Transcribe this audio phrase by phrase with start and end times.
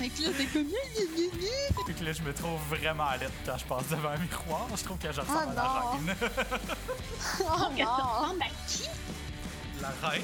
[0.00, 0.66] Fait que là, t'es comme.
[1.84, 4.66] Puis que là, je me trouve vraiment à l'aide quand je passe devant un miroir.
[4.74, 6.16] Je trouve que je ressemble Oh à la reine.
[7.40, 8.30] Oh non!
[8.30, 8.84] ressembles à qui?
[9.82, 10.22] la reine?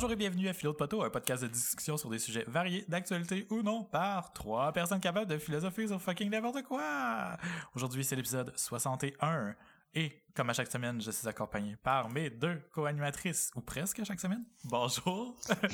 [0.00, 2.86] Bonjour et bienvenue à Philo de Poteau, un podcast de discussion sur des sujets variés,
[2.88, 7.36] d'actualité ou non, par trois personnes capables de philosopher sur fucking n'importe quoi.
[7.74, 9.54] Aujourd'hui, c'est l'épisode 61.
[9.92, 14.04] Et, comme à chaque semaine, je suis accompagné par mes deux co-animatrices, ou presque à
[14.04, 14.42] chaque semaine.
[14.64, 15.36] Bonjour.
[15.50, 15.58] Ouais,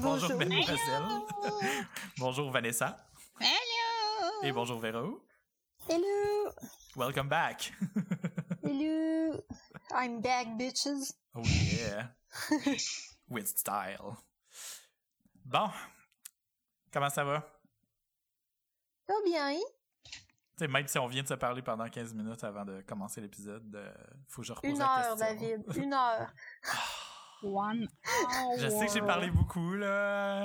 [0.00, 0.38] bonjour bonjour.
[0.38, 0.78] Mademoiselle.
[2.18, 3.08] bonjour Vanessa.
[3.40, 4.44] Hello!
[4.44, 5.20] Et bonjour Véro.
[5.88, 6.52] Hello!
[6.94, 7.72] Welcome back.
[8.62, 9.42] Hello!
[9.90, 11.12] I'm back, bitches.
[11.34, 12.10] Oh yeah.
[13.28, 14.16] With style.
[15.44, 15.70] Bon.
[16.92, 17.40] Comment ça va?
[19.06, 19.58] Ça va bien?
[20.06, 23.20] Tu sais, même si on vient de se parler pendant 15 minutes avant de commencer
[23.20, 23.92] l'épisode, euh,
[24.28, 25.36] faut que je repose Une la heure, question.
[25.36, 25.76] David.
[25.76, 26.32] Une heure.
[27.42, 27.88] One
[28.58, 30.44] Je sais que j'ai parlé beaucoup, là.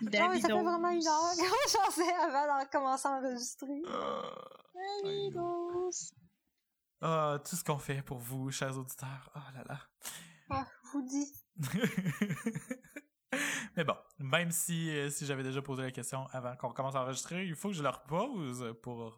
[0.00, 1.32] Non, mais ça fait vraiment une heure
[1.72, 3.82] j'en sais avant de commencer à enregistrer.
[5.02, 5.90] Davidos.
[7.00, 9.30] Ah, tout ce qu'on fait pour vous, chers auditeurs.
[9.34, 9.80] Oh là là.
[10.50, 11.32] Ah, je vous dis.
[13.76, 17.02] Mais bon, même si, euh, si j'avais déjà posé la question avant qu'on commence à
[17.02, 19.12] enregistrer, il faut que je leur pose pour, euh,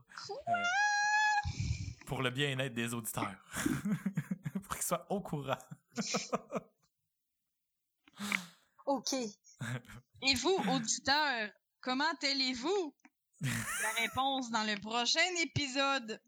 [2.06, 3.36] pour le bien-être des auditeurs.
[4.64, 5.54] pour qu'ils soient au courant.
[8.86, 9.12] OK.
[9.14, 12.94] Et vous, auditeurs, comment allez-vous?
[13.40, 16.20] La réponse dans le prochain épisode.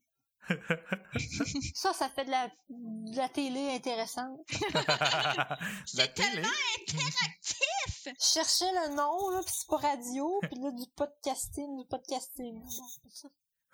[1.74, 4.40] Ça, ça fait de la, de la télé intéressante.
[5.86, 6.30] C'est télé?
[6.30, 6.48] tellement
[6.80, 8.08] interactif!
[8.18, 12.60] Je cherchais le nom, là, pis c'est pas radio, pis là, du podcasting, du podcasting.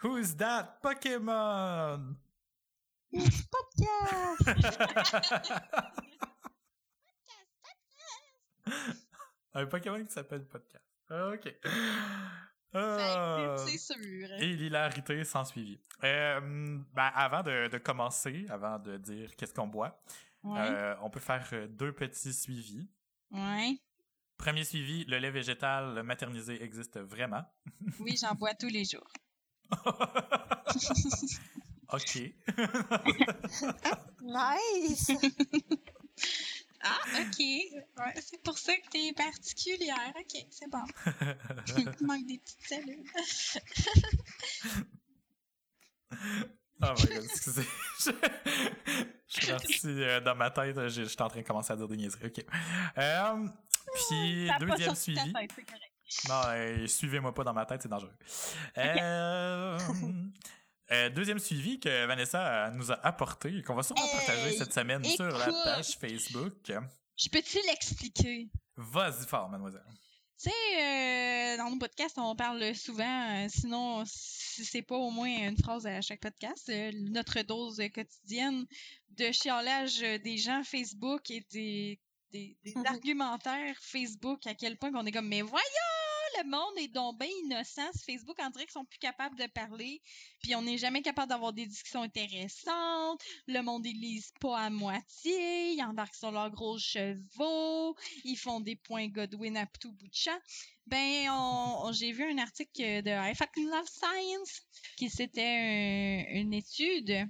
[0.02, 2.16] Who's that Pokémon?
[3.10, 4.42] Podcast!
[9.54, 10.84] Un Pokémon qui s'appelle Podcast.
[11.10, 11.54] Ok.
[12.74, 13.56] Ah.
[13.66, 13.96] C'est sûr.
[14.38, 15.80] Et l'hilarité s'en suivit.
[16.04, 16.40] Euh,
[16.94, 20.00] ben, avant de, de commencer, avant de dire qu'est-ce qu'on boit,
[20.44, 20.60] Ouais.
[20.60, 22.88] euh, on peut faire euh, deux petits suivis.
[23.32, 23.76] Ouais.
[24.36, 27.42] Premier suivi, le lait végétal maternisé existe vraiment.
[28.00, 29.08] Oui, j'en bois tous les jours.
[31.92, 32.18] ok.
[34.22, 35.10] Nice!
[36.82, 37.38] Ah, ok.
[37.38, 40.12] Ouais, c'est pour ça que t'es particulière.
[40.18, 40.82] Ok, c'est bon.
[41.76, 43.04] Il manque des petites cellules.
[46.10, 46.16] Oh
[46.98, 47.62] my god, excusez.
[48.00, 48.10] je,
[49.28, 51.76] je suis parti euh, dans ma tête, je, je suis en train de commencer à
[51.76, 52.26] dire des niaiseries.
[52.26, 52.44] Ok.
[52.98, 53.48] Euh,
[53.94, 55.32] puis, deuxième suivi.
[55.32, 55.50] tête.
[56.28, 58.14] Non, euh, suivez-moi pas dans ma tête, c'est dangereux.
[58.78, 59.78] Euh,
[60.90, 64.72] euh, deuxième suivi que Vanessa nous a apporté et qu'on va sûrement Hey, partager cette
[64.72, 66.54] semaine sur la page Facebook.
[67.16, 68.48] Je peux-tu l'expliquer?
[68.76, 69.82] Vas-y fort, mademoiselle.
[70.40, 75.10] Tu sais, euh, dans nos podcasts, on parle souvent, euh, sinon, si c'est pas au
[75.10, 78.64] moins une phrase à chaque podcast, euh, notre dose quotidienne
[79.10, 82.00] de chiolage des gens Facebook et des,
[82.30, 82.86] des, des Mhm.
[82.86, 85.64] argumentaires Facebook, à quel point qu'on est comme, mais voyons,
[86.42, 87.90] le monde est donc bien innocent.
[87.92, 90.00] sur Facebook, on dirait qu'ils sont plus capables de parler,
[90.42, 93.20] puis on n'est jamais capable d'avoir des discussions intéressantes.
[93.46, 98.60] Le monde, ils lisent pas à moitié, ils embarquent sur leurs gros chevaux, ils font
[98.60, 100.38] des points Godwin à tout bout de champ.
[100.86, 101.28] Ben,
[101.92, 104.62] j'ai vu un article de Fucking Love Science
[104.96, 107.28] qui c'était un- une étude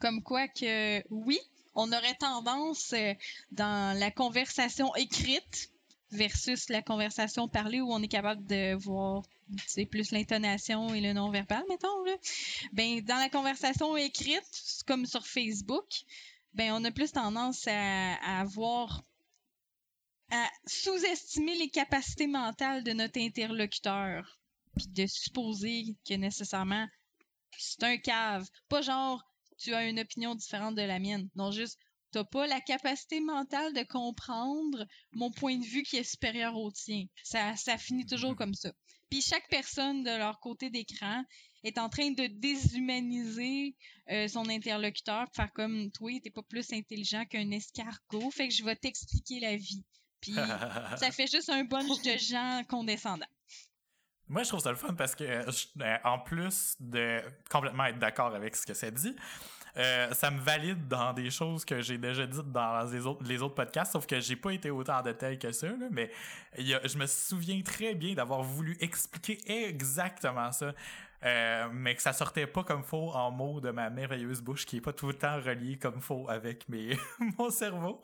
[0.00, 1.38] comme quoi que oui,
[1.74, 3.14] on aurait tendance euh,
[3.52, 5.70] dans la conversation écrite
[6.10, 9.22] versus la conversation parlée où on est capable de voir
[9.66, 12.14] sais, plus l'intonation et le non-verbal, mettons, là.
[12.72, 15.86] Ben, dans la conversation écrite, c'est comme sur Facebook,
[16.54, 18.44] ben, on a plus tendance à, à
[20.30, 24.38] à sous-estimer les capacités mentales de notre interlocuteur,
[24.76, 26.86] puis de supposer que nécessairement
[27.56, 28.46] c'est un cave.
[28.68, 29.24] Pas genre
[29.56, 31.28] tu as une opinion différente de la mienne.
[31.34, 31.78] Non, juste
[32.12, 36.70] t'as pas la capacité mentale de comprendre mon point de vue qui est supérieur au
[36.70, 37.04] tien.
[37.22, 38.72] Ça, ça finit toujours comme ça.
[39.10, 41.22] Puis chaque personne de leur côté d'écran
[41.64, 43.74] est en train de déshumaniser
[44.10, 48.54] euh, son interlocuteur, pour faire comme toi, t'es pas plus intelligent qu'un escargot, fait que
[48.54, 49.84] je vais t'expliquer la vie.
[50.20, 50.34] Puis
[50.98, 53.26] ça fait juste un bunch de gens condescendants.
[54.30, 57.86] Moi, je trouve ça le fun parce que, euh, je- euh, en plus de complètement
[57.86, 59.14] être d'accord avec ce que ça dit,
[59.78, 63.42] euh, ça me valide dans des choses que j'ai déjà dites dans les autres, les
[63.42, 66.10] autres podcasts, sauf que j'ai pas été autant en détail que ça, là, mais
[66.58, 70.72] je me souviens très bien d'avoir voulu expliquer exactement ça.
[71.24, 74.76] Euh, mais que ça sortait pas comme faux en mots de ma merveilleuse bouche qui
[74.76, 76.96] est pas tout le temps reliée comme faux avec mes
[77.38, 78.00] mon cerveau.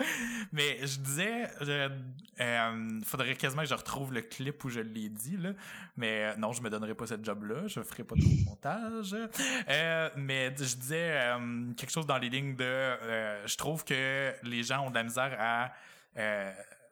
[0.50, 1.88] Mais je disais, je,
[2.40, 5.50] euh, faudrait quasiment que je retrouve le clip où je l'ai dit là.
[5.96, 8.44] Mais euh, non, je me donnerai pas cette job là, je ferai pas trop de
[8.46, 9.14] montage.
[10.16, 11.20] Mais je disais
[11.76, 15.37] quelque chose dans les lignes de, je trouve que les gens ont de la misère
[15.38, 15.72] à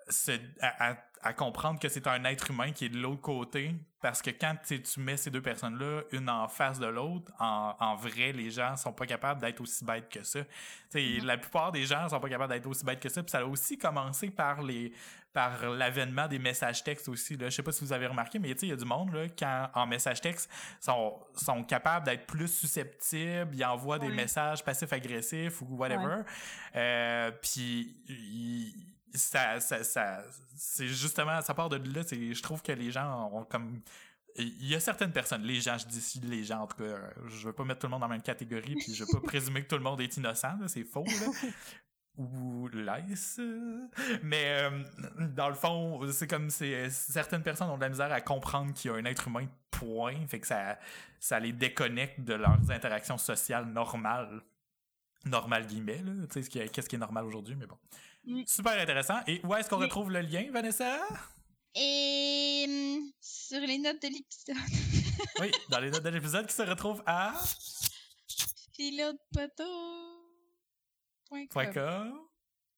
[0.08, 0.30] se-
[0.60, 3.74] à- à comprendre que c'est un être humain qui est de l'autre côté.
[4.00, 7.94] Parce que quand tu mets ces deux personnes-là, une en face de l'autre, en, en
[7.94, 10.40] vrai, les gens sont pas capables d'être aussi bêtes que ça.
[10.88, 13.22] Sais, La plupart des gens sont pas capables d'être aussi bêtes que ça.
[13.22, 14.92] Puis ça a aussi commencé par les
[15.32, 17.38] par l'avènement des messages textes aussi.
[17.38, 17.48] Là.
[17.48, 19.70] Je sais pas si vous avez remarqué, mais il y a du monde là, quand
[19.72, 25.69] en message texte sont, sont capables d'être plus susceptibles, ils envoient des messages passifs-agressifs ou
[25.76, 26.22] whatever.
[26.76, 30.23] Euh, puis ils- ça, ça, ça
[30.56, 33.81] c'est justement ça part de là c'est je trouve que les gens ont comme
[34.37, 36.85] il y a certaines personnes les gens je dis ici les gens en tout cas
[36.85, 39.11] euh, je veux pas mettre tout le monde dans la même catégorie puis je veux
[39.12, 41.49] pas présumer que tout le monde est innocent c'est faux là.
[42.19, 43.41] Ou laisse
[44.23, 44.85] mais euh,
[45.35, 48.91] dans le fond c'est comme c'est certaines personnes ont de la misère à comprendre qu'il
[48.91, 49.47] y a un être humain
[49.82, 50.26] point.
[50.29, 50.79] Fait que ça
[51.19, 54.41] ça les déconnecte de leurs interactions sociales normales.
[55.25, 56.12] Normal guillemets là.
[56.31, 57.79] Tu sais qu'est-ce qui est normal aujourd'hui mais bon.
[58.46, 59.84] Super intéressant et où est-ce qu'on Oui.
[59.84, 61.00] retrouve le lien Vanessa?
[61.74, 64.56] Et hum, sur les notes de l'épisode,
[65.40, 67.32] oui dans les notes de l'épisode qui se retrouve à
[71.30, 72.20] pilotepoteau.com.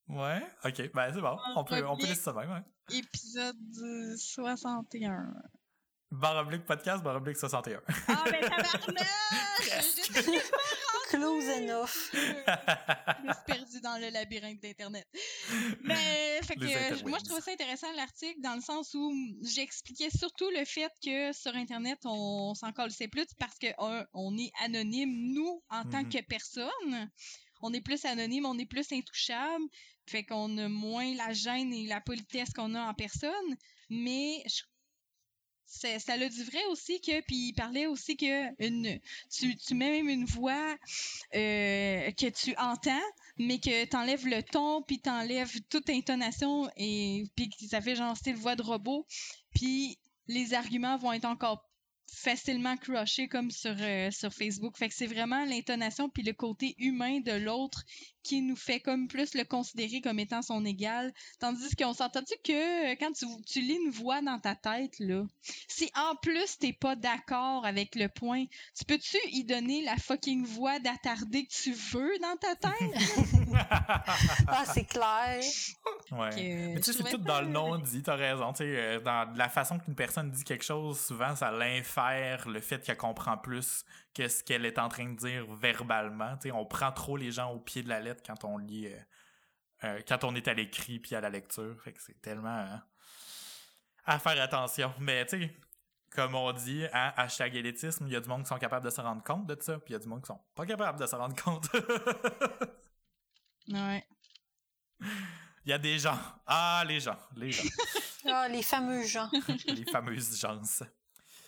[0.09, 2.63] ouais ok ben c'est bon on peut on peut laisser ça même ouais.
[2.99, 5.33] Épisode euh, 61.
[6.11, 9.07] barre oblique podcast barre oblique 61 Ah, ben tabarnak!
[11.17, 12.11] Close enough.
[12.13, 15.07] Je me suis perdue dans le labyrinthe d'Internet.
[15.83, 19.13] Mais, fait que, euh, moi, je trouvais ça intéressant, l'article, dans le sens où
[19.43, 24.37] j'expliquais surtout le fait que sur Internet, on s'en colissait plus parce que, un, on
[24.39, 26.09] est anonyme, nous, en tant Mhm.
[26.11, 27.11] que personne.
[27.63, 29.65] On est plus anonyme, on est plus intouchable.
[30.07, 33.57] Fait qu'on a moins la gêne et la politesse qu'on a en personne.
[33.89, 34.63] Mais, je
[35.67, 38.99] c'est- ça l'a du vrai aussi que puis il parlait aussi que une
[39.31, 40.77] tu, tu mets même une voix
[41.35, 43.01] euh, que tu entends
[43.39, 48.37] mais que t'enlèves le ton puis t'enlèves toute intonation et puis ça fait genre style
[48.37, 49.07] voix de robot
[49.55, 51.69] puis les arguments vont être encore
[52.13, 54.77] facilement crushés comme sur euh, sur Facebook.
[54.79, 57.83] Fait que c'est vraiment l'intonation puis le côté humain de l'autre
[58.25, 62.93] qui nous fait comme plus le considérer comme étant son égal tandis qu'on s'entend-tu que
[62.93, 65.25] euh, quand tu, tu lis une voix dans ta tête là
[65.69, 68.45] si en plus t'es pas d'accord avec le point,
[68.77, 72.75] tu peux-tu y donner la fucking voix d'attardé que tu veux dans ta tête?
[74.47, 75.41] Ah, c'est clair.
[76.13, 78.53] ouais Que Mais tu sais, c'est tout dans le nom dit, t'as raison.
[78.53, 82.61] Tu sais, euh, dans la façon qu'une personne dit quelque chose, souvent, ça l'infère le
[82.61, 83.85] fait qu'elle comprend plus
[84.15, 86.37] que ce qu'elle est en train de dire verbalement.
[86.37, 88.87] Tu sais, on prend trop les gens au pied de la lettre quand on lit,
[88.87, 88.99] euh,
[89.85, 91.77] euh, quand on est à l'écrit puis à la lecture.
[91.83, 92.83] Fait que c'est tellement hein,
[94.05, 94.95] à faire attention.
[95.01, 95.57] Mais tu sais,
[96.11, 98.91] comme on dit, hein, hashtag élitisme, il y a du monde qui sont capables de
[98.91, 100.99] se rendre compte de ça, puis il y a du monde qui sont pas capables
[100.99, 101.69] de se rendre compte.
[103.69, 104.07] Ouais.
[105.01, 106.19] Il y a des gens.
[106.47, 107.17] Ah, les gens.
[107.37, 107.63] Les gens.
[108.27, 109.31] Ah, les fameux gens.
[109.67, 110.61] les fameuses gens.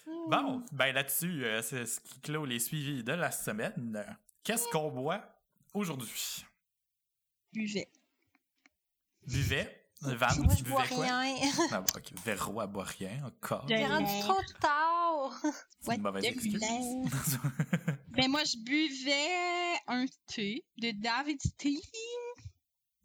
[0.06, 4.04] Bon, ben là-dessus, euh, c'est ce qui clôt les suivis de la semaine.
[4.44, 5.22] Qu'est-ce qu'on boit
[5.74, 6.44] aujourd'hui?
[7.52, 7.88] Buvait.
[9.26, 9.82] Buvait?
[10.02, 11.04] Van, Moi, tu je bois quoi?
[11.06, 11.34] rien.
[11.72, 12.68] Ah, bon, ok.
[12.70, 13.66] Boit rien, encore.
[13.68, 15.42] J'ai- C'est rendu trop tard.
[15.80, 16.60] C'est une mauvaise excuse.
[18.10, 21.80] Ben moi, je buvais un thé de David Tea.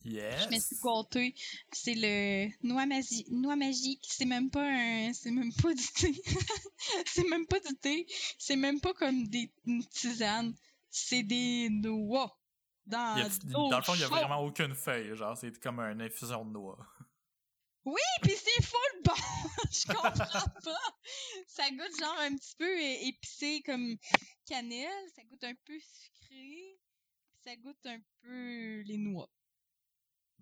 [0.05, 0.43] Yes.
[0.43, 1.36] Je me suis gâtée.
[1.72, 4.05] C'est le noix, magi- noix magique.
[4.10, 5.13] C'est même pas un...
[5.13, 6.13] C'est même pas du thé.
[7.05, 8.05] c'est même pas du thé.
[8.38, 10.55] C'est même pas comme des une tisane.
[10.89, 12.38] C'est des noix.
[12.86, 15.15] Dans, Y a- dans le fond, il n'y a vraiment aucune feuille.
[15.15, 16.77] Genre, c'est comme une infusion de noix.
[18.22, 19.13] Puis c'est full bon!
[19.72, 20.13] je comprends
[20.63, 20.96] pas!
[21.48, 23.98] Ça goûte genre un petit peu épicé comme
[24.46, 26.77] cannelle, ça goûte un peu sucré,
[27.43, 29.29] ça goûte un peu les noix.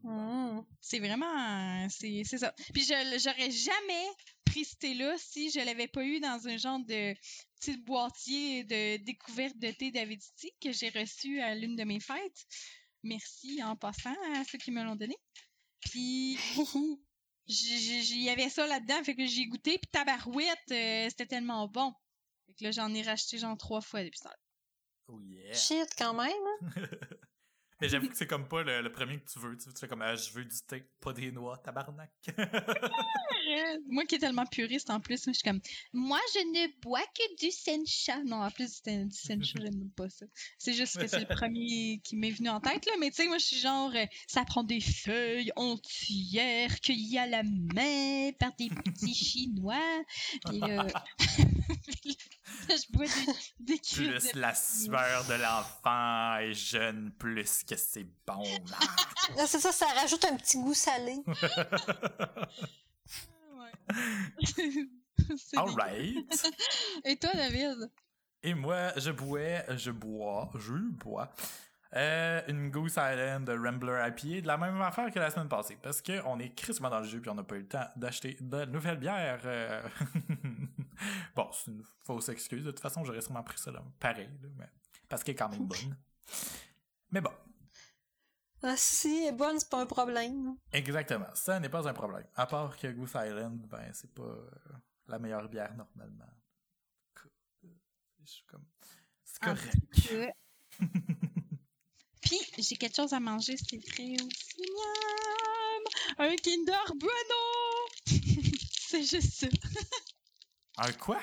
[0.03, 0.62] Hmm.
[0.82, 1.88] C'est vraiment...
[1.89, 2.53] C'est c'est ça.
[2.74, 4.08] Puis je j'aurais jamais
[4.46, 7.13] pris ce thé-là si je l'avais pas eu dans un genre de
[7.60, 12.00] petit boîtier de découverte de thé David Tea que j'ai reçu à l'une de mes
[12.00, 12.46] fêtes.
[13.03, 15.15] Merci en passant à ceux qui me l'ont donné.
[15.82, 16.38] Puis
[17.51, 21.91] Il y avait ça là-dedans, fait que j'ai goûté, puis tabarouette, euh, c'était tellement bon.
[22.46, 24.32] Fait que là, j'en ai racheté genre trois fois depuis ça.
[25.08, 25.53] Oh yeah.
[25.56, 26.32] Shit, quand même.
[27.82, 29.56] Mais j'avoue que c'est comme pas le, premier que tu veux.
[29.58, 32.12] Tu, tu fais comme ah, je veux du thé, pas des noix, tabarnak.
[33.88, 35.62] Moi qui est tellement puriste en plus, je suis comme
[35.94, 38.22] moi je ne bois que du sencha.
[38.24, 40.25] Non, en plus du du sencha, j'aime pas ça.
[40.58, 43.28] C'est juste que c'est le premier qui m'est venu en tête là, mais tu sais
[43.28, 48.51] moi je suis genre euh, ça prend des feuilles entières cueillies à la main par
[48.58, 50.04] des petits chinois.
[50.46, 50.84] Puis euh,
[52.70, 53.06] je bois
[53.60, 58.44] des, des plus de la sueur de l'enfant est jeune, plus que c'est bon.
[59.48, 61.18] c'est ça, ça rajoute un petit goût salé.
[64.55, 64.89] Dégueu.
[65.55, 66.48] Alright.
[67.05, 67.91] Et toi David?
[68.41, 71.34] Et moi, je bois, je bois, je bois
[71.96, 75.77] euh, une Goose Island de Rambler IPA de la même affaire que la semaine passée.
[75.81, 78.38] Parce qu'on est crissement dans le jeu puis on n'a pas eu le temps d'acheter
[78.39, 79.41] de nouvelles bières.
[79.46, 79.81] euh.
[81.36, 82.63] bon, c'est une fausse excuse.
[82.63, 84.29] De toute façon, j'aurais sûrement pris ça là, pareil.
[84.41, 84.69] là, mais...
[85.08, 85.98] Parce qu'elle est quand même bonne.
[87.12, 87.31] Mais bon,
[88.62, 90.58] Ah, si, elle est bonne, c'est pas un problème.
[90.74, 91.28] exactement.
[91.34, 92.25] Ça n'est pas un problème.
[92.36, 94.50] À part que Goose Island, ben, c'est pas euh,
[95.08, 96.25] la meilleure bière normalement.
[98.22, 98.66] Je suis comme...
[99.24, 99.78] C'est correct.
[102.22, 104.62] Puis, j'ai quelque chose à manger, c'est vrai aussi.
[104.72, 105.84] Miam!
[106.18, 107.42] Un Kinder Bueno!
[108.72, 109.48] c'est juste ça.
[110.78, 111.22] Un quoi?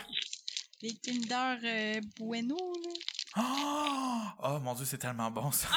[0.83, 3.16] Les Kinder euh, Bueno, là.
[3.37, 4.19] Oh!
[4.43, 5.69] oh mon dieu, c'est tellement bon ça.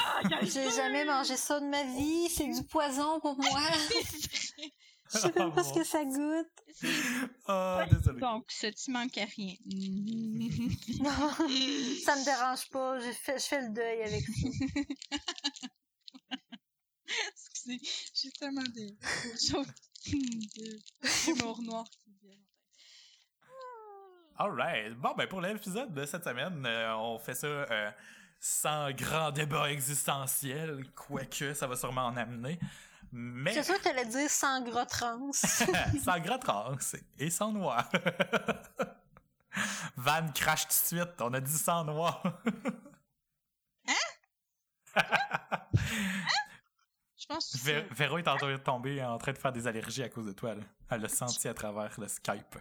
[0.42, 3.60] J'ai jamais mangé ça de ma vie, c'est du poison pour moi.
[5.12, 6.48] Je sais même pas ce que ça goûte.
[7.48, 8.20] Oh, désolé.
[8.22, 9.56] Donc, ça, tu manques à rien.
[11.02, 11.32] Non,
[12.04, 14.48] ça me dérange pas, je fais le deuil avec ça.
[17.30, 17.82] Excusez,
[18.14, 18.96] j'ai tellement de
[21.28, 21.86] humour noir.
[24.40, 24.94] Alright.
[24.96, 27.92] Bon, ben pour l'épisode de cette semaine, euh, on fait ça euh,
[28.40, 32.58] sans grand débat existentiel, quoique ça va sûrement en amener.
[33.12, 35.32] Mais C'est sûr que t'allais dire sans gras trans.
[35.34, 36.76] sans grand trans
[37.18, 37.84] et sans noix.
[39.98, 42.22] Van crash tout de suite, on a dit sans noix.
[47.18, 49.52] Je pense que Vé- c'est Véro est en train de tomber en train de faire
[49.52, 50.56] des allergies à cause de toi.
[50.56, 50.62] là.
[50.90, 52.56] Elle l'a senti à travers le Skype.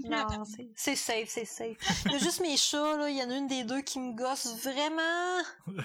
[0.00, 0.26] Non,
[0.76, 1.76] c'est- safe, c'est safe.
[2.06, 4.00] Il y a juste mes chats, là, il y en a une des deux qui
[4.00, 5.42] me gosse vraiment.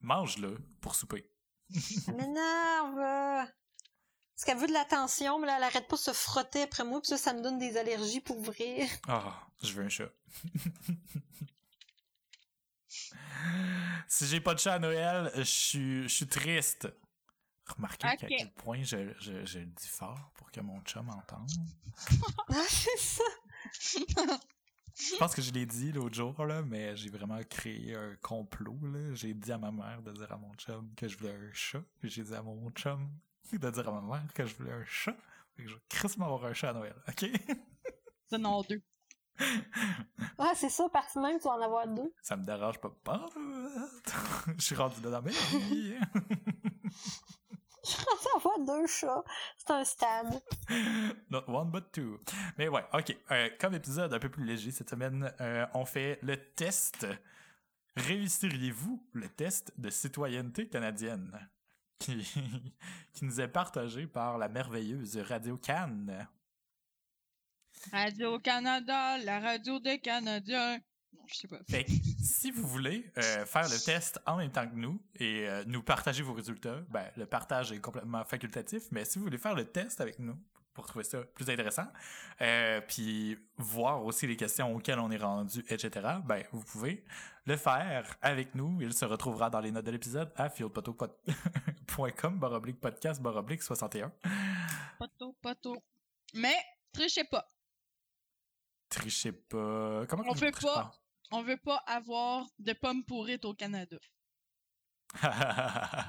[0.00, 1.28] Mange-le pour souper.
[2.04, 2.94] Ça m'énerve.
[2.96, 7.00] Parce qu'elle veut de l'attention, mais là, elle arrête pas de se frotter après moi,
[7.00, 8.86] puis ça, ça me donne des allergies pour vrai.
[9.08, 10.10] Ah, je veux un chat.
[14.08, 16.88] si j'ai pas de chat à Noël, je suis, je suis triste.
[17.66, 18.16] Remarquez Ok.
[18.18, 21.50] qu'à quel point je, je, je le dis fort pour que mon chat m'entende.
[22.48, 23.24] Ah, c'est ça.
[24.98, 28.78] Je pense que je l'ai dit l'autre jour, là, mais j'ai vraiment créé un complot.
[28.82, 29.14] là.
[29.14, 31.82] J'ai dit à ma mère de dire à mon chum que je voulais un chat.
[32.00, 33.10] Puis j'ai dit à mon chum
[33.52, 35.16] de dire à ma mère que je voulais un chat.
[35.56, 37.26] Fait que je vais crissement avoir un chat à Noël, ok?
[38.30, 38.82] Ça en deux.
[40.38, 42.12] Ah, c'est ça, partie même, tu vas en avoir deux.
[42.22, 42.90] Ça me dérange pas.
[43.04, 43.28] pas.
[44.56, 45.30] Je suis rendu là dans ma
[47.86, 49.24] train d'avoir deux chats.
[49.56, 50.42] C'est un stade.
[51.30, 52.18] Not one but two.
[52.58, 53.16] Mais ouais, ok.
[53.30, 57.06] Euh, comme épisode un peu plus léger cette semaine, euh, on fait le test.
[57.96, 61.48] Réussiriez-vous le test de citoyenneté canadienne?
[61.98, 62.30] Qui,
[63.14, 66.28] qui nous est partagé par la merveilleuse Radio Cannes?
[67.90, 70.78] Radio-Canada, la radio des Canadiens.
[71.16, 71.58] Non, je sais pas.
[71.68, 71.90] Fait que,
[72.22, 75.82] si vous voulez euh, faire le test en même temps que nous et euh, nous
[75.82, 79.64] partager vos résultats, ben, le partage est complètement facultatif, mais si vous voulez faire le
[79.64, 80.36] test avec nous
[80.74, 81.86] pour trouver ça plus intéressant,
[82.42, 87.04] euh, puis voir aussi les questions auxquelles on est rendu, etc., ben, vous pouvez
[87.46, 88.82] le faire avec nous.
[88.82, 91.08] Il se retrouvera dans les notes de l'épisode à fieldpoto.com
[92.38, 94.12] baroblique podcast baroblique 61.
[94.98, 95.82] Poteau, poteau.
[96.34, 96.56] Mais,
[96.92, 97.48] trichez pas.
[98.90, 100.04] Trichez pas.
[100.06, 100.92] Comment On fait triche pas.
[101.32, 103.96] On veut pas avoir de pommes pourrites au Canada.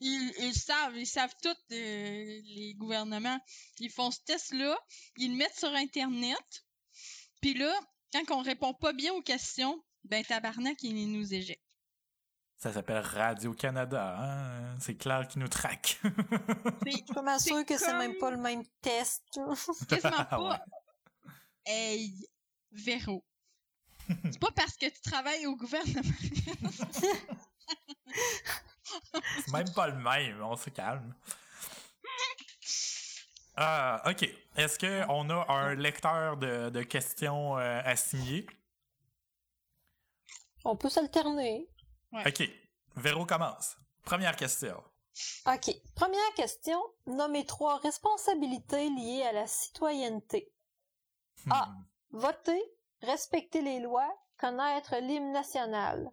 [0.00, 3.38] Ils, ils savent, ils savent tout, euh, les gouvernements.
[3.80, 4.78] Ils font ce test-là,
[5.16, 6.64] ils le mettent sur Internet,
[7.40, 7.72] puis là,
[8.12, 11.62] quand on répond pas bien aux questions, ben tabarnak, ils nous éjectent.
[12.58, 14.78] Ça s'appelle Radio-Canada, hein?
[14.80, 15.98] C'est clair qu'ils nous traquent.
[16.02, 16.10] C'est
[16.86, 19.22] Je suis pas mal C'est sûre que c'est comme- même pas le même test.
[19.88, 20.48] quasiment Ah ouais.
[20.48, 20.64] pas.
[21.66, 22.14] Hey,
[22.72, 23.24] Véro.
[24.30, 26.02] C'est pas parce que tu travailles au gouvernement.
[29.44, 31.14] C'est même pas le même, on se calme.
[33.56, 34.28] Ah, ok.
[34.56, 38.46] Est-ce qu'on a un lecteur de, de questions euh, à signer?
[40.64, 41.68] On peut s'alterner.
[42.12, 42.48] OK.
[42.96, 43.76] Véro commence.
[44.04, 44.82] Première question.
[45.46, 45.74] OK.
[45.94, 46.80] Première question.
[47.06, 50.52] Nommez trois responsabilités liées à la citoyenneté.
[51.50, 51.66] Ah.
[51.66, 51.84] Hmm.
[52.10, 52.62] Voter,
[53.02, 56.12] respecter les lois, connaître l'hymne national.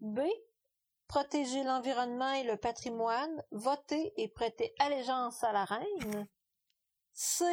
[0.00, 0.20] B.
[1.06, 6.28] Protéger l'environnement et le patrimoine, voter et prêter allégeance à la reine.
[7.12, 7.44] C.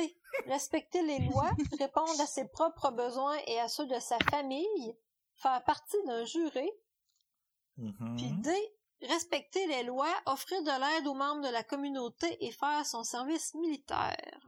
[0.46, 4.98] Respecter les lois, répondre à ses propres besoins et à ceux de sa famille,
[5.36, 6.70] faire partie d'un jury.
[7.78, 8.16] Mhm.
[8.18, 8.76] Puis D.
[9.02, 13.54] Respecter les lois, offrir de l'aide aux membres de la communauté et faire son service
[13.54, 14.40] militaire.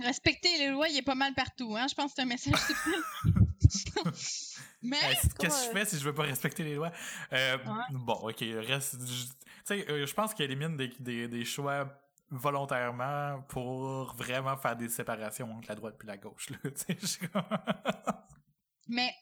[0.00, 1.86] Respecter les lois, il est pas mal partout, hein.
[1.88, 3.02] Je pense que c'est un message subtil.
[4.82, 6.92] Mais, Qu'est-ce que je fais si je veux pas respecter les lois?
[7.32, 7.84] Euh, Ouais.
[7.92, 8.96] Bon, ok, reste.
[9.06, 9.32] je- Tu
[9.64, 11.88] sais, euh, je pense qu'il élimine des, des, des choix
[12.30, 16.50] volontairement pour vraiment faire des séparations entre la droite et la gauche.
[16.50, 17.42] Là, tu sais, je suis comme-
[18.88, 19.12] mais,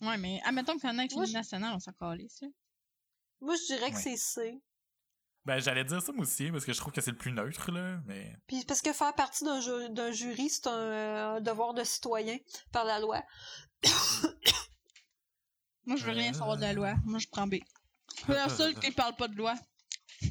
[0.00, 2.42] ouais, mais, admettons que connaître Moi, l'hymne je- national, on s'en calisse.
[3.40, 4.02] Moi, je dirais que Ouais.
[4.02, 4.60] c'est C.
[5.44, 7.70] ben, j'allais dire ça moi aussi, parce que je trouve que c'est le plus neutre,
[7.72, 8.36] là, mais.
[8.46, 12.36] Puis parce que faire partie d'un ju- d'un jury, c'est un, un devoir de citoyen
[12.72, 13.22] par la loi.
[15.86, 16.34] Moi, je veux rien Euh.
[16.38, 16.94] savoir de la loi.
[17.04, 17.56] Moi, je prends B.
[18.16, 19.54] Je suis la seule qui parle pas de loi.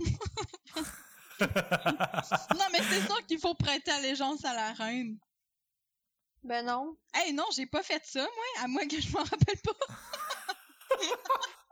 [1.41, 5.17] Non, mais c'est sûr qu'il faut prêter allégeance à la reine.
[6.43, 6.96] Ben non.
[7.13, 9.74] Hey, non, j'ai pas fait ça, moi, à moins que je m'en rappelle pas.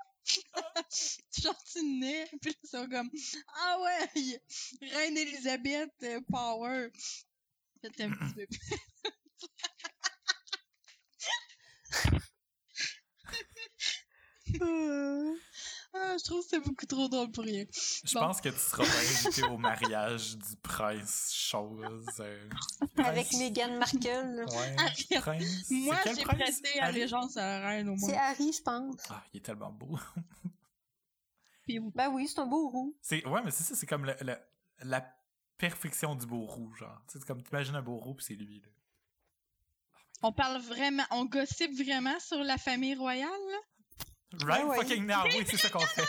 [1.41, 3.09] Genre, tu nais, puis là, ils sont comme
[3.55, 4.39] Ah ouais,
[4.81, 6.89] Reine Elisabeth, euh, power.
[7.81, 8.45] Faites un petit peu.
[15.93, 17.65] Ah, je trouve que c'est beaucoup trop drôle pour rien.
[18.05, 18.21] Je Bon.
[18.21, 22.05] pense que tu seras pas invité au mariage du prince chose.
[22.19, 22.49] euh,
[22.97, 24.45] Avec Meghan Markle.
[24.47, 25.05] Ouais, Harry.
[25.19, 25.65] prince.
[25.69, 26.79] Moi, C'est j'ai prêté Harry?
[26.79, 28.15] allégeance à la reine, au C'est moins.
[28.21, 28.95] Harry, je pense.
[29.09, 29.97] Ah, il est tellement beau.
[31.95, 32.97] Ben oui, c'est un beau roux.
[33.01, 34.37] C'est ouais, mais c'est ça, c'est comme le, le-
[34.83, 35.05] la
[35.57, 37.01] perfection du beau roux, genre.
[37.07, 38.59] Tu sais, c'est comme t'imagines un beau roux puis c'est lui.
[38.59, 38.67] Là.
[40.23, 43.57] on parle vraiment, on gossipe vraiment sur la famille royale, là?
[44.43, 44.77] Right ouais.
[44.77, 46.05] fucking now, oui, c'est ça qu'on fait.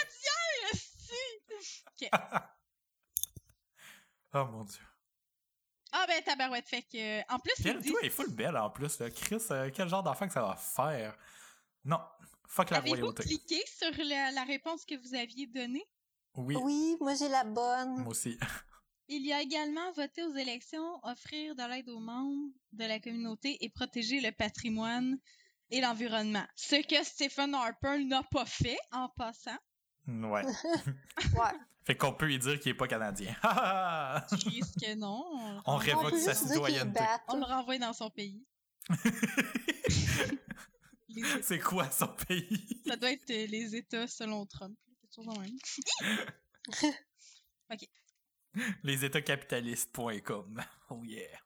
[0.73, 2.09] Esti!
[4.35, 4.81] Oh mon dieu.
[5.93, 7.21] Ah ben tabarouette, fait que...
[7.31, 8.99] En plus, toi, elle est full belle en plus.
[8.99, 9.11] Là.
[9.11, 11.15] Chris, euh, quel genre d'enfant que ça va faire?
[11.85, 12.01] Non,
[12.49, 13.25] fuck la Avez-vous royauté.
[13.25, 15.85] cliqué sur la, la réponse que vous aviez donnée?
[16.35, 17.97] Oui, Oui, moi j'ai la bonne.
[17.99, 18.39] moi aussi.
[19.09, 23.63] Il y a également voté aux élections, offrir de l'aide aux membres de la communauté
[23.63, 25.19] et protéger le patrimoine
[25.73, 26.47] et l'environnement.
[26.55, 29.59] Ce que Stephen Harper n'a pas fait, en passant.
[30.07, 30.43] Ouais.
[31.35, 31.59] Ouais.
[31.85, 33.35] Fait qu'on peut y dire qu'il est pas canadien.
[33.43, 34.27] Ha, ha, ha.
[34.31, 35.61] Je risque que non.
[35.67, 37.01] On, révoque sa citoyenneté.
[37.29, 38.47] on le renvoie dans son pays.
[41.43, 42.83] C'est quoi son pays?
[42.87, 44.75] ça doit être euh, les États selon Trump.
[45.19, 45.59] Même.
[48.83, 50.65] Les états-capitalistes.com.
[50.89, 51.39] Oh yeah.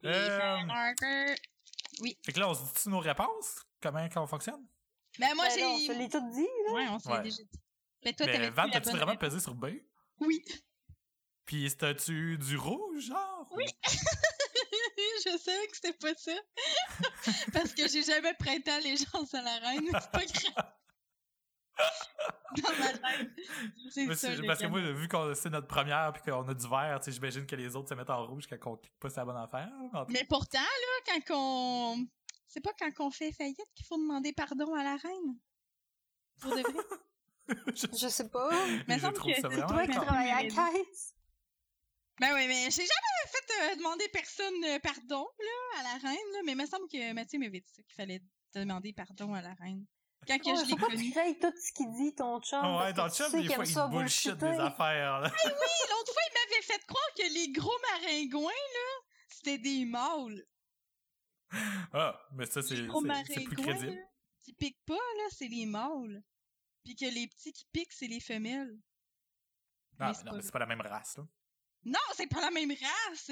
[0.00, 0.70] Stephen
[1.02, 1.34] Euh,
[2.00, 2.18] Harper.
[2.24, 3.60] fait que là, on se dit nos réponses?
[3.80, 4.66] Comment on fonctionne?
[5.18, 5.86] Ben moi Ben j'ai...
[5.86, 6.72] je l'ai tout dit, là.
[6.72, 7.22] Ouais, on s'est Ouais.
[7.22, 7.60] déjà dit.
[8.02, 9.66] Ben toi, Mais t'avais la t'as-tu vraiment pesé sur B?
[10.20, 10.42] Oui.
[11.44, 13.48] Puis c'était-tu du rouge, genre?
[13.52, 13.64] Oui.
[15.24, 16.32] je savais que c'était pas ça.
[17.52, 19.88] Parce que j'ai jamais prêté allégeance à la reine.
[19.92, 20.72] C'est pas grave.
[22.56, 23.30] Dans ma tête.
[23.96, 24.28] Mais ça.
[24.46, 27.56] parce que moi, vu qu'on c'est notre première puis qu'on a du vert, j'imagine que
[27.56, 29.70] les autres se mettent en rouge quand on clique pas sur la bonne affaire.
[30.08, 32.06] Mais pourtant, là, quand on.
[32.46, 35.38] C'est pas quand on fait faillite qu'il faut demander pardon à la reine.
[36.40, 36.84] Pour de vrai.
[37.74, 38.50] je, Je sais pas.
[38.86, 41.14] Mais je semble trouve que ça c'est vraiment Toi qui travailles à la caisse.
[42.20, 46.32] Ben oui, mais j'ai jamais fait euh, demander personne euh, pardon, là, à la reine,
[46.34, 46.40] là.
[46.44, 48.22] Mais il me semble que Mathieu m'avait dit ça, qu'il fallait
[48.54, 49.86] demander pardon à la reine.
[50.26, 51.04] Quand que Ouais, je l'ai connu.
[51.06, 52.60] tu crées tout ce qu'il dit, ton chum.
[52.76, 55.32] Ouais, parce ton que tu chum, sais des fois, il bullshit des affaires, là.
[55.44, 55.50] Oui,
[55.90, 60.44] l'autre fois, il m'avait fait croire que les gros maringouins, là, c'était des mâles.
[61.92, 63.96] Ah, mais ça, c'est Les gros c'est- plus maringouins, crédible.
[63.96, 64.02] là,
[64.44, 66.22] qui piquent pas, là, c'est les mâles.
[66.84, 68.76] Puis que les petits qui piquent, c'est les femelles.
[69.98, 71.24] Ah, Mais c'est non, pas mais c'est pas la même race, là.
[71.84, 73.30] Non, c'est pas la même race!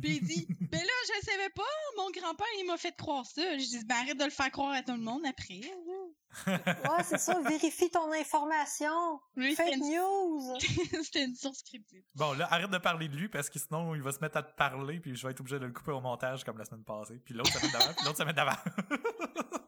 [0.00, 1.62] Puis il dit, ben là, je savais pas,
[1.98, 3.58] mon grand-père, il m'a fait croire ça.
[3.58, 5.60] Je dis, ben arrête de le faire croire à tout le monde après.
[6.46, 7.38] Ouais, c'est ça.
[7.42, 9.20] Vérifie ton information.
[9.36, 9.98] Lui, Fake c'était une...
[9.98, 10.58] news.
[11.02, 12.06] c'était une source cryptique.
[12.14, 14.42] Bon, là, arrête de parler de lui parce que sinon, il va se mettre à
[14.42, 16.84] te parler puis je vais être obligé de le couper au montage comme la semaine
[16.84, 17.20] passée.
[17.22, 18.56] Puis l'autre semaine d'avant, puis l'autre semaine d'avant.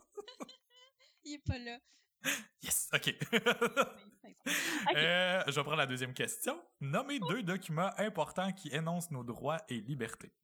[1.24, 1.78] Il est pas là.
[2.62, 3.14] Yes, ok.
[4.46, 4.96] Ok.
[4.96, 6.60] Euh, je vais prendre la deuxième question.
[6.80, 10.34] Nommez deux documents importants qui énoncent nos droits et libertés.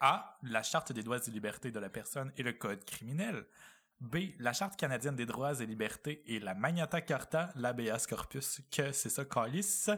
[0.00, 0.38] A.
[0.42, 3.46] La Charte des droits et libertés de la personne et le Code criminel.
[4.00, 4.16] B.
[4.38, 9.08] La Charte canadienne des droits et libertés et la Magna Carta, l'habeas corpus, que c'est
[9.08, 9.90] ça, calice.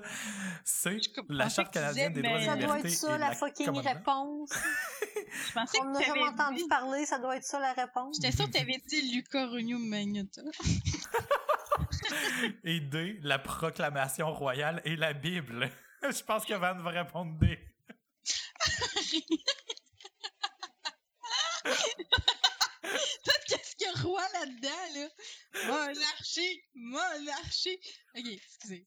[0.64, 1.00] C.
[1.28, 4.52] La Charte canadienne des droits et mais- Ça doit libertés être ça, la fucking réponse.
[5.48, 6.68] Je pensais On que n'a jamais entendu dit...
[6.68, 8.16] parler, ça doit être ça la réponse.
[8.20, 10.42] J'étais sûre que t'avais dit Luca Runio Magnata.
[12.64, 13.18] Et D.
[13.22, 15.68] La proclamation royale et la Bible.
[16.02, 17.58] Je pense que Van va répondre D.
[24.02, 25.08] roi là-dedans, là?
[25.66, 26.62] Monarchie!
[26.74, 27.78] Monarchie!
[28.16, 28.86] Ok, excusez.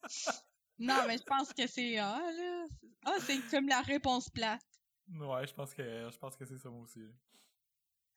[0.78, 2.68] Non, mais je pense que c'est A, là.
[3.06, 4.62] Ah, c'est comme la réponse plate.
[5.10, 7.02] Ouais, je pense que je pense que c'est ça moi aussi.
[7.02, 7.12] Euh,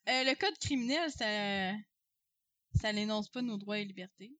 [0.06, 1.72] le code criminel, ça...
[2.74, 4.34] Ça n'énonce pas nos droits et libertés.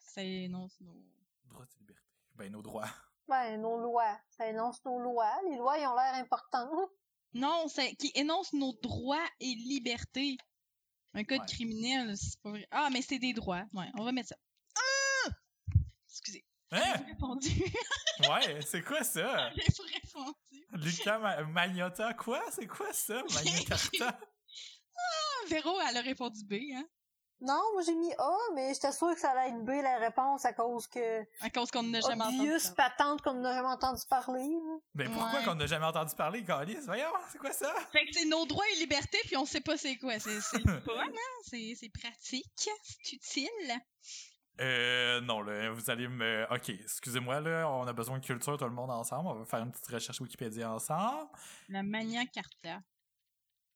[0.00, 1.04] Ça énonce nos...
[1.44, 2.02] Droits et libertés.
[2.34, 2.90] Ben nos droits.
[3.28, 4.20] Ben, nos lois.
[4.30, 5.32] Ça énonce nos lois.
[5.48, 6.90] Les lois, ils ont l'air importantes.
[7.32, 10.36] Non, c'est qui énonce nos droits et libertés.
[11.16, 11.46] Un code Ouais.
[11.46, 12.68] criminel, c'est pas vrai.
[12.70, 13.64] Ah, mais c'est des droits.
[13.72, 14.36] Ouais, on va mettre ça.
[14.76, 15.30] Ah!
[16.08, 16.44] Excusez.
[16.72, 16.82] Hein?
[17.08, 17.48] Répondu.
[18.30, 19.50] Ouais, c'est quoi ça?
[19.56, 19.62] J'ai
[20.00, 20.66] répondu.
[20.72, 22.42] Lucas Ma- Magnotta, quoi?
[22.50, 23.22] C'est quoi ça?
[23.34, 24.18] Magna Carta?
[24.18, 26.86] Ah, Véro, elle a répondu B, hein?
[27.40, 30.44] Non, moi j'ai mis A, mais j'étais sûre que ça allait être B la réponse
[30.46, 32.38] à cause que À cause qu'on n'a jamais entendu.
[32.40, 34.48] obvious patente qu'on n'a jamais entendu parler.
[34.94, 35.44] Ben pourquoi Ouais.
[35.44, 36.78] qu'on n'a jamais entendu parler, Calis?
[36.86, 37.72] Voyons, c'est quoi ça?
[37.92, 40.18] Fait que c'est nos droits et libertés, puis on sait pas c'est quoi.
[40.18, 40.30] C'est
[40.64, 41.12] le fun, hein?
[41.42, 42.70] C'est c'est pratique,
[43.02, 43.72] c'est utile.
[44.58, 46.46] Euh, non, là, vous allez me...
[46.50, 49.28] Ok, excusez-moi, là, on a besoin de culture, tout le monde ensemble.
[49.28, 51.28] On va faire une petite recherche Wikipédia ensemble.
[51.68, 52.80] La Magna Carta.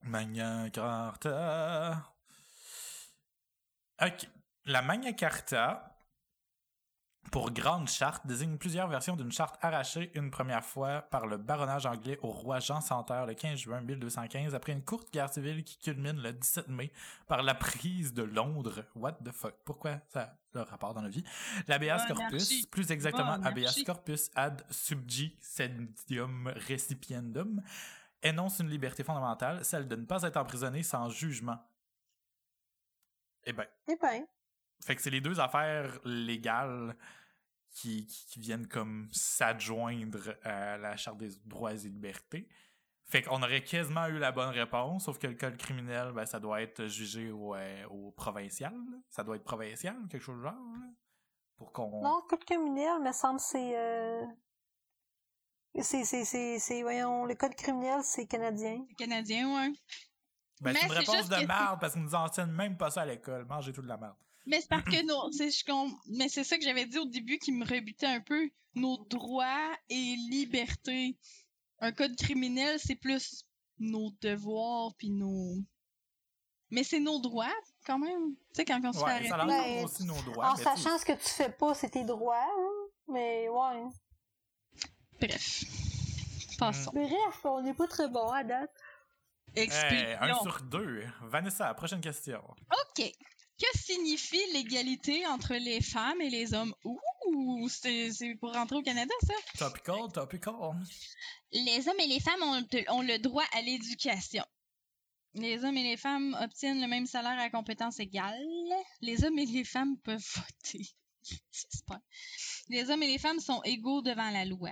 [0.03, 2.03] Magna Carta.
[4.02, 4.30] Ok.
[4.64, 5.94] La Magna Carta,
[7.30, 11.84] pour grande charte, désigne plusieurs versions d'une charte arrachée une première fois par le baronnage
[11.84, 15.76] anglais au roi Jean Santerre le 15 juin 1215 après une courte guerre civile qui
[15.76, 16.90] culmine le 17 mai
[17.26, 18.86] par la prise de Londres.
[18.94, 19.54] What the fuck?
[19.66, 21.24] Pourquoi ça le rapport dans la vie?
[21.68, 27.60] L'habeas corpus, plus exactement habeas corpus ad subgi sedium recipiendum,
[28.22, 31.58] énonce une liberté fondamentale, celle de ne pas être emprisonné sans jugement.
[33.44, 34.26] Eh ben, Eh ben,
[34.85, 36.96] fait que c'est les deux affaires légales
[37.70, 42.48] qui, qui, qui viennent comme s'adjoindre à la Charte des droits et libertés.
[43.05, 46.38] Fait qu'on aurait quasiment eu la bonne réponse, sauf que le code criminel, ben, ça
[46.40, 48.72] doit être jugé au, euh, au provincial.
[48.72, 48.98] là.
[49.09, 50.53] Ça doit être provincial, quelque chose du genre.
[50.55, 50.87] là.
[51.57, 52.03] Pour qu'on...
[52.03, 54.24] non, code criminel, me semble c'est euh...
[55.81, 58.83] c'est c'est c'est c'est voyons, le code criminel c'est canadien.
[58.88, 59.72] C'est canadien, ouais.
[60.61, 63.03] Ben, c'est Mais une c'est réponse de merde parce qu'ils nous enseignent même pas ça
[63.03, 63.44] à l'école.
[63.46, 64.14] Mangez tout de la merde.
[64.46, 65.64] Mais c'est parce que nos, c'est je
[66.18, 68.49] mais c'est ça que j'avais dit au début qui me rebutait un peu.
[68.75, 71.16] Nos droits et libertés.
[71.81, 73.44] Un code criminel, c'est plus
[73.79, 75.57] nos devoirs puis nos.
[76.70, 77.53] Mais c'est nos droits
[77.87, 78.35] quand même.
[78.35, 79.77] Tu sais quand on se fait Ouais, ça arrêter.
[79.77, 80.51] Ben, aussi nos droits.
[80.53, 82.37] en mais sachant ce que tu fais pas, c'est tes droits.
[82.44, 82.88] hein.
[83.09, 83.85] Mais ouais.
[85.20, 85.64] Bref.
[86.59, 86.90] Passons.
[86.92, 88.70] Bref, on n'est pas très bon à date.
[89.56, 90.18] Hey, Expulsion.
[90.22, 91.04] un sur deux.
[91.22, 92.42] Vanessa, prochaine question.
[92.48, 93.10] Ok.
[93.60, 96.74] Que signifie l'égalité entre les femmes et les hommes?
[96.84, 98.10] Ouh, c'est
[98.40, 99.34] pour rentrer au Canada, ça?
[99.68, 100.54] Topical, topical.
[101.52, 104.44] Les hommes et les femmes ont, le droit à l'éducation.
[105.34, 108.34] Les hommes et les femmes obtiennent le même salaire à compétences égales.
[109.02, 110.86] Les hommes et les femmes peuvent voter.
[111.52, 112.00] J'espère.
[112.70, 114.70] Les hommes et les femmes sont égaux devant la loi.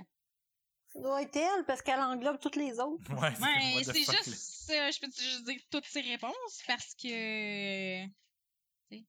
[0.91, 3.13] Ça doit être elle parce qu'elle englobe toutes les autres.
[3.13, 3.91] Ouais, c'est Ouais, juste,
[4.69, 8.05] euh, je peux juste dire toutes ces réponses parce que.
[8.05, 8.09] tu
[8.91, 9.05] sais,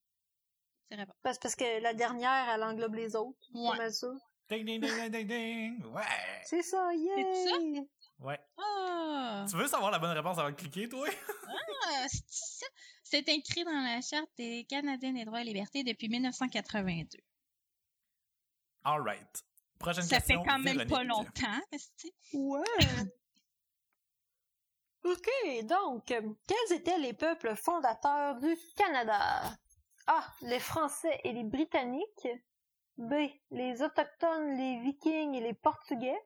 [0.89, 1.17] ces réponses.
[1.23, 3.39] Parce, parce que la dernière, elle englobe les autres.
[3.55, 3.91] Ouais.
[3.91, 4.09] Ça.
[4.49, 5.85] Ding, ding, ding, ding, ding, ding.
[5.87, 6.03] Ouais.
[6.45, 7.87] C'est ça, yay!
[8.19, 8.39] Ouais.
[8.59, 9.47] Ah!
[9.49, 11.09] Tu veux savoir la bonne réponse avant de cliquer, toi?
[11.49, 12.67] Ah, c'est ça.
[13.03, 17.19] C'est écrit dans la Charte des Canadiens des droits et libertés depuis 1982.
[18.85, 19.45] Alright.
[19.79, 20.45] Prochaine Ça fait question.
[20.45, 21.61] quand même pas longtemps.
[22.33, 22.61] Ouais!
[25.05, 29.43] ok, donc, euh, quels étaient les peuples fondateurs du Canada?
[30.07, 30.23] A.
[30.43, 32.29] Les Français et les Britanniques.
[32.99, 33.15] B.
[33.51, 36.19] Les Autochtones, les Vikings et les Portugais.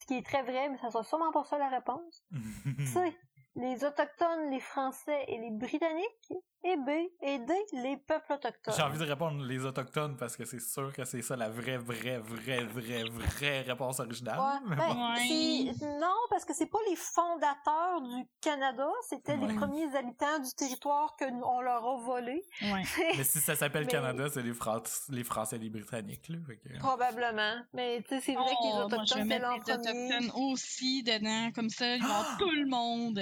[0.00, 2.24] Ce qui est très vrai, mais ça sera sûrement pas ça la réponse.
[2.92, 3.16] C.
[3.54, 6.32] Les Autochtones, les Français et les Britanniques.
[6.64, 6.88] Et B.
[7.22, 7.52] Et D.
[7.84, 8.74] Les peuples autochtones.
[8.76, 11.76] J'ai envie de répondre les autochtones parce que c'est sûr que c'est ça la vraie,
[11.78, 14.38] vraie, vraie, vraie, vraie réponse originale.
[14.40, 15.98] Ouais, Mais ben, bon.
[16.00, 19.46] Non, parce que c'est pas les fondateurs du Canada, c'était Ouais.
[19.46, 22.42] les premiers habitants du territoire que nous- on leur a volé.
[22.62, 22.82] Ouais.
[23.16, 26.28] Mais si ça s'appelle Mais- Canada, c'est les, Fran- les Français et les Britanniques.
[26.28, 27.54] Là, que- Probablement.
[27.72, 29.60] Mais tu sais, c'est vrai que les Oh, autochtones, c'est les premier.
[29.60, 32.36] autochtones aussi dedans, comme ça, ils vont Ah!
[32.38, 33.20] tout le monde.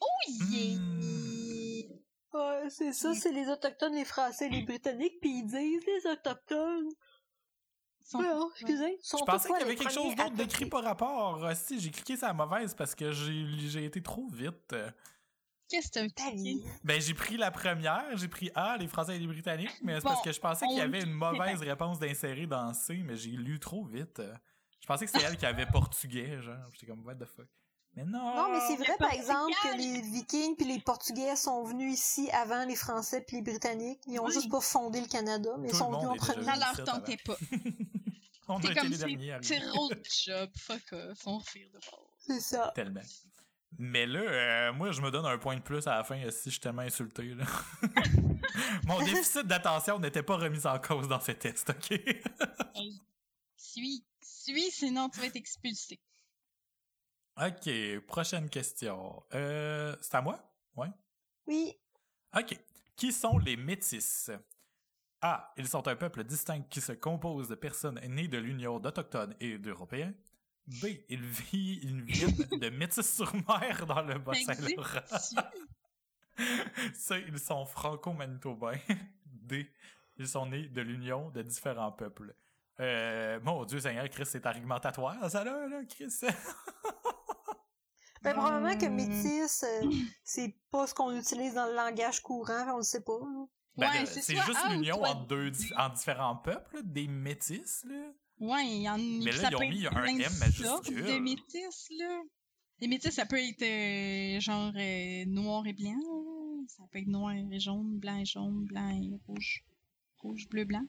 [0.00, 0.06] Oh
[0.50, 0.76] yeah!
[0.78, 1.33] Hmm.
[2.34, 6.90] Ouais, c'est ça, c'est les Autochtones, les Français, les Britanniques, puis ils disent les Autochtones.
[8.02, 8.98] Sont- Ouais, oh, excusez.
[9.00, 11.44] sont Je pensais qu'il y avait les quelque chose premiers d'autre à d'écrit par rapport.
[11.44, 14.74] Euh, Si, j'ai cliqué sur la mauvaise parce que j'ai j'ai été trop vite.
[15.70, 16.68] Qu'est-ce que t'as Ta cliqué?
[16.82, 20.02] Ben, j'ai pris la première, j'ai pris A, les Français et les Britanniques, mais c'est
[20.04, 23.30] parce que je pensais qu'il y avait une mauvaise réponse d'insérer dans C, mais j'ai
[23.30, 24.20] lu trop vite.
[24.80, 26.68] Je pensais que c'était elle qui avait portugais, genre.
[26.72, 27.46] J'étais comme, what the fuck?
[27.96, 28.34] Mais non!
[28.34, 32.28] Non, mais c'est vrai, par exemple, que les Vikings puis les Portugais sont venus ici
[32.32, 34.00] avant les Français puis les Britanniques.
[34.06, 34.32] Ils ont Oui.
[34.32, 36.44] juste pas fondé le Canada, mais ils sont venus en premier.
[36.44, 37.36] Ça leur tentait pas.
[38.48, 39.70] On a C'est été comme les c'est derniers c'est arrivés.
[39.70, 41.82] road job, fuck off, on de base.
[42.18, 42.72] C'est ça.
[42.74, 43.00] Tellement.
[43.78, 46.30] Mais là, euh, moi, je me donne un point de plus à la fin euh,
[46.30, 47.22] si je suis tellement insulté.
[47.34, 47.44] Là.
[48.86, 51.90] Mon déficit d'attention n'était pas remis en cause dans ces tests, OK?
[52.74, 53.00] Hey,
[53.56, 55.98] suis, suis, sinon tu vas être expulsé.
[57.36, 59.22] OK, prochaine question.
[59.34, 60.38] Euh, c'est à moi?
[60.76, 60.88] Ouais.
[61.46, 61.72] Oui.
[62.36, 62.58] OK.
[62.96, 64.30] Qui sont les métis?
[65.20, 65.52] A.
[65.56, 69.58] Ils sont un peuple distinct qui se compose de personnes nées de l'union d'Autochtones et
[69.58, 70.14] d'Européens.
[70.66, 70.86] B.
[71.08, 75.00] Ils, vivent, ils viennent de Métis-sur-Mer dans le Bas-Saint-Laurent.
[76.94, 77.24] C.
[77.28, 78.78] Ils sont franco-manitobains.
[79.26, 79.70] D.
[80.16, 82.34] Ils sont nés de l'union de différents peuples.
[82.80, 86.12] Euh, mon Dieu Seigneur, Chris, c'est argumentatoire, ça là, là Chris.
[88.22, 88.94] Ben, probablement que Hum.
[88.94, 89.90] métis, euh,
[90.24, 93.18] c'est pas ce qu'on utilise dans le langage courant, on le sait pas.
[93.76, 97.84] Ben, Ouais, c'est juste A l'union soit entre deux, en différents peuples, là, des métis,
[97.86, 98.12] là.
[98.40, 101.04] Ouais, il y en Mais là, ça ils ont mis un M majuscule.
[101.04, 102.22] de métis, là.
[102.80, 105.94] Les métis, ça peut être euh, genre euh, noir et blanc.
[106.68, 109.64] Ça peut être noir et jaune, blanc et jaune, blanc et rouge.
[110.18, 110.84] Rouge, bleu, blanc.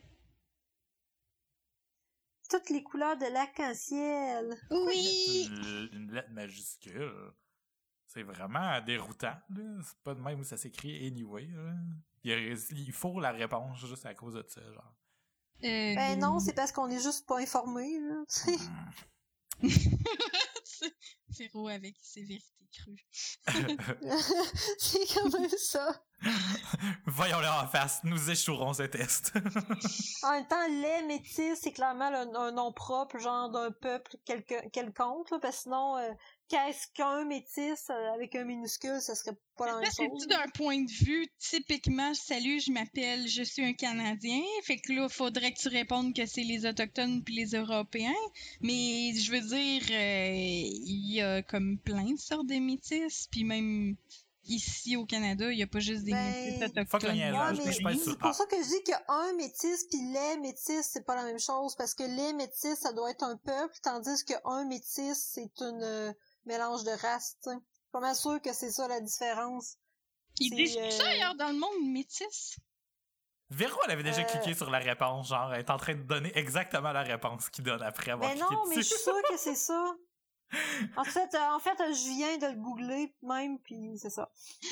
[2.49, 4.55] Toutes les couleurs de l'arc-en-ciel.
[4.69, 5.49] Oui!
[5.93, 7.33] Une, lettre majuscule.
[8.05, 9.81] C'est vraiment déroutant, là.
[9.83, 11.49] C'est pas de même où ça s'écrit anyway.
[12.23, 14.95] Il, faut la réponse juste à cause de ça, genre.
[15.63, 17.99] Euh, Ben non, c'est parce qu'on est juste pas informés.
[17.99, 18.23] là.
[21.29, 23.05] Zéro avec ses vérités crues.
[24.79, 26.04] c'est quand même ça.
[27.05, 29.33] Voyons-le en face, nous échouerons ce test.
[30.23, 34.69] En même temps, les métis, c'est clairement le- un nom propre, genre d'un peuple quelque-
[34.69, 36.09] quelconque, là, parce que sinon, euh,
[36.49, 40.27] qu'est-ce qu'un métis euh, avec un minuscule, ça serait pas la même chose.
[40.27, 44.41] d'un point de vue typiquement salut, je m'appelle, je suis un Canadien.
[44.63, 48.11] Fait que là, faudrait que tu répondes que c'est les Autochtones puis les Européens.
[48.61, 53.27] Mais je veux dire, euh, il y a comme plein de sortes de métis.
[53.31, 53.95] Puis même
[54.47, 57.11] ici au Canada, il y a pas juste des Ben, métis autochtones.
[57.11, 57.31] Ouais,
[57.65, 58.33] mais je C'est pour A.
[58.33, 61.93] ça que je dis qu'un métis puis les métis, c'est pas la même chose, parce
[61.93, 66.13] que les métis, ça doit être un peuple, tandis que un métis, c'est une euh,
[66.45, 67.57] mélange de races, tu sais.
[67.91, 69.77] Pas mal sûr que c'est ça la différence.
[70.39, 72.57] Ils disent ça euh, ailleurs dans le monde, métis?
[73.51, 76.01] Véro, elle avait déjà Euh, cliqué sur la réponse, genre, elle est en train de
[76.01, 78.93] donner exactement la réponse qu'il donne après avoir Ben cliqué non, mais je dessus.
[78.95, 79.95] suis sûre que c'est ça.
[80.97, 84.29] En fait, euh, en fait, euh, je viens de le googler même, puis c'est ça.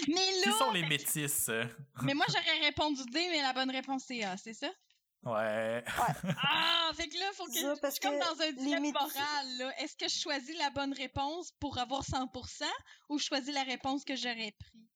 [0.08, 1.50] Mais Qui là, sont les métis?
[2.04, 4.70] mais moi j'aurais répondu D, mais la bonne réponse c'est A, c'est ça?
[5.24, 5.84] Ouais.
[6.44, 9.58] Ah, fait que là, faut que Ça, je parce suis comme dans un dilemme moral,
[9.58, 9.72] là.
[9.80, 12.66] Est-ce que je choisis la bonne réponse pour avoir 100%
[13.10, 14.88] ou je choisis la réponse que j'aurais pris?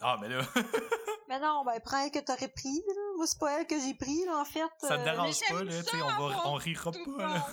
[0.00, 0.40] Ah, mais là,
[1.28, 3.02] Mais non, ben prends elle que t'aurais pris, là.
[3.16, 4.60] Moi, c'est pas elle que j'ai pris, là, en fait.
[4.80, 7.46] ça te Euh, dérange mais pas, là, tu sais, on, va, on rira pas, là.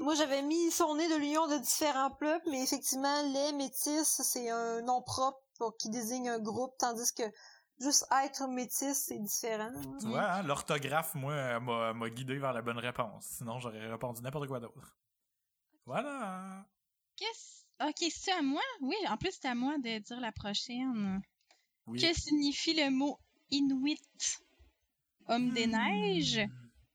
[0.00, 4.48] Moi, j'avais mis son nez de l'union de différents peuples, mais effectivement, les métis, c'est
[4.50, 7.22] un nom propre pour- qui désigne un groupe, tandis que
[7.80, 9.70] juste être métis, c'est différent.
[9.74, 9.96] hein.
[10.00, 13.26] Tu vois, hein, l'orthographe, moi, euh, m'a m'a guidé vers la bonne réponse.
[13.38, 14.96] Sinon, j'aurais répondu n'importe quoi d'autre.
[15.86, 16.64] Voilà.
[17.16, 17.64] Qu'est-ce...
[17.86, 18.62] Ok, c'est à moi?
[18.80, 21.20] Oui, en plus, c'est à moi de dire la prochaine.
[21.86, 22.00] Oui.
[22.00, 23.18] Que signifie le mot
[23.50, 24.00] Inuit?
[25.28, 26.40] Homme des neiges?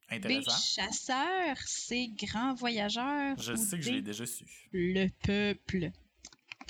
[0.10, 0.14] B.
[0.14, 0.16] Hmm.
[0.16, 0.58] Intéressant.
[0.58, 1.58] Chasseur?
[1.66, 2.10] C.
[2.16, 3.38] Grand voyageur?
[3.38, 4.46] Je sais que je l'ai déjà su.
[4.72, 5.92] Le peuple.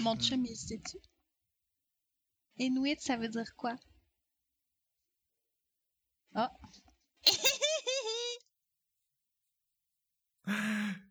[0.02, 0.22] Mon Hmm.
[0.22, 0.98] chum, il sait-tu?
[2.58, 3.76] Inuit, ça veut dire quoi?
[6.36, 6.52] Ah.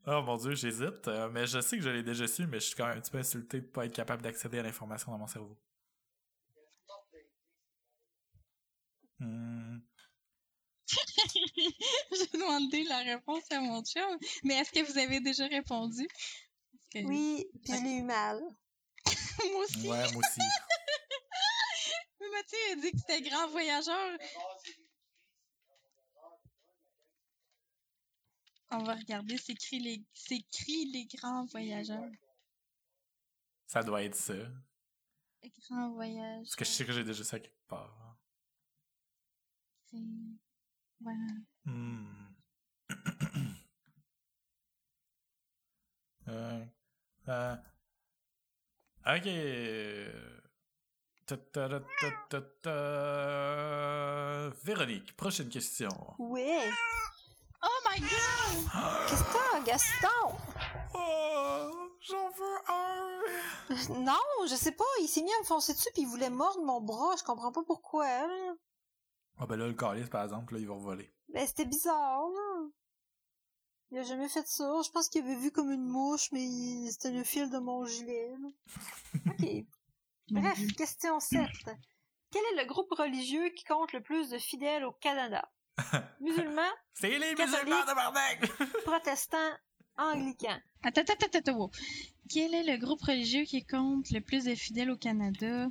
[0.07, 1.07] Oh mon dieu, j'hésite.
[1.09, 3.01] euh, mais je sais que je l'ai déjà su, mais je suis quand même un
[3.01, 5.57] petit peu insulté de pas être capable d'accéder à l'information dans mon cerveau.
[9.21, 9.79] Hmm.
[12.12, 14.18] J'ai demandé la réponse à mon chum.
[14.44, 16.09] Mais est-ce que vous avez déjà répondu?
[16.90, 18.40] Que Oui, puis je l'ai eu mal.
[19.53, 19.88] moi aussi.
[19.88, 20.40] Ouais, moi aussi.
[22.20, 24.18] Mais Mathieu a dit que c'était grand voyageur.
[28.70, 30.05] On va regarder, c'est écrit les,
[30.92, 32.11] les grands voyageurs.
[33.66, 34.35] Ça doit être ça.
[35.68, 36.44] grand voyage.
[36.44, 38.18] Parce que je sais que j'ai déjà ça quelque part.
[39.90, 39.96] C'est...
[41.01, 41.19] Voilà.
[41.65, 42.07] Hmm.
[46.29, 46.63] Euh,
[47.29, 47.57] euh,
[49.07, 49.29] ok.
[51.25, 54.51] Ta, ta, ta, ta, ta, ta.
[54.63, 55.89] Véronique, prochaine question.
[56.19, 56.71] Ouais.
[57.63, 58.09] Oh my god!
[59.09, 60.37] Qu'est-ce que t'as, Gaston?
[60.95, 61.71] Oh,
[62.03, 63.21] j'en veux un.
[64.01, 66.63] Non, je sais pas, il s'est mis à me foncer dessus puis il voulait mordre
[66.63, 68.07] mon bras, je comprends pas pourquoi.
[68.07, 68.55] là.
[69.38, 71.11] Ah ben là, le calice, par exemple, là, il va voler.
[71.33, 72.66] Ben, c'était bizarre, là.
[73.90, 74.70] Il a jamais fait ça.
[74.85, 77.87] Je pense qu'il avait vu comme une mouche, mais il- c'était le fil de mon
[77.87, 78.35] gilet.
[78.40, 78.48] là.
[79.31, 79.64] OK.
[80.31, 81.40] Bref, question 7.
[82.31, 85.48] Quel est le groupe religieux qui compte le plus de fidèles au Canada?
[86.20, 88.51] Musulmans, C'est les musulmans de Bardac!
[88.85, 89.53] protestants,
[89.96, 90.59] anglicans.
[90.83, 91.70] Attends, attends, attends, attends.
[92.29, 95.66] Quel est le groupe religieux qui compte le plus de fidèles au Canada?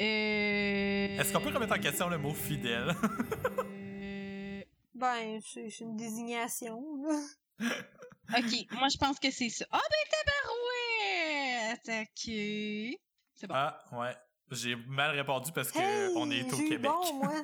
[0.00, 1.18] Euh...
[1.18, 2.94] Est-ce qu'on peut remettre en question le mot fidèle?
[3.58, 4.62] Euh,
[4.94, 6.82] Ben, c'est une désignation.
[8.32, 9.64] Ok, moi je pense que c'est ça.
[9.72, 12.06] Ah ben tabarouette!
[12.08, 12.22] Ok.
[13.34, 13.54] C'est bon.
[13.56, 14.14] Ah, ouais.
[14.52, 16.82] J'ai mal répondu parce que Hey, on est au Québec.
[16.82, 17.34] bon, moi.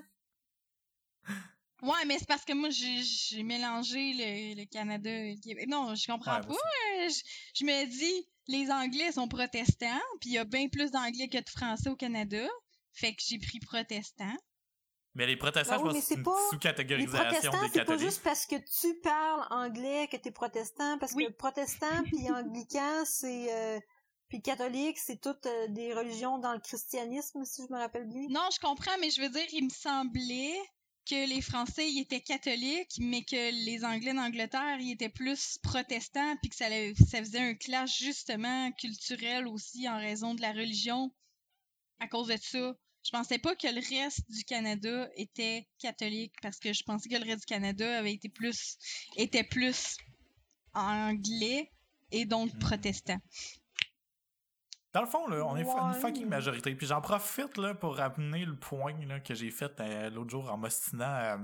[1.82, 5.66] Ouais, mais c'est parce que moi j'ai mélangé le, le Canada et le Québec.
[5.68, 6.52] Non, je comprends Ouais, pas.
[6.54, 7.20] Euh, Je,
[7.54, 11.38] je me dis, les Anglais sont protestants, puis il y a bien plus d'Anglais que
[11.38, 12.46] de Français au Canada.
[12.92, 14.34] Fait que j'ai pris protestant.
[15.14, 17.72] Mais les protestants, Ben oui, je mais pense que c'est une sous-catégorisation protestants, des c'est
[17.72, 18.00] pas catholiques.
[18.06, 21.26] juste parce que tu parles anglais que t'es protestant, parce Oui.
[21.26, 23.52] que protestant puis anglican, c'est...
[23.52, 23.80] euh,
[24.28, 28.26] puis catholique, c'est toutes euh, des religions dans le christianisme, si je me rappelle bien.
[28.28, 30.58] Non, je comprends, mais je veux dire, il me semblait
[31.06, 36.36] que les Français ils étaient catholiques, mais que les Anglais d'Angleterre ils étaient plus protestants,
[36.42, 41.12] puis que ça, faisait un clash justement culturel aussi en raison de la religion
[42.00, 42.74] à cause de ça.
[43.04, 47.14] Je pensais pas que le reste du Canada était catholique parce que je pensais que
[47.14, 48.76] le reste du Canada avait été plus
[49.16, 49.96] était plus
[50.74, 51.70] anglais
[52.10, 52.58] et donc Mhm.
[52.58, 53.18] protestant.
[54.96, 56.74] Dans le fond, là, on est une fucking majorité.
[56.74, 60.50] Puis j'en profite là, pour ramener le point là, que j'ai fait euh, l'autre jour
[60.50, 61.36] en m'ostinant euh,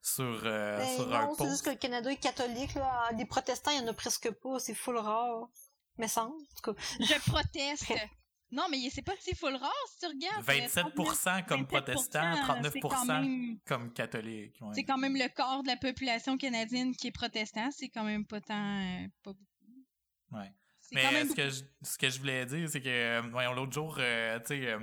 [0.00, 3.10] sur, euh, Ben sur un non, c'est juste que le Canada est catholique, là.
[3.12, 5.50] Des protestants, il y en a presque pas, c'est full rare.
[5.98, 6.80] Mais ça, en tout cas.
[7.00, 7.92] Je proteste.
[8.50, 10.42] Non, mais c'est pas si full rare si tu regardes.
[10.46, 12.34] 27% comme 27%, protestants,
[12.72, 14.56] c'est quand 39% même- comme catholiques.
[14.62, 14.72] ouais.
[14.74, 17.68] C'est quand même le quart de la population canadienne qui est protestant.
[17.72, 18.54] C'est quand même pas tant.
[18.80, 19.84] euh, pas beaucoup.
[20.32, 20.50] Ouais.
[20.92, 23.52] Mais quand même ce que, je, ce que je voulais dire, c'est que, euh, voyons,
[23.52, 24.78] l'autre jour, euh, tu sais, euh,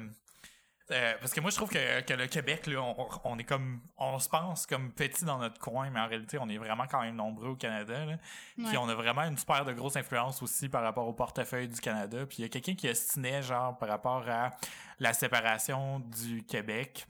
[0.90, 3.82] euh, parce que moi, je trouve que, que le Québec, là, on, on est comme,
[3.98, 7.02] on se pense comme petit dans notre coin, mais en réalité, on est vraiment quand
[7.02, 8.14] même nombreux au Canada, là.
[8.14, 8.66] Ouais.
[8.66, 11.82] Puis on a vraiment une super de grosse influence aussi par rapport au portefeuille du
[11.82, 12.26] Canada.
[12.26, 14.52] Puis il y a quelqu'un qui ostinait, genre, par rapport à
[15.00, 17.06] la séparation du Québec,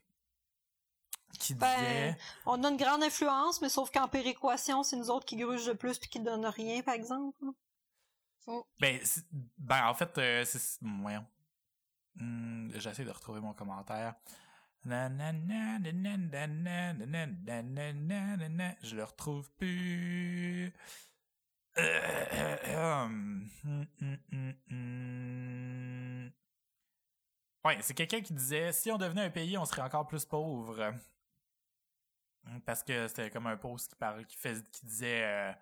[1.38, 2.18] qui Ben, disait...
[2.48, 5.76] On a une grande influence, mais sauf qu'en péréquation, c'est nous autres qui grugent le
[5.76, 7.38] plus puis qui donnent rien, par exemple.
[8.80, 9.00] Ben,
[9.58, 10.80] ben, en fait, c'est...
[10.82, 11.26] Voyons.
[12.76, 14.16] J'essaie de retrouver mon commentaire.
[18.82, 20.74] Je le retrouve plus.
[27.66, 30.94] Ouais, c'est quelqu'un qui disait si on devenait un pays, on serait encore plus pauvre.
[32.66, 35.54] Parce que c'était comme un post qui parle, qui, fait, qui disait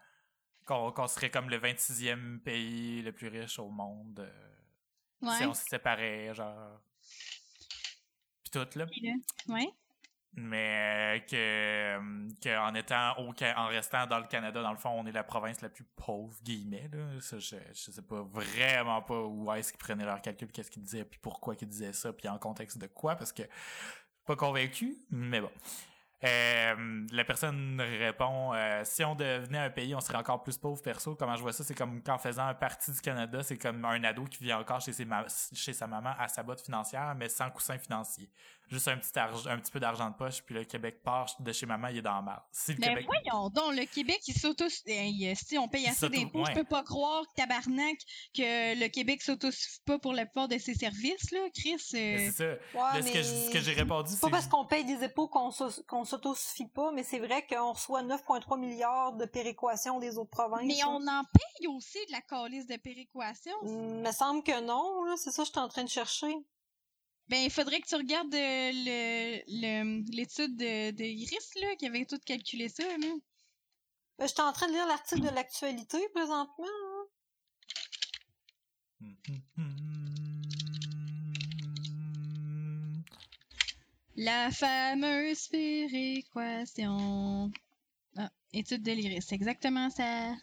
[0.66, 4.20] qu'on serait comme le 26e pays le plus riche au monde.
[4.20, 4.52] euh,
[5.22, 5.38] Ouais.
[5.38, 6.80] Si on se séparait, genre.
[8.44, 8.86] Pis tout, là.
[8.86, 9.10] Puis
[9.48, 9.68] Ouais.
[10.38, 14.78] Mais euh, que, euh, que en étant au en restant dans le Canada, dans le
[14.78, 17.22] fond, on est la province la plus pauvre, guillemets, là.
[17.22, 20.84] Ça, je, je sais pas vraiment pas où est-ce qu'ils prenaient leur calcul, qu'est-ce qu'ils
[20.84, 24.26] disaient, puis pourquoi qu'ils disaient ça, puis en contexte de quoi, parce que je suis
[24.26, 25.52] pas convaincu, mais bon.
[26.26, 30.82] Euh, la personne répond euh, si on devenait un pays, on serait encore plus pauvre
[30.82, 31.16] perso.
[31.16, 34.04] Comment je vois ça, c'est comme qu'en faisant un parti du Canada, c'est comme un
[34.04, 37.30] ado qui vit encore chez, ses ma- chez sa maman à sa botte financière, mais
[37.30, 38.30] sans coussin financier.
[38.68, 41.68] Juste un petit, un petit peu d'argent de poche, puis le Québec part de chez
[41.68, 42.42] maman, il est dans la merde.
[42.52, 43.06] Si le Québec.
[43.06, 44.68] voyons donc, le Québec, il s'auto...
[44.70, 46.46] Si on paye assez d'impôts, ouais.
[46.50, 47.96] je peux pas croire, tabarnak,
[48.36, 51.76] que le Québec s'autosuffit pas pour la plupart de ses services, là, Chris.
[51.94, 52.44] Mais euh, C'est ça.
[52.96, 55.04] Ouais, ce mais que je- ce que j'ai répondu, c'est pas parce qu'on paye des
[55.04, 55.52] impôts qu'on
[55.88, 60.64] qu'on s'autosuffit pas, mais c'est vrai qu'on reçoit 9,3 milliards de péréquation des autres provinces.
[60.66, 63.54] Mais on en paye aussi de la calice de péréquation.
[63.64, 65.16] Mm, me semble que non.
[65.18, 66.34] C'est ça que je suis en train de chercher.
[67.28, 71.88] Ben, il faudrait que tu regardes euh, le- le- l'étude de, de Iris, là, qui
[71.88, 73.08] avait tout calculé ça, là.
[74.18, 76.66] Ben, j'étais en train de lire l'article de l'actualité présentement.
[76.66, 77.06] hein.
[79.02, 79.66] Hum, hum, hum.
[84.16, 87.52] La fameuse péréquation.
[88.18, 90.34] Ah, étude de l'iris, c'est exactement ça.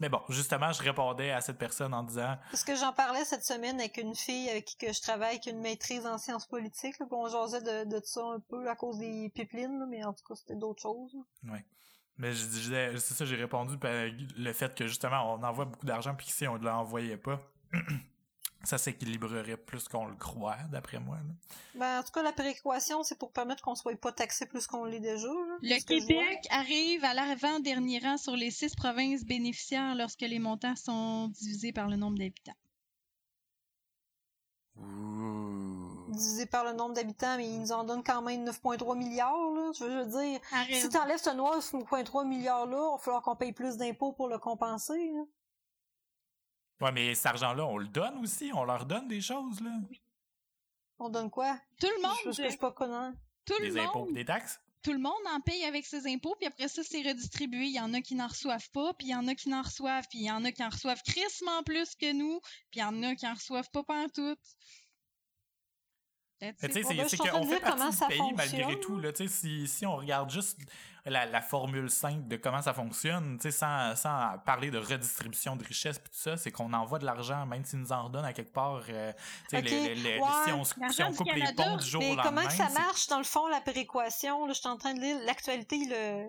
[0.00, 3.44] Mais bon, justement, je répondais à cette personne en disant Parce que j'en parlais cette
[3.44, 6.46] semaine avec une fille avec qui que je travaille, qui a une maîtrise en sciences
[6.46, 10.12] politiques, là, on jasait de, de ça un peu à cause des pipelines, mais en
[10.12, 11.12] tout cas, c'était d'autres choses.
[11.14, 11.20] là.
[12.22, 15.86] Mais je disais, c'est ça, j'ai répondu ben, le fait que justement, on envoie beaucoup
[15.86, 17.40] d'argent, puis qu'ici, on ne l'envoyait pas.
[18.62, 21.16] ça s'équilibrerait plus qu'on le croit, d'après moi.
[21.16, 21.34] là.
[21.74, 24.84] Ben, en tout cas, la péréquation, c'est pour permettre qu'on soit pas taxé plus qu'on
[24.84, 25.26] l'est déjà.
[25.26, 25.84] là, Le.
[25.84, 31.72] Québec arrive à l'avant-dernier rang sur les six provinces bénéficiaires lorsque les montants sont divisés
[31.72, 32.54] par le nombre d'habitants.
[36.12, 39.70] Divisé par le nombre d'habitants, mais ils nous en donnent quand même 9,3 milliards, là.
[39.74, 40.40] Je veux, je veux dire,
[40.80, 44.28] si t'enlèves ce noir, ce 9,3 milliards-là, il va falloir qu'on paye plus d'impôts pour
[44.28, 45.22] le compenser, là.
[46.80, 49.70] Ouais, mais cet argent-là, on le donne aussi, on leur donne des choses, là.
[50.98, 51.58] On donne quoi?
[51.80, 53.12] Tout le monde, parce que je suis pas connant.
[53.44, 54.60] tout le Des impôts monde, et des taxes?
[54.82, 57.66] tout le monde en paye avec ses impôts, puis après ça, c'est redistribué.
[57.66, 59.62] Il y en a qui n'en reçoivent pas, puis il y en a qui n'en
[59.62, 62.40] reçoivent, puis il y en a qui en reçoivent crissement plus que nous,
[62.72, 64.40] puis il y en a qui en reçoivent pas pantoute.
[66.42, 68.80] Tu sais, c'est qu'on fait partie du pays malgré fonctionne.
[68.80, 68.98] tout.
[68.98, 70.58] Là, si, si on regarde juste
[71.04, 75.96] la, la formule simple de comment ça fonctionne, sans, sans parler de redistribution de richesse
[75.96, 78.52] et tout ça, c'est qu'on envoie de l'argent, même s'ils nous en redonnent à quelque
[78.52, 78.82] part.
[78.88, 79.12] euh,
[79.52, 82.52] les- les- si on, si on coupe les ponts du jour Mais au comment que
[82.52, 84.46] ça marche, dans le fond, la péréquation?
[84.46, 86.28] Là, je suis en train de lire l'actualité, le...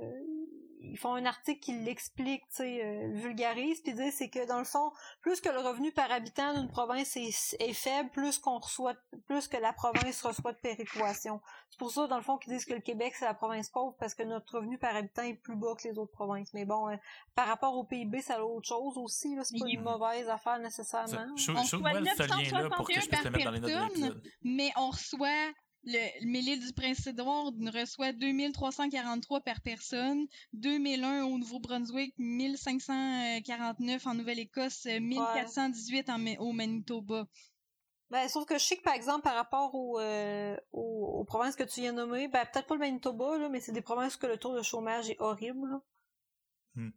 [0.86, 4.60] ils font un article qui l'explique, tu sais, euh, vulgarise, puis dit c'est que dans
[4.60, 8.60] le fond, plus que le revenu par habitant d'une province est, est faible, plus qu'on
[8.60, 8.94] reçoit,
[9.28, 11.42] plus que la province reçoit de péréquation.
[11.70, 13.96] C'est pour ça, dans le fond, qu'ils disent que le Québec c'est la province pauvre
[14.00, 16.54] parce que notre revenu par habitant est plus bas que les autres provinces.
[16.54, 16.96] Mais bon, euh,
[17.36, 19.36] par rapport au PIB, ça a autre chose aussi.
[19.36, 21.08] Là, c'est pas une mauvaise affaire ça- nécessairement.
[21.56, 22.18] On reçoit ce
[22.52, 24.32] lien-là pour que je puisse le mettre dans les notes de 961 l'épisode.
[24.44, 25.52] mais on reçoit
[25.86, 34.86] le mais l'île du Prince-Édouard reçoit 2343 par personne, 2001 au Nouveau-Brunswick, 1549 en Nouvelle-Écosse,
[34.86, 37.26] 1418 en, Ma- au Manitoba.
[38.10, 41.56] Ben, sauf que je sais que, par exemple, par rapport aux, euh, aux, aux provinces
[41.56, 44.18] que tu viens de nommer, ben, peut-être pas le Manitoba, là, mais c'est des provinces
[44.22, 45.80] où le taux de chômage est horrible.
[46.76, 46.92] Hmm.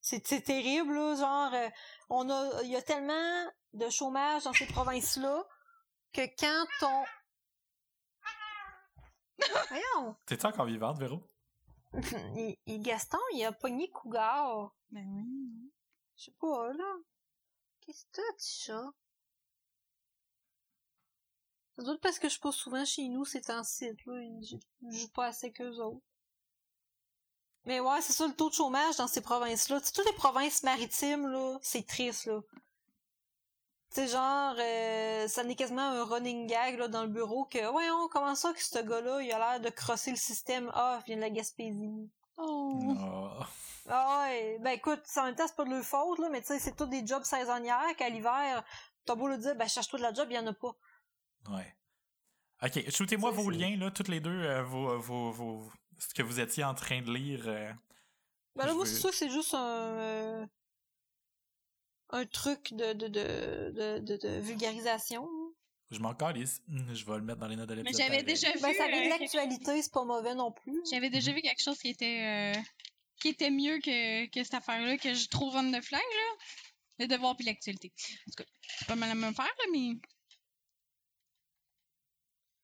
[0.00, 1.68] C'est, c'est terrible, là, genre, euh,
[2.08, 5.44] on a, il y a tellement de chômage dans ces provinces-là
[6.12, 7.04] que quand on...
[9.68, 10.16] Voyons!
[10.26, 11.22] T'es-tu encore vivante, Véro?
[11.92, 14.74] il, il- Gaston, il a pogné Cougar.
[14.90, 15.72] Ben oui.
[16.16, 16.94] Je sais pas, là.
[17.80, 18.90] Qu'est-ce que t'as, chat?
[21.78, 24.20] Doute parce que je pas souvent chez nous, c'est en site, là.
[24.20, 24.56] et Je
[24.90, 26.02] je joue pas assez qu'eux autres.
[27.64, 29.80] Mais ouais, c'est ça, le taux de chômage dans ces provinces-là.
[29.80, 32.40] Toutes les provinces maritimes, là, c'est triste, là.
[33.90, 37.64] Tu sais, genre, euh, ça n'est quasiment un running gag, là, dans le bureau, que,
[37.70, 40.70] voyons, comment ça que ce gars-là, il a l'air de crosser le système?
[40.74, 42.10] Ah, il vient de la Gaspésie.
[42.36, 42.94] Oh.
[42.98, 43.46] Ah.
[43.90, 46.48] Ah ouais, ben écoute, en même temps, c'est pas de leur faute, là, mais tu
[46.48, 48.62] sais, c'est tous des jobs saisonnières qu'à l'hiver,
[49.06, 50.74] t'as beau le dire, ben cherche-toi de la job, il y en a pas.
[51.48, 51.74] Ouais.
[52.62, 56.40] Ok, shootez-moi vos liens, là, toutes les deux, euh, vos, vos, vos- ce que vous
[56.40, 57.44] étiez en train de lire.
[57.46, 57.72] euh,
[58.56, 60.46] Ben là, moi, veux- c'est sûr que c'est juste un, euh,
[62.10, 65.28] un truc de, de, de, de, de, de vulgarisation.
[65.90, 66.60] je m'en calisse.
[66.68, 68.02] Je vais le mettre dans les notes de Mais l'épisode.
[68.02, 68.34] j'avais pareil.
[68.34, 70.80] déjà vu Ben, ça vient euh, de quelque- l'actualité, c'est pas mauvais non plus.
[70.90, 72.60] j'avais déjà vu quelque chose qui était euh,
[73.20, 76.44] qui était mieux que, que cette affaire-là, que je trouve on the flag, là.
[77.00, 77.92] Le devoir puis l'actualité.
[78.26, 79.90] En tout cas, c'est pas mal la même affaire, là, mais.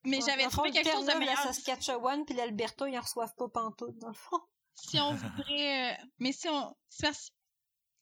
[0.04, 1.34] Mais Ouais, j'avais trouvé quelque chose de meilleur.
[1.46, 4.38] La Saskatchewan puis l'Alberta, ils en reçoivent pas pantoute, dans le fond.
[4.74, 5.92] si on voudrait.
[5.92, 6.74] euh, mais si on.
[6.90, 7.12] C'est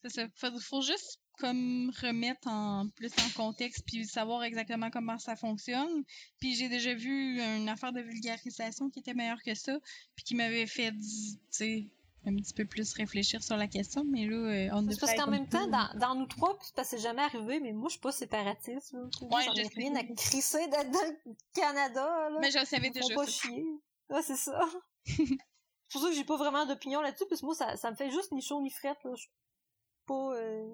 [0.08, 0.26] ça.
[0.36, 6.04] Faut, faut juste comme remettre en plus en contexte puis savoir exactement comment ça fonctionne.
[6.38, 9.78] Puis j'ai déjà vu une affaire de vulgarisation qui était meilleure que ça,
[10.14, 11.86] puis qui m'avait fait, tu sais,
[12.26, 14.04] un petit peu plus réfléchir sur la question.
[14.04, 16.74] Mais là, euh, on C'est parce qu'en même temps, dans, dans nous trois, puis c'est
[16.76, 19.00] parce que c'est jamais arrivé, mais moi, je suis pas séparatiste, là.
[19.22, 22.38] Moi, Ouais, J'en ai rien à crisser d'être dans le Canada, là.
[22.40, 23.14] Mais je le savais Ils déjà.
[23.14, 23.64] pas chier.
[24.08, 24.60] Ouais, c'est ça.
[25.06, 25.26] c'est
[25.92, 28.10] pour ça que j'ai pas vraiment d'opinion là-dessus, parce que moi, ça, ça me fait
[28.10, 29.10] juste ni chaud ni frette, là.
[29.14, 29.30] Je suis
[30.06, 30.68] pas, euh...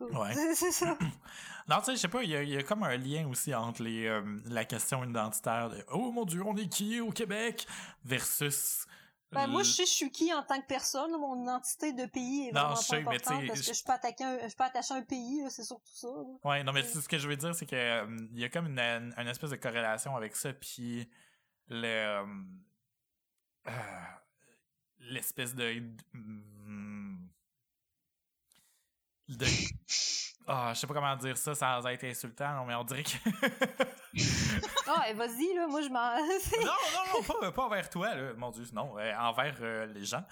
[0.00, 0.34] Ouais.
[0.54, 0.96] C'est- ça.
[1.68, 3.28] Non, tu sais, je sais pas, il y, a- il y a comme un lien
[3.28, 7.10] aussi entre les, euh, la question identitaire de Oh mon dieu, on est qui au
[7.12, 7.68] Québec
[8.04, 8.84] versus.
[9.32, 11.10] Ben, moi, l- je sais, je suis qui en tant que personne.
[11.12, 13.66] Mon identité de pays est Non, vraiment je pas sais, mais importante, tu sais, parce
[13.66, 16.24] que je peux attaquer un, je peux attacher un pays, c'est surtout ça, là.
[16.50, 18.48] Ouais, non, mais c'est ce que je veux dire, c'est que euh, il y a
[18.48, 21.08] comme une, une, une espèce de corrélation avec ça, puis
[21.68, 21.86] le.
[21.86, 22.26] euh,
[23.68, 23.72] euh,
[24.98, 25.82] l'espèce de.
[29.28, 29.46] de-
[30.54, 33.10] Ah, je sais pas comment dire ça sans être insultant, mais on dirait que.
[34.86, 36.16] Ah, eh, vas-y, là, moi, je m'en...
[36.64, 38.34] non, non, non, pas, pas envers toi, là.
[38.34, 40.22] Mon Dieu, non, euh, envers euh, les gens.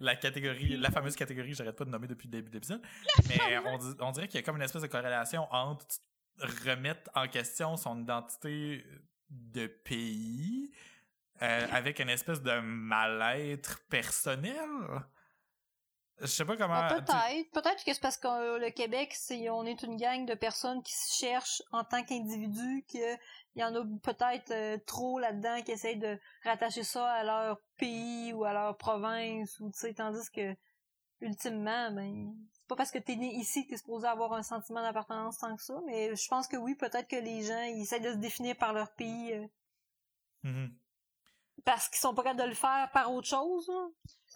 [0.00, 2.80] la catégorie, la fameuse catégorie, j'arrête pas de nommer depuis le début de l'épisode.
[3.28, 5.84] Mais on, on dirait qu'il y a comme une espèce de corrélation entre
[6.64, 8.82] remettre en question son identité
[9.28, 10.72] de pays
[11.42, 14.54] euh, avec une espèce de mal-être personnel.
[16.20, 16.78] Je sais pas comment.
[16.80, 17.50] Ben, tu- peut-être.
[17.52, 20.82] Peut-être que c'est parce que euh, le Québec, c'est on est une gang de personnes
[20.82, 23.18] qui se cherchent en tant qu'individus, qu'il
[23.56, 28.32] y en a peut-être euh, trop là-dedans qui essayent de rattacher ça à leur pays
[28.34, 30.54] ou à leur province, ou tu sais, tandis que
[31.22, 34.80] ultimement, ben c'est pas parce que t'es né ici que t'es supposé avoir un sentiment
[34.82, 38.00] d'appartenance tant que ça, mais je pense que oui, peut-être que les gens ils essayent
[38.00, 39.46] de se définir par leur pays euh,
[40.42, 40.74] Mhm.
[41.64, 43.68] Parce qu'ils sont pas capables de le faire par autre chose.
[43.68, 43.86] là.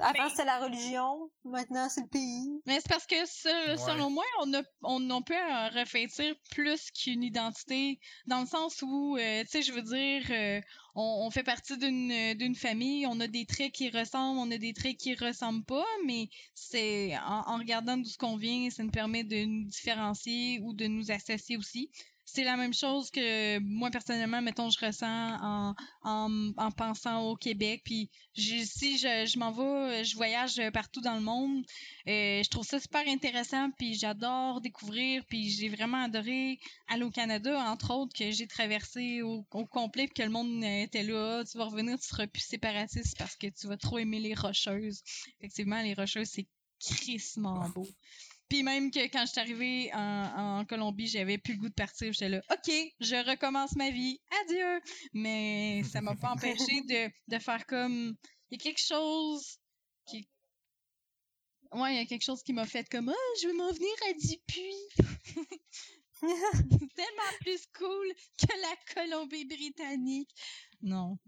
[0.01, 2.61] Avant Ben- c'était la religion, maintenant c'est le pays.
[2.67, 3.77] Mais c'est parce que Ouais.
[3.77, 5.35] selon moi, on, a, on, on peut
[5.79, 10.61] refléter plus qu'une identité, dans le sens où, euh, tu sais, je veux dire, euh,
[10.97, 14.51] on, on fait partie d'une euh, d'une famille, on a des traits qui ressemblent, on
[14.51, 18.69] a des traits qui ressemblent pas, mais c'est en, en regardant d'où ce qu'on vient,
[18.71, 21.89] ça nous permet de nous différencier ou de nous associer aussi.
[22.27, 27.37] C'est la même chose que moi personnellement, mettons, je ressens en, en, en pensant au
[27.37, 27.83] Québec.
[27.85, 31.65] Puis si je, je m'en vais, je voyage partout dans le monde,
[32.09, 36.59] euh, je trouve ça super intéressant, puis j'adore découvrir, puis j'ai vraiment adoré
[36.89, 40.65] aller au Canada, entre autres, que j'ai traversé au, au complet, puis que le monde
[40.65, 41.45] euh, était là.
[41.45, 45.03] Tu vas revenir, tu seras plus séparatiste parce que tu vas trop aimer les rocheuses.
[45.39, 46.47] Effectivement, les rocheuses, c'est
[46.81, 47.87] crissement beau.
[48.49, 51.75] Puis même que quand je suis arrivée en, en Colombie, j'avais plus le goût de
[51.75, 52.13] partir.
[52.13, 54.21] J'étais là, OK, je recommence ma vie.
[54.43, 54.81] Adieu!
[55.13, 58.15] Mais ça m'a pas empêché de, de faire comme...
[58.51, 59.59] Il y a quelque chose
[60.07, 60.29] qui...
[61.73, 63.95] Ouais, il y a quelque chose qui m'a fait comme, ah, je veux m'en venir
[64.09, 65.55] à Dupuis.
[66.21, 66.23] C'est
[66.95, 68.07] tellement plus cool
[68.39, 70.31] que la Colombie-Britannique.
[70.83, 71.19] Non.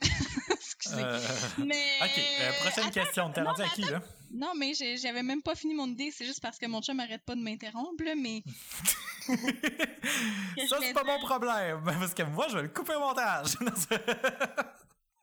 [0.50, 0.96] Excusez.
[1.02, 1.20] Euh,
[1.58, 1.98] Mais...
[2.02, 3.32] Ok, euh, prochaine Attends, question.
[3.32, 4.02] T'es non, rendu à qui, là?
[4.34, 7.22] Non, mais j'avais même pas fini mon idée, c'est juste parce que mon chum arrête
[7.24, 8.42] pas de m'interrompre, mais
[10.68, 11.82] Ça, c'est pas mon problème.
[11.84, 13.56] Parce que moi, je vais le couper au montage.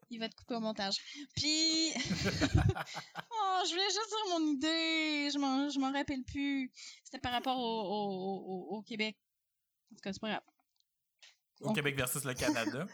[0.09, 0.95] Il va te couper au montage.
[1.35, 6.71] Puis, oh, je voulais juste dire mon idée, je m'en, rappelle plus.
[7.03, 9.17] C'était par rapport au, au, au, au Québec.
[9.91, 10.41] En tout cas, c'est pas grave.
[11.61, 12.87] Au Québec versus le Canada.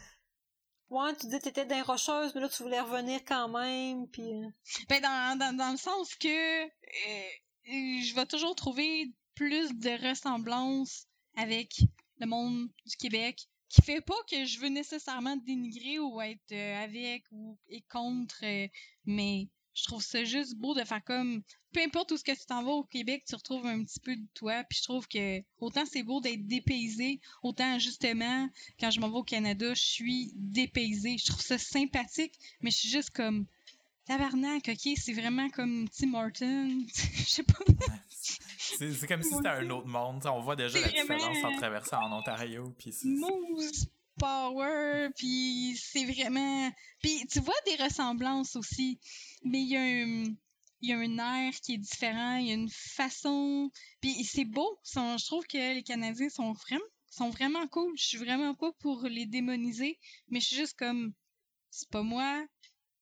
[0.89, 4.07] Ouais, tu dis que t'étais dans les rocheuses, mais là, tu voulais revenir quand même,
[4.09, 4.23] puis...
[4.23, 4.49] euh,
[4.89, 7.29] Ben, dans, dans, dans le sens que euh,
[7.65, 11.81] je vais toujours trouver plus de ressemblances avec
[12.19, 16.83] le monde du Québec qui fait pas que je veux nécessairement dénigrer ou être euh,
[16.83, 18.67] avec ou et contre, euh,
[19.05, 22.45] mais je trouve ça juste beau de faire comme peu importe où ce que tu
[22.47, 24.63] t'en vas au Québec, tu retrouves un petit peu de toi.
[24.63, 28.49] Puis je trouve que autant c'est beau d'être dépaysé, autant justement
[28.79, 31.17] quand je m'en vais au Canada, je suis dépaysée.
[31.19, 33.45] Je trouve ça sympathique, mais je suis juste comme
[34.05, 36.85] tabarnak, ok, c'est vraiment comme Tim Horton.
[36.95, 37.59] Je sais pas.
[38.57, 40.25] C'est comme si c'était un autre monde.
[40.25, 42.73] On voit déjà la différence en traversant en Ontario.
[42.79, 43.07] Puis c'est-
[44.17, 46.71] Power, puis c'est vraiment...
[47.01, 48.99] Puis tu vois des ressemblances aussi,
[49.43, 50.35] mais il y a un...
[50.79, 53.71] Y a un air qui est différent, il y a une façon...
[53.99, 57.91] Puis c'est beau, je trouve que les Canadiens sont vraiment, sont vraiment cool.
[57.97, 59.97] Je suis vraiment pas pour les démoniser,
[60.29, 61.13] mais je suis juste comme...
[61.71, 62.45] C'est pas moi,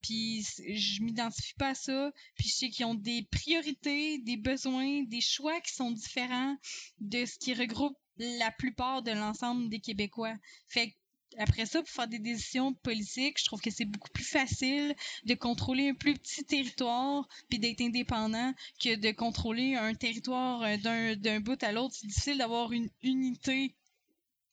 [0.02, 5.02] puis je m'identifie pas à ça, puis je sais qu'ils ont des priorités, des besoins,
[5.04, 6.56] des choix qui sont différents
[7.00, 10.34] de ce qui regroupe la plupart de l'ensemble des Québécois.
[10.68, 10.96] Fait
[11.38, 15.34] après ça, pour faire des décisions politiques, je trouve que c'est beaucoup plus facile de
[15.34, 21.40] contrôler un plus petit territoire puis d'être indépendant que de contrôler un territoire euh, d'un
[21.40, 21.94] bout à l'autre.
[21.94, 23.74] C'est difficile d'avoir une unité,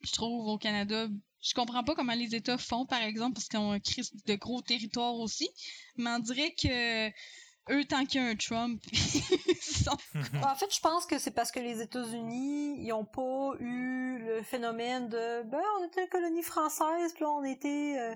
[0.01, 1.07] je trouve, au Canada.
[1.41, 4.36] Je comprends pas comment les États font, par exemple, parce qu'ils ont un crise de
[4.36, 5.49] gros territoires aussi.
[5.97, 7.11] Mais on dirait que
[7.72, 9.97] eux, tant qu'il y a un Trump, ils sont
[10.43, 14.41] En fait, je pense que c'est parce que les États-Unis, ils ont pas eu le
[14.43, 18.16] phénomène de ben on était une colonie française, puis là on était euh,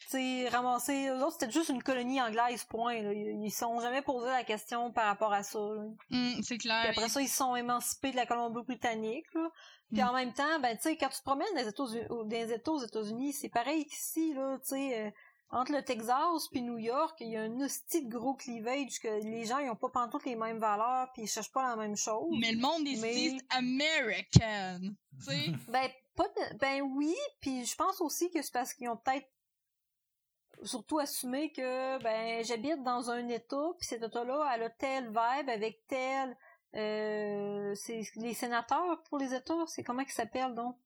[0.00, 1.08] tu sais ramassés.
[1.08, 3.02] Eux autres, c'était juste une colonie anglaise, point.
[3.02, 3.12] Là.
[3.12, 5.58] Ils sont jamais posé la question par rapport à ça.
[5.58, 6.82] Hum, c'est clair.
[6.82, 9.26] Puis après ça, ils se sont émancipés de la Colombie-Britannique.
[9.34, 9.50] là.
[9.92, 10.06] Puis Mm.
[10.06, 12.52] en même temps, ben tu sais, quand tu te promènes dans les États, dans les
[12.52, 15.10] États aux États-Unis, c'est pareil qu'ici, là, tu sais, euh,
[15.50, 19.22] entre le Texas puis New York, il y a un hostie de gros cleavage que
[19.22, 21.96] les gens ils ont pas pantoute les mêmes valeurs puis ils cherchent pas la même
[21.96, 22.28] chose.
[22.38, 24.80] Mais le monde, ils se Mais- disent American.
[25.18, 25.46] Tu sais?
[25.68, 29.28] Ben pas de- ben oui, puis je pense aussi que c'est parce qu'ils ont peut-être
[30.64, 35.48] surtout assumé que ben j'habite dans un état puis cet état-là elle a tel vibe
[35.48, 36.36] avec tel
[36.74, 40.76] euh, c'est les sénateurs pour les États, c'est comment qu'ils s'appellent donc?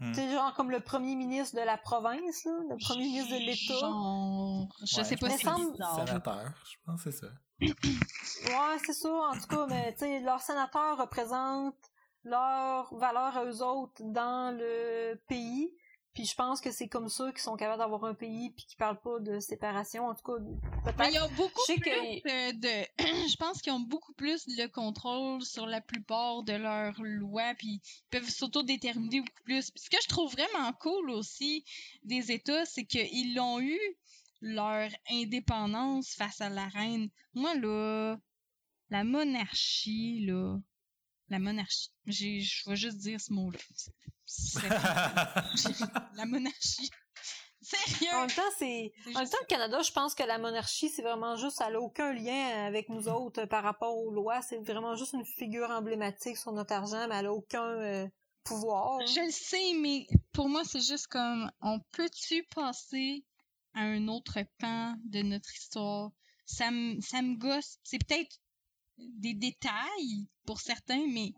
[0.00, 0.12] Hmm.
[0.12, 3.78] C'est genre comme le premier ministre de la province, là, le premier ministre de l'État.
[3.78, 5.76] Genre, je Ouais, sais pas me si semble-.
[5.94, 7.32] Sénateur, je pense que c'est ça.
[7.60, 11.76] Ouais, c'est ça, en tout cas, mais tu sais, leurs sénateurs représentent
[12.24, 15.72] leurs valeurs à eux autres dans le pays.
[16.14, 18.76] Puis je pense que c'est comme ça qu'ils sont capables d'avoir un pays puis qu'ils
[18.76, 20.06] parlent pas de séparation.
[20.06, 21.12] En tout cas, Mais peut-être.
[21.12, 22.86] ils ont beaucoup Je sais plus que- de...
[23.28, 27.80] je pense qu'ils ont beaucoup plus le contrôle sur la plupart de leurs lois, puis
[27.84, 29.70] ils peuvent s'autodéterminer beaucoup plus.
[29.72, 31.64] Puis ce que je trouve vraiment cool aussi
[32.04, 33.78] des États, c'est qu'ils ont eu
[34.40, 37.08] leur indépendance face à la reine.
[37.34, 38.18] Moi, là,
[38.90, 40.58] la monarchie, là,
[41.28, 43.58] la monarchie, j'ai- je vais juste dire ce mot-là.
[44.26, 44.58] C'est-
[45.56, 46.90] c'est- la monarchie.
[47.60, 48.14] Sérieux?
[48.14, 48.92] En même temps, c'est.
[49.04, 51.70] C'est En même temps, le Canada, je pense que la monarchie, c'est vraiment juste, ça
[51.70, 54.42] n'a aucun lien avec nous autres euh, par rapport aux lois.
[54.42, 58.06] C'est vraiment juste une figure emblématique sur notre argent, mais elle a aucun euh,
[58.44, 59.00] pouvoir.
[59.06, 63.24] Je le sais, mais pour moi, c'est juste comme, on peut-tu passer
[63.74, 66.10] à un autre pan de notre histoire?
[66.46, 67.78] Ça me, ça me gosse.
[67.82, 68.36] C'est peut-être
[68.98, 71.32] des détails pour certains, mais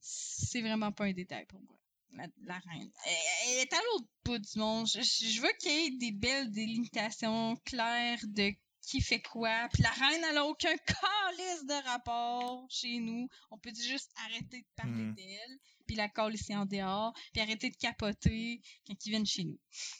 [0.00, 1.76] c'est vraiment pas un détail pour moi.
[2.12, 2.90] La, la reine.
[3.06, 3.14] Elle,
[3.48, 4.86] elle est à l'autre bout du monde.
[4.86, 8.52] Je, je- je veux qu'il y ait des belles délimitations claires de
[8.82, 9.68] qui fait quoi.
[9.72, 13.26] Puis la reine, elle a aucun calice de rapport chez nous.
[13.50, 15.14] On peut juste arrêter de parler Hmm.
[15.14, 19.58] d'elle, puis la ici en dehors, puis arrêter de capoter quand ils viennent chez nous.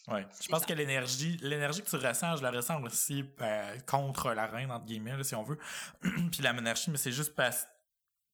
[0.09, 0.67] Ouais, je pense ça.
[0.67, 4.87] que l'énergie, l'énergie que tu ressens, je la ressens aussi euh, contre la reine entre
[4.87, 5.59] guillemets, là, si on veut,
[6.01, 7.67] puis la monarchie, mais c'est juste parce,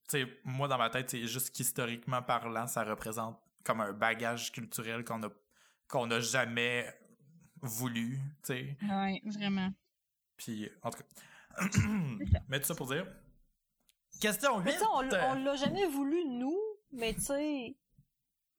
[0.09, 4.53] tu sais, moi dans ma tête, c'est juste qu'historiquement parlant, ça représente comme un bagage
[4.53, 5.28] culturel qu'on a
[5.88, 6.86] qu'on n'a jamais
[7.61, 8.76] voulu, tu sais.
[8.88, 9.72] Ouais, vraiment.
[10.36, 11.05] Puis en tout cas,
[12.48, 13.07] mais tout ça pour dire?
[14.20, 14.64] Question 8.
[14.64, 16.60] Mais tu sais, on, on l'a jamais voulu, nous,
[16.93, 17.76] mais tu sais,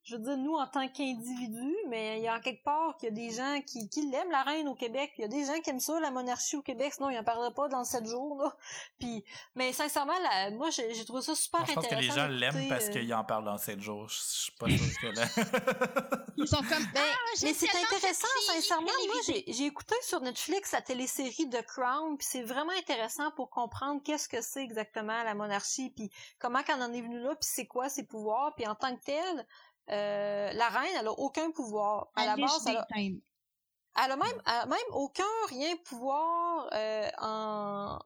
[0.04, 3.10] je veux dire, nous, en tant qu'individus, mais il y a en quelque part qu'il
[3.10, 5.28] y a des gens qui, qui l'aiment, la reine au Québec, puis il y a
[5.28, 7.84] des gens qui aiment ça, la monarchie au Québec, sinon ils en parleraient pas dans
[7.84, 8.56] sept jours, là.
[9.00, 9.24] Puis,
[9.56, 10.14] mais sincèrement,
[10.54, 12.16] moi, j'ai j'ai trouvé ça super Moi, je pense que intéressant.
[12.16, 14.08] les gens l'aiment parce euh, qu'ils en parlent dans 7 jours.
[14.08, 15.26] Je je suis pas sûr que là.
[16.38, 16.86] Ils sont comme.
[16.94, 18.86] Mais, Ah, mais c'est intéressant, sincèrement.
[18.86, 23.50] Moi, j'ai j'ai écouté sur Netflix la télésérie The Crown, puis c'est vraiment intéressant pour
[23.50, 27.50] comprendre qu'est-ce que c'est exactement la monarchie, puis comment qu'on en est venu là, puis
[27.52, 29.46] c'est quoi ses pouvoirs, puis en tant que telle,
[29.92, 32.12] euh, la reine, elle a aucun pouvoir.
[32.16, 37.10] À la Alice base, elle a, elle même, elle a même aucun rien pouvoir euh,
[37.20, 38.00] en,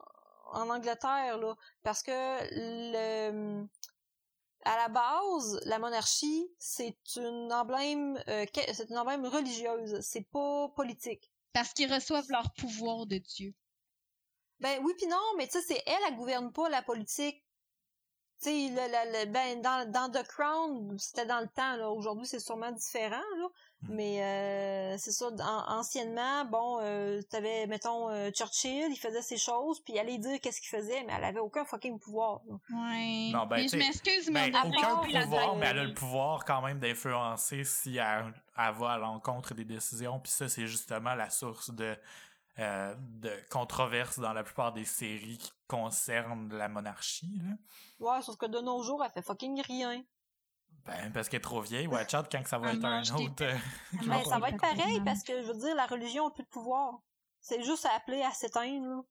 [0.52, 2.12] en Angleterre, là, parce que
[2.52, 3.66] le
[4.66, 10.68] à la base, la monarchie, c'est une emblème, euh, c'est une emblème religieuse, c'est pas
[10.70, 11.30] politique.
[11.52, 13.54] Parce qu'ils reçoivent leur pouvoir de Dieu.
[14.58, 17.45] Ben oui puis non, mais tu sais, c'est elle, elle gouverne pas la politique.
[18.42, 21.88] Tu sais, le, le- le- ben dans, dans The Crown, c'était dans le temps, là.
[21.90, 23.46] Aujourd'hui, c'est sûrement différent, là.
[23.88, 29.36] Mais euh, c'est ça, an- anciennement, bon, euh, t'avais, mettons, euh, Churchill, il faisait ses
[29.38, 32.40] choses, puis il allait dire qu'est-ce qu'il faisait, mais elle avait aucun fucking pouvoir.
[32.48, 32.54] là.
[32.70, 33.30] Ouais.
[33.32, 35.94] Non, ben, mais je m'excuse, mais Ben, on a aucun pouvoir, mais elle a le
[35.94, 40.18] pouvoir quand même d'influencer si elle, elle va à l'encontre des décisions.
[40.20, 41.96] Puis ça, c'est justement la source de,
[42.58, 47.40] euh, de controverses dans la plupart des séries qui concernent la monarchie.
[47.42, 47.54] Là.
[48.00, 50.02] Ouais, sauf que de nos jours, elle fait fucking rien.
[50.86, 51.86] Ben, parce qu'elle est trop vieille.
[51.88, 53.42] Watch out quand que ça va Elle être un autre.
[53.44, 53.56] euh,
[53.92, 56.44] Ben, mange ça va être pareil, parce que, je veux dire, la religion a plus
[56.44, 57.00] de pouvoir.
[57.40, 59.02] C'est juste à appeler à s'éteindre, là.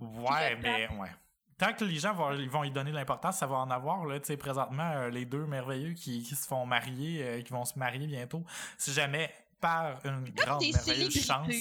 [0.00, 1.10] Ouais, mais ouais.
[1.58, 4.06] Tant que les gens vont, ils vont y donner de l'importance, ça va en avoir.
[4.06, 7.52] Là, tu sais, présentement, euh, les deux merveilleux qui, qui se font marier, euh, qui
[7.52, 8.42] vont se marier bientôt,
[8.78, 9.30] si jamais
[9.60, 11.54] par une Comme grande merveilleuse chance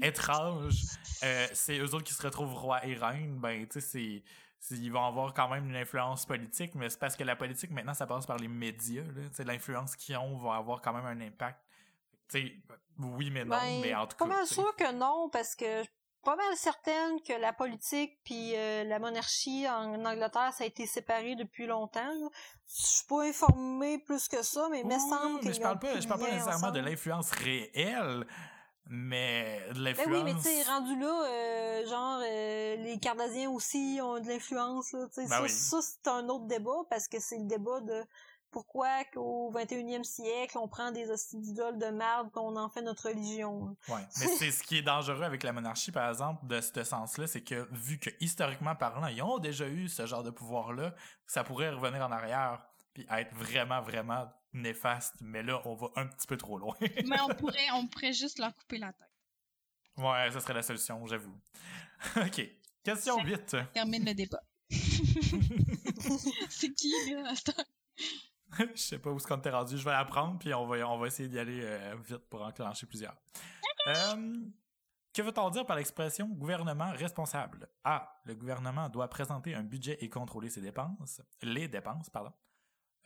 [0.00, 0.74] étrange,
[1.22, 4.22] euh, c'est eux autres qui se retrouvent roi et reine, ben tu sais, c'est
[4.58, 7.70] c'est- ils vont avoir quand même une influence politique, mais c'est parce que la politique
[7.72, 9.02] maintenant ça passe par les médias.
[9.32, 11.58] sais, L'influence qu'ils ont va avoir quand même un impact.
[12.28, 12.56] Tu sais,
[12.98, 14.30] oui mais non, Ben, mais en tout pas cas.
[14.36, 14.54] mal tu sais.
[14.54, 15.82] sûr que non, parce que
[16.24, 20.86] pas mal certaine que la politique puis euh, la monarchie en Angleterre, ça a été
[20.86, 22.12] séparé depuis longtemps.
[22.68, 26.00] Je suis pas informée plus que ça, mais il me semble qu'ils je parle pas,
[26.00, 28.26] je parle pas nécessairement de l'influence réelle,
[28.86, 30.08] mais de Ben l'influence.
[30.12, 34.92] oui, mais tu sais, rendu là, euh, genre, euh, les Cardassiens aussi ont de l'influence,
[35.16, 35.48] Ben ça, oui.
[35.48, 38.04] ça c'est un autre débat, parce que c'est le débat de
[38.52, 43.08] pourquoi qu'au 21e siècle, on prend des hosties d'idoles de merde qu'on en fait notre
[43.08, 43.66] religion.
[43.88, 43.94] là.
[43.96, 47.26] Ouais, mais c'est ce qui est dangereux avec la monarchie, par exemple, de ce sens-là,
[47.26, 50.94] c'est que vu que historiquement parlant, ils ont déjà eu ce genre de pouvoir-là,
[51.26, 55.14] ça pourrait revenir en arrière puis être vraiment, vraiment néfaste.
[55.22, 56.76] Mais là, on va un petit peu trop loin.
[57.06, 59.08] Mais on pourrait, on pourrait juste leur couper la tête.
[59.96, 61.34] ouais, ça serait la solution, j'avoue.
[62.16, 62.48] ok.
[62.84, 63.56] Question Ça- 8.
[63.72, 64.42] Termine le débat.
[66.50, 67.62] c'est qui, là, à?
[68.74, 69.76] Je sais pas où ce qu'on t'est rendu.
[69.78, 72.86] Je vais apprendre, puis on va, on va essayer d'y aller euh, vite pour enclencher
[72.86, 73.16] plusieurs.
[73.88, 74.40] Euh,
[75.12, 77.68] que veut-on dire par l'expression gouvernement responsable?
[77.84, 78.20] A.
[78.24, 81.20] Le gouvernement doit présenter un budget et contrôler ses dépenses.
[81.42, 82.32] Les dépenses, pardon.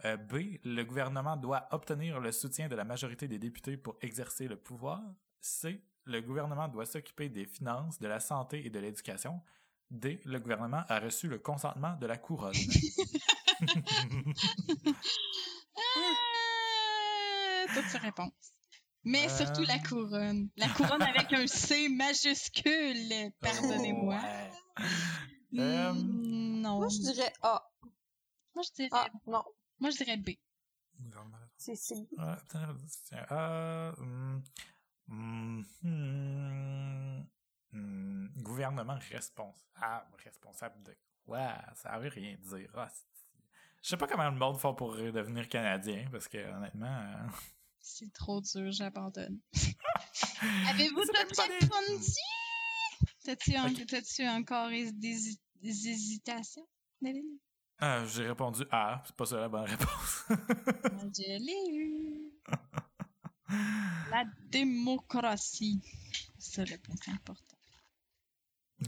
[0.04, 0.58] Euh, B.
[0.64, 5.00] Le gouvernement doit obtenir le soutien de la majorité des députés pour exercer le pouvoir.
[5.40, 5.82] C.
[6.04, 9.40] Le gouvernement doit s'occuper des finances, de la santé et de l'éducation.
[9.90, 10.20] D.
[10.24, 12.54] Le gouvernement a reçu le consentement de la couronne.
[15.76, 18.32] Ah, Toutes ces réponses.
[19.04, 19.36] Mais Euh.
[19.36, 20.48] surtout la couronne.
[20.56, 23.32] La couronne avec un C majuscule.
[23.40, 24.16] Pardonnez-moi.
[24.16, 24.50] Ouais.
[25.58, 26.78] Euh, Hmm, non.
[26.80, 27.70] Moi, je dirais A.
[28.54, 29.44] Moi, je dirais, Ah, non.
[29.78, 30.30] moi, je dirais B.
[31.58, 31.74] C'est.
[33.30, 34.42] Euh, hum,
[35.84, 37.26] hum,
[38.38, 40.16] gouvernement responsable.
[40.24, 41.54] Responsable de quoi?
[41.74, 42.70] Ça veut rien dire.
[42.74, 43.06] Ah, c'est-
[43.86, 46.88] je sais pas comment le monde fait pour devenir canadien, parce que honnêtement.
[46.88, 47.28] euh,
[47.78, 49.38] C'est trop dur, j'abandonne.
[50.70, 52.10] Avez-vous C'est tout même pas des- répondu?
[53.24, 53.68] T'as-tu en-
[54.26, 55.38] encore des,
[55.88, 56.66] hésitations,
[57.00, 57.38] Neville?
[57.82, 60.24] euh, J'ai répondu A, c'est pas ça la bonne réponse.
[60.30, 62.32] Moi, Je l'ai eu.
[64.10, 65.80] La démocratie.
[66.38, 67.45] C'est le plus important.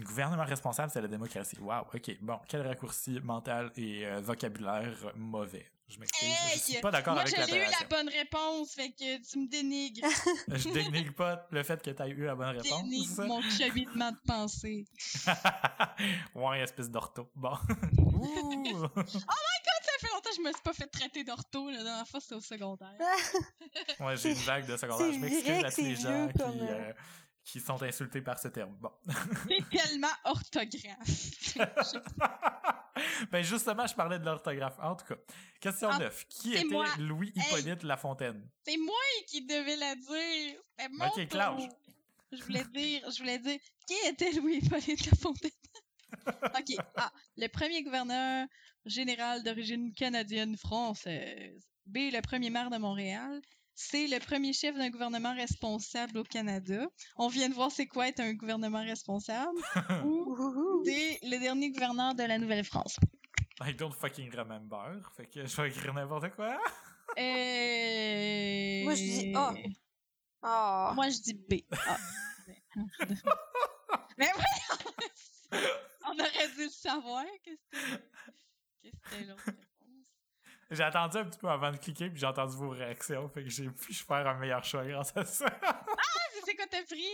[0.04, 1.56] Gouvernement responsable, c'est la démocratie.
[1.60, 2.16] Wow, ok.
[2.20, 5.66] Bon, quel raccourci mental et euh, vocabulaire mauvais.
[5.88, 6.28] Je m'excuse.
[6.52, 7.86] je suis pas d'accord Moi, avec je l'ai eu l'appellation.
[7.90, 10.06] la bonne réponse, fait que tu me dénigres.
[10.48, 12.82] Je dénigre pas le fait que tu aies eu la bonne réponse.
[12.82, 14.84] Dénigre mon cheminement de pensée.
[16.34, 17.30] ouais, espèce d'ortho.
[17.34, 17.56] Bon.
[17.96, 18.86] Ouh.
[19.98, 21.70] Ça fait longtemps que je me suis pas fait traiter d'ortho.
[21.70, 22.94] La dernière fois, c'était au secondaire.
[23.98, 25.06] Ouais, j'ai une vague de secondaire.
[25.06, 26.92] C'est Je vrai m'excuse que à tous les gens qui, euh, euh,
[27.48, 28.76] qui sont insultés par ce terme.
[28.78, 28.90] Bon.
[29.48, 31.56] C'est tellement orthographe.
[33.32, 34.76] ben justement, je parlais de l'orthographe.
[34.82, 35.14] En tout cas,
[35.58, 36.26] question Ah, 9.
[36.28, 36.84] Qui c'est était moi.
[36.98, 38.46] Louis-Hippolyte Lafontaine?
[38.66, 38.94] C'est moi
[39.26, 40.60] qui devais la dire.
[40.76, 41.28] C'était mon Ok, tour.
[41.28, 41.70] Claude.
[42.32, 45.50] Je voulais dire, je voulais dire, qui était Louis-Hippolyte Lafontaine?
[46.26, 46.76] OK.
[46.96, 48.46] Ah, le premier gouverneur
[48.84, 51.66] général d'origine canadienne-française.
[51.86, 53.40] B, le premier maire de Montréal.
[53.80, 56.88] C, le premier chef d'un gouvernement responsable au Canada.
[57.16, 59.56] On vient de voir c'est quoi être un gouvernement responsable.
[60.04, 60.82] Ou.
[60.84, 62.98] D, le dernier gouverneur de la Nouvelle-France.
[63.60, 65.00] I don't fucking remember.
[65.16, 66.58] Fait que je vais écrire n'importe quoi.
[67.18, 68.82] Euh...
[68.82, 69.32] Moi, je dis
[70.42, 70.92] A.
[70.96, 71.62] Moi, je dis B.
[71.86, 71.96] Ah.
[74.18, 75.62] Mais voyons!
[76.04, 78.02] On aurait dû le savoir que c'était...
[78.82, 79.67] que c'était l'autre.
[80.70, 83.28] J'ai attendu un petit peu avant de cliquer, puis j'ai entendu vos réactions.
[83.30, 85.46] Fait que j'ai pu faire un meilleur choix grâce à ça.
[86.44, 87.06] C'est quoi t'as pris?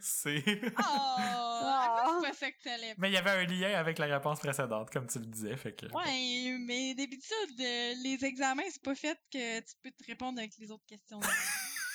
[0.00, 0.42] C'est.
[0.64, 0.82] Oh!
[0.82, 2.20] Ah.
[2.22, 4.90] C'est pas ça que t'allais Mais il y avait un lien avec la réponse précédente,
[4.90, 5.56] comme tu le disais.
[5.56, 5.86] Fait que.
[5.86, 10.56] Ouais, mais d'habitude, euh, les examens, c'est pas fait que tu peux te répondre avec
[10.58, 11.20] les autres questions.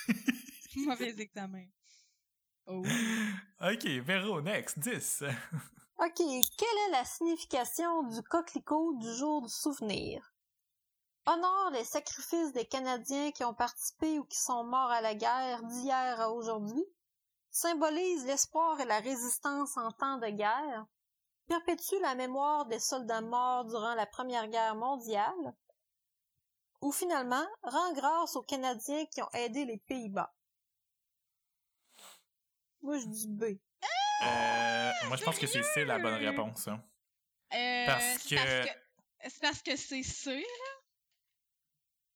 [0.76, 1.66] Mauvais examen.
[2.68, 2.84] Oh.
[3.61, 5.24] Ok, Véro, next, 10.
[5.99, 6.18] OK.
[6.18, 10.35] Quelle est la signification du coquelicot du jour du souvenir?
[11.28, 15.63] Honore les sacrifices des Canadiens qui ont participé ou qui sont morts à la guerre
[15.63, 16.84] d'hier à aujourd'hui.
[17.49, 20.86] Symbolise l'espoir et la résistance en temps de guerre.
[21.47, 25.55] Perpétue la mémoire des soldats morts durant la Première Guerre mondiale.
[26.82, 30.34] Ou finalement, rend grâce aux Canadiens qui ont aidé les Pays-Bas.
[32.82, 33.43] Moi, je dis B.
[33.43, 36.67] Euh, moi, je pense que c'est C la bonne réponse.
[36.67, 36.84] hein.
[37.53, 40.74] Euh, Parce c'est que- C'est parce que c'est C, là?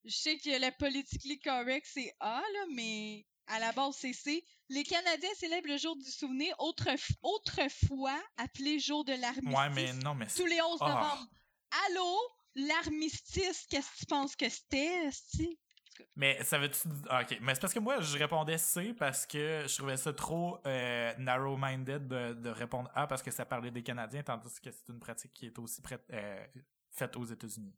[0.05, 4.43] Je sais que le politically correct, c'est A, là, mais à la base, c'est C.
[4.69, 9.93] Les Canadiens célèbrent le jour du souvenir, autrefois, autrefois appelé jour de l'armistice, Ouais, mais
[9.93, 10.87] non, mais tous les 11 Ah.
[10.87, 11.27] novembre.
[11.87, 12.17] Allô?
[12.55, 15.09] L'armistice, qu'est-ce que tu penses que c'était?
[16.15, 16.77] Mais ça veut-tu.
[17.09, 20.13] ah, ok, mais c'est parce que moi, je répondais C parce que je trouvais ça
[20.13, 24.71] trop euh, narrow-minded de, de répondre A parce que ça parlait des Canadiens, tandis que
[24.71, 26.45] c'est une pratique qui est aussi prête, euh,
[26.91, 27.73] faite aux États-Unis.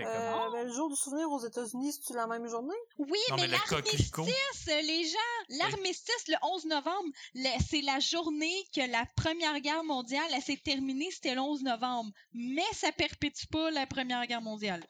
[0.00, 2.74] Euh, ben, le jour du souvenir aux États-Unis, c'est-tu la même journée?
[2.98, 7.08] Oui, Non, mais, l'armistice, les gens, l'armistice, le 11 novembre,
[7.68, 12.10] c'est la journée que la Première Guerre mondiale, s'est terminée, c'était le 11 novembre.
[12.32, 14.84] Mais ça perpétue pas la Première Guerre mondiale.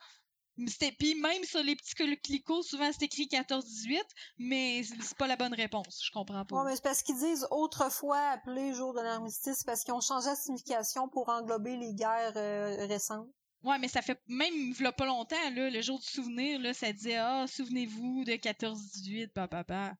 [0.67, 4.01] C'était- Puis même sur les petits coquelicots, souvent c'est écrit 14-18,
[4.37, 6.01] mais c'est c'est pas la bonne réponse.
[6.01, 6.55] Je comprends pas.
[6.55, 10.27] Ouais, mais c'est parce qu'ils disent autrefois appelé jour de l'armistice parce qu'ils ont changé
[10.29, 13.27] la signification pour englober les guerres euh, récentes.
[13.65, 17.15] Ouais, mais ça fait même pas longtemps, là, le jour du souvenir, là, ça disait
[17.17, 19.93] Ah, souvenez-vous de 14-18, papa.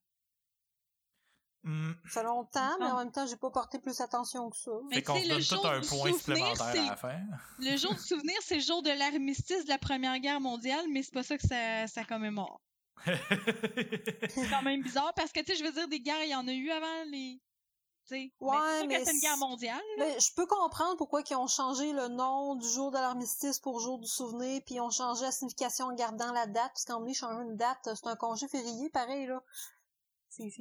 [1.63, 1.93] Hmm.
[2.05, 4.69] Ça fait longtemps, mais en même temps, j'ai pas porté plus attention que ça.
[4.89, 6.95] Mais Fait qu'on se donne tout jour un du point souvenir, supplémentaire c'est- à la
[6.95, 7.19] fin.
[7.57, 11.01] Le jour du souvenir, c'est le jour de l'armistice de la Première Guerre mondiale, mais
[11.01, 12.61] c'est pas ça que ça, ça commémore.
[14.29, 16.35] C'est quand même bizarre parce que, tu sais, je veux dire, des guerres, il y
[16.35, 17.41] en a eu avant les.
[18.11, 19.81] Ouais, mais c'est une guerre mondiale.
[19.97, 23.79] Mais je peux comprendre pourquoi ils ont changé le nom du jour de l'armistice pour
[23.79, 27.05] jour du souvenir, puis ils ont changé la signification en gardant la date, parce qu'en
[27.13, 29.41] changer une date, c'est un congé férié, pareil, là.
[30.29, 30.51] C'est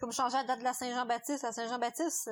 [0.00, 1.42] comme changer la date de la Saint-Jean-Baptiste.
[1.44, 2.30] La Saint-Jean-Baptiste,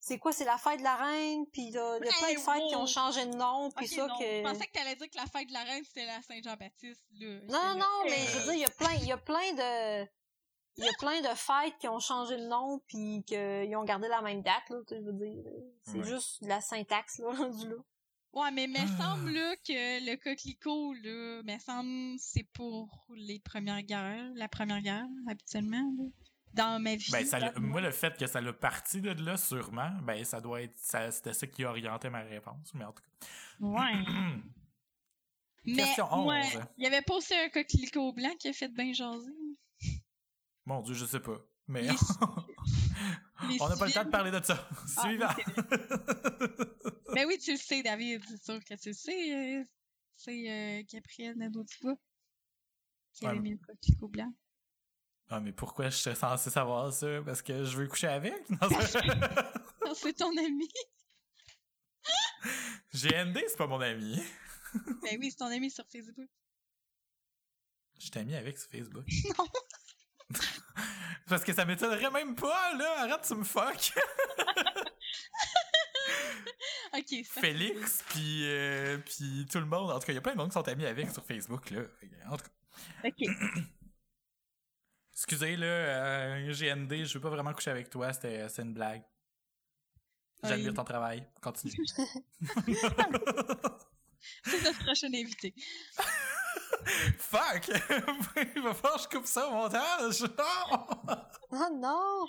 [0.00, 0.32] c'est quoi?
[0.32, 2.68] C'est la fête de la reine, puis là, il y a plein de Hey, fêtes
[2.68, 4.24] qui ont changé de nom, puis ça non, que...
[4.24, 7.40] Je pensais que t'allais dire que la fête de la reine, c'était la Saint-Jean-Baptiste, là.
[7.48, 10.08] Non, non, mais je veux dire, il y a plein, il y a plein de,
[10.78, 14.08] il y a plein de fêtes qui ont changé de nom puis qu'ils ont gardé
[14.08, 15.44] la même date, là, je veux dire.
[15.82, 16.04] C'est Ouais.
[16.04, 17.76] juste de la syntaxe, là, rendu là.
[18.32, 18.86] Ouais, mais me Ah.
[19.02, 24.80] semble, là, que le coquelicot, là, me semble, c'est pour les premières guerres, la première
[24.82, 26.04] guerre, habituellement, là.
[26.54, 27.10] Dans ma vie.
[27.12, 30.62] Ben, ça, moi, le fait que ça l'a parti de là, sûrement, ben, ça doit
[30.62, 30.76] être.
[30.76, 32.72] ça- C'était ça qui orientait ma réponse.
[32.74, 33.26] Mais en tout cas.
[33.66, 33.92] Ouais.
[35.64, 36.26] Mais, Question 11.
[36.28, 36.42] ouais,
[36.78, 39.30] il y avait pas aussi un coquelicot blanc qui a fait bien jaser.
[40.68, 41.38] Mon Dieu, je sais pas.
[41.66, 41.88] Mais Les-
[43.60, 44.68] on n'a pas le temps de parler de ça.
[44.98, 45.28] Ah, Suivant.
[45.36, 45.44] oui,
[47.14, 49.34] Ben oui, tu le sais, David, c'est sûr que tu le sais.
[49.60, 49.64] euh,
[50.16, 51.94] C'est euh, Gabriel Nadeau-Dubois
[53.14, 54.30] qui avait mais- mis le coquelicot blanc.
[55.30, 57.22] ah, mais pourquoi je serais censé savoir ça?
[57.24, 58.48] Parce que je veux coucher avec?
[58.50, 59.06] Non, c'est-
[59.86, 60.68] Non, c'est ton ami.
[62.94, 64.20] GND, c'est pas mon ami.
[65.02, 66.28] Ben oui, c'est ton ami sur Facebook.
[67.98, 69.06] Je t'ai mis avec sur Facebook.
[69.38, 69.46] Non.
[71.28, 73.02] Parce que ça m'étonnerait même pas, là.
[73.02, 73.92] Arrête, tu me fuck.
[76.94, 77.40] Ok, ça.
[77.42, 79.90] Félix, puis euh, puis tout le monde.
[79.90, 81.68] En tout cas, il y a plein de monde qui sont amis avec sur Facebook,
[81.70, 81.82] là.
[82.30, 83.28] En tout cas, Ok.
[85.12, 88.10] excusez, là, euh, GND, je veux pas vraiment coucher avec toi.
[88.14, 89.02] C'était c'est une blague.
[90.42, 90.74] J'admire Oui.
[90.74, 91.26] ton travail.
[91.42, 91.74] Continue.
[94.44, 95.54] C'est notre prochain invité.
[97.18, 97.68] Fuck!
[98.56, 100.22] Il va falloir que je coupe ça au montage!
[100.22, 101.16] Non!
[101.50, 102.26] Ah non!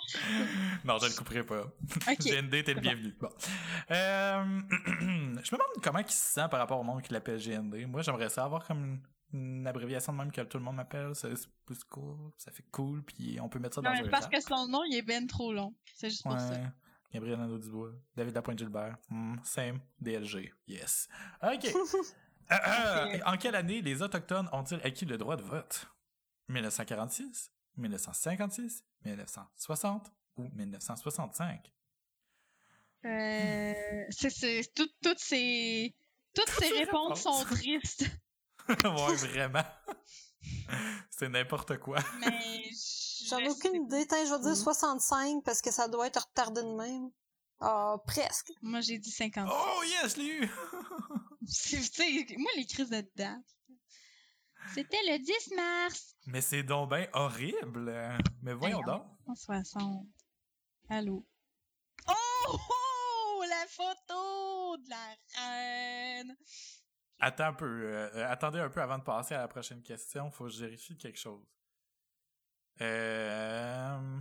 [0.82, 1.60] Non, je le couperai pas.
[1.60, 2.18] Ok.
[2.20, 3.14] GND, t'es le bienvenu.
[3.20, 3.28] Bon.
[3.90, 4.60] Euh,
[5.00, 7.86] je me demande comment il se sent par rapport au monde qui l'appelle GND.
[7.86, 9.02] Moi, j'aimerais ça avoir comme une,
[9.38, 11.10] une abréviation de même que tout le monde m'appelle.
[11.14, 11.34] C'est
[11.66, 12.16] plus cool.
[12.38, 14.32] Ça fait cool, puis on peut mettre ça Non, dans mais un parce rap.
[14.32, 15.74] que son nom, il est ben trop long.
[15.94, 16.54] C'est juste pour ça.
[17.12, 17.90] Gabriel Nadeau-Dubois.
[18.16, 18.96] David Lapointe-Gilbert.
[19.10, 19.80] Hmm, same.
[20.00, 20.50] DLG.
[20.66, 21.08] Yes.
[21.42, 21.66] OK.
[22.52, 22.56] Euh,
[23.14, 25.86] euh, en quelle année les Autochtones ont-ils acquis le droit de vote?
[26.48, 31.72] 1946, 1956, 1960 ou 1965?
[33.04, 33.72] Euh,
[34.10, 35.94] c'est, c'est, tout- toutes ces,
[36.34, 38.04] toutes ces ces réponses sont tristes.
[38.68, 39.64] ouais, vraiment.
[41.10, 41.98] C'est n'importe quoi.
[42.20, 42.62] Mais
[43.26, 44.04] J'en ai aucune idée.
[44.10, 44.54] Je vais dire Mhm.
[44.54, 47.10] 65 parce que ça doit être retardé de même.
[47.60, 48.52] Ah, presque.
[48.62, 49.48] Moi, j'ai dit 50.
[49.52, 50.48] Oh yes, je
[52.38, 53.38] moi, les crises de date.
[54.74, 56.14] C'était le 10 mars.
[56.26, 57.92] Mais c'est donc ben horrible.
[58.42, 58.98] Mais voyons Voyons.
[59.26, 59.36] donc.
[59.36, 60.06] 160.
[60.90, 61.26] Allô?
[62.08, 62.12] Oh,
[62.52, 63.44] oh!
[63.48, 66.36] La photo de la reine!
[67.18, 67.66] Attends un peu.
[67.66, 70.30] euh, attendez un peu avant de passer à la prochaine question.
[70.30, 71.44] Faut que je vérifie quelque chose.
[72.80, 74.20] Euh...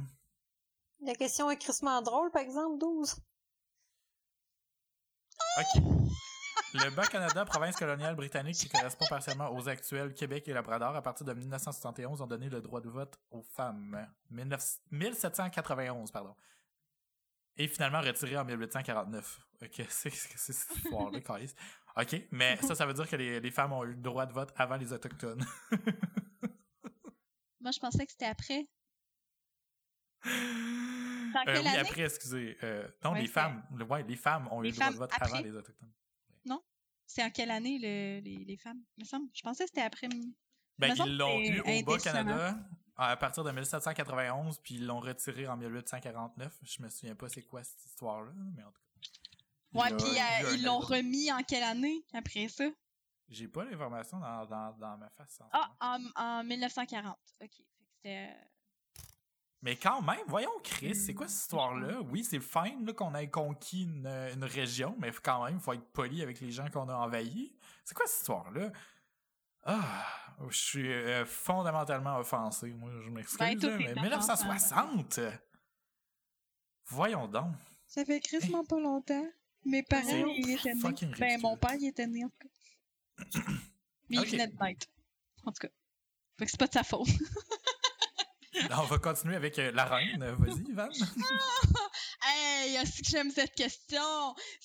[1.02, 3.16] La question est crissement drôle, par exemple, 12.
[5.60, 5.84] OK.
[6.74, 11.26] Le Bas-Canada, province coloniale britannique qui correspond partiellement aux actuels Québec et Labrador, à partir
[11.26, 14.08] de 1971, ont donné le droit de vote aux femmes.
[14.30, 16.36] 19 1791, pardon.
[17.58, 19.40] Et finalement retiré en 1849.
[19.64, 21.20] OK, c'est cette histoire-là.
[21.98, 24.34] OK, mais ça, ça veut dire que les, les femmes ont eu le droit de
[24.34, 25.44] vote avant les Autochtones.
[27.62, 28.68] Moi, je pensais que c'était après.
[30.26, 32.58] Euh, oui, après, excusez.
[32.64, 35.12] Euh, non, Ouais, les femmes, ouais, les femmes ont Les eu le droit de vote
[35.14, 35.32] après?
[35.38, 35.92] avant les Autochtones.
[37.12, 39.28] C'est en quelle année, le- les, les femmes, me semble?
[39.34, 40.07] Je pensais que c'était après.
[40.78, 42.57] Ben, ils l'ont eu au Bas-Canada
[42.97, 46.60] à partir de 1791, puis ils l'ont retiré en 1849.
[46.62, 48.80] Je me souviens pas c'est quoi cette histoire-là, mais en tout
[49.74, 49.80] cas.
[49.82, 52.66] Ouais, puis euh, ils l'ont remis en quelle année après ça?
[53.30, 55.39] J'ai pas l'information dans, dans, dans ma face.
[55.41, 57.18] en Ah, en, en 1940.
[57.41, 57.49] OK.
[57.95, 58.30] C'était.
[59.62, 62.01] Mais quand même, voyons, Chris, c'est quoi cette Hmm, histoire-là?
[62.10, 65.74] Oui, c'est fine là, qu'on ait conquis une, une région, mais quand même, il faut
[65.74, 67.53] être poli avec les gens qu'on a envahis.
[67.84, 68.72] C'est quoi cette histoire-là?
[69.64, 70.07] Ah,
[70.49, 72.72] je suis euh, fondamentalement offensé.
[72.72, 73.38] Moi, je m'excuse.
[73.38, 73.57] Ben,
[74.01, 74.45] mais offensant.
[74.47, 75.20] 1960?
[76.86, 77.53] Voyons donc.
[77.86, 79.28] Ça fait crissement pas longtemps.
[79.66, 80.82] Mes parents, ils étaient nés.
[80.82, 81.41] Ben, ridicule.
[81.41, 83.41] mon père, il était né, en tout cas.
[84.10, 84.88] Mais il venait de naître.
[85.43, 85.74] En tout cas.
[86.38, 87.07] Fait que c'est pas de sa faute.
[88.78, 90.24] On va continuer avec euh, la reine.
[90.39, 90.88] Vas-y, Van.
[92.22, 94.01] Hey, est-ce que j'aime cette question?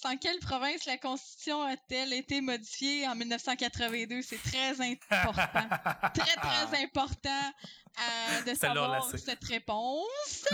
[0.04, 4.22] En quelle province la Constitution a-t-elle été modifiée en 1982?
[4.22, 5.68] C'est très important.
[6.14, 7.52] très, très important
[8.00, 10.48] euh, de la savoir cette réponse.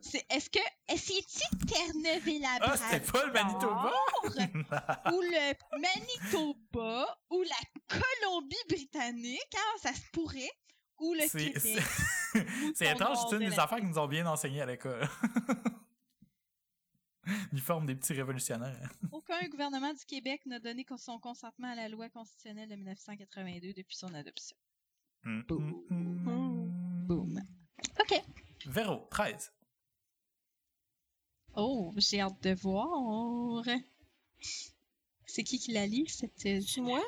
[0.00, 2.76] C'est est-ce que est-ce tu Terre-Neuve et Ah, Labrador?
[2.90, 3.92] c'était pas le Manitoba?
[5.12, 7.18] ou le Manitoba?
[7.30, 10.50] Ou la Colombie-Britannique, hein, ça se pourrait,
[10.98, 11.82] ou le C'est Québec.
[12.80, 15.06] étrange, c'est une de des la- affaires qu'ils nous ont bien enseignées à l'école.
[17.52, 18.88] Ils forment des petits révolutionnaires.
[19.10, 23.96] Aucun gouvernement du Québec n'a donné son consentement à la loi constitutionnelle de 1982 depuis
[23.96, 24.56] son adoption.
[25.24, 25.82] Mm, Boum.
[25.90, 27.06] mm.
[27.06, 27.42] Boum.
[28.00, 28.22] OK.
[28.66, 29.52] Véro, 13.
[31.56, 33.64] Oh, j'ai hâte de voir.
[35.26, 37.02] C'est qui qui la lit, cette euh, C'est moi?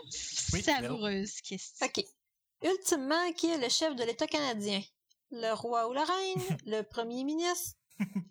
[0.53, 1.87] Oui, savoureuse question?
[1.87, 2.05] OK.
[2.63, 4.83] Ultimement, qui est le chef de l'État canadien?
[5.31, 6.43] Le roi ou la reine?
[6.67, 7.77] le premier ministre?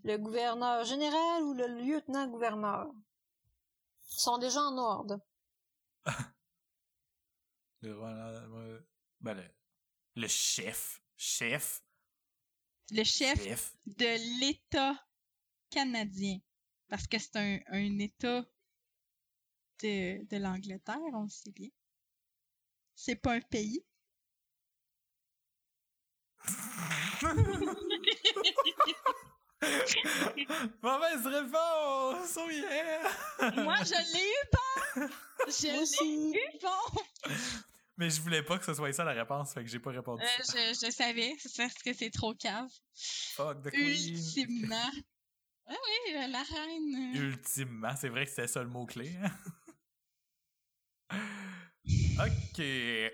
[0.03, 2.87] le gouverneur général ou le lieutenant-gouverneur?
[4.11, 5.19] Ils sont déjà en ordre.
[7.81, 8.87] Le, le-
[9.21, 9.43] ben, le,
[10.15, 11.01] le chef.
[11.15, 11.83] Chef.
[12.91, 13.75] Le chef Chef.
[13.85, 15.05] de l'État
[15.69, 16.39] canadien.
[16.87, 18.45] Parce que c'est un, un État
[19.83, 21.69] de, de l'Angleterre, on le sait bien.
[22.95, 23.83] C'est pas un pays.
[30.81, 32.37] Mauvaise réponse!
[32.37, 33.01] Oh yeah!
[33.63, 35.07] Moi, je l'ai eu bon!
[35.47, 37.01] Je l'ai eu bon!
[37.97, 40.21] Mais je voulais pas que ce soit ça la réponse, fait que j'ai pas répondu.
[40.23, 40.53] Euh, ça.
[40.57, 42.69] je, je savais, c'est parce que c'est trop cave.
[43.35, 44.15] Fuck the queen.
[44.15, 44.91] Ultimement.
[45.69, 45.75] Ah
[46.07, 47.13] oui, la reine.
[47.13, 49.13] Ultimement, c'est vrai que c'était ça le mot-clé.
[49.21, 49.31] hein?
[52.25, 52.57] ok.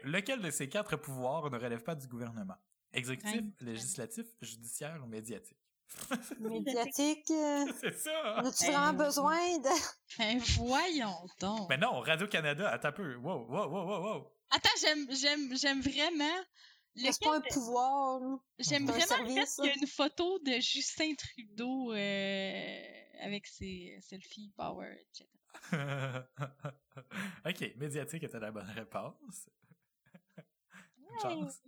[0.03, 2.53] Lequel de ces quatre pouvoirs ne relève pas du gouvernement?
[2.93, 5.57] Exécutif, législatif, judiciaire ou médiatique?
[6.39, 7.29] Médiatique.
[7.31, 8.35] euh, c'est ça!
[8.37, 9.69] On a-tu Euh, vraiment besoin de...
[10.17, 11.67] Ben, voyons donc.
[11.69, 13.15] Mais non, Radio-Canada, attends un peu.
[13.15, 14.31] Wow, wow, wow, wow, wow.
[14.51, 16.43] Attends, j'aime, j'aime, j'aime vraiment.
[16.95, 18.21] C'est pas un pouvoir.
[18.59, 22.81] J'aime vraiment le fait service, qu'il y a une photo de Justin Trudeau euh,
[23.21, 25.27] avec ses selfies power, etc.
[27.45, 29.49] ok, médiatique était la bonne réponse.
[30.37, 31.59] Une chance.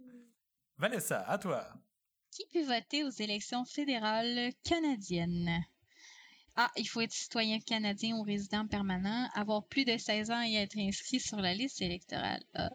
[0.77, 1.67] Vanessa, à toi.
[2.31, 5.63] Qui peut voter aux élections fédérales canadiennes?
[6.57, 6.71] A.
[6.77, 10.77] Il faut être citoyen canadien ou résident permanent, avoir plus de 16 ans et être
[10.77, 12.43] inscrit sur la liste électorale.
[12.53, 12.71] A.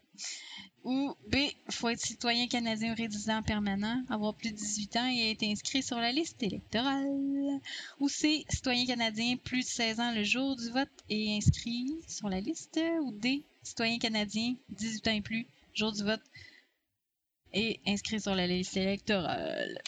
[0.84, 1.36] Ou B.
[1.36, 5.42] Il faut être citoyen canadien ou résident permanent, avoir plus de 18 ans et être
[5.42, 7.60] inscrit sur la liste électorale.
[8.00, 8.44] Ou C.
[8.48, 12.80] Citoyen canadien plus de 16 ans le jour du vote et inscrit sur la liste.
[13.02, 13.44] Ou D.
[13.62, 16.22] Citoyen canadien 18 ans et plus, jour du vote
[17.52, 19.80] et inscrit sur la liste électorale.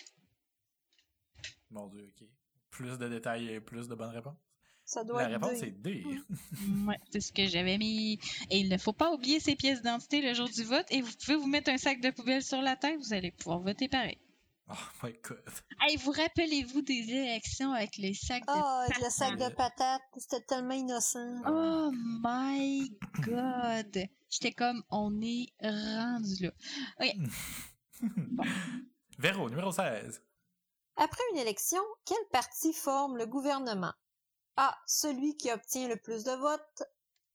[1.71, 2.27] Mon Dieu, ok.
[2.71, 4.37] Plus de détails et plus de bonnes réponses.
[4.85, 5.67] Ça doit La être réponse D.
[5.67, 6.05] est D.
[6.87, 8.19] Ouais, c'est ce que j'avais mis.
[8.51, 10.87] Et il ne faut pas oublier ses pièces d'identité le jour du vote.
[10.91, 13.61] Et vous pouvez vous mettre un sac de poubelle sur la tête, vous allez pouvoir
[13.61, 14.19] voter pareil.
[14.69, 15.43] Oh my god.
[15.81, 18.53] Hey, vous rappelez-vous des élections avec les sacs de...
[18.53, 21.43] Ah, avec le sac de patates, c'était tellement innocent.
[21.47, 22.91] Oh my
[23.21, 24.09] god!
[24.33, 26.53] J'étais comme, on est rendu là.
[29.19, 30.23] Véro, numéro 16.
[30.97, 33.93] Après une élection, quel parti forme le gouvernement?
[34.57, 34.75] A.
[34.87, 36.83] Celui qui obtient le plus de votes.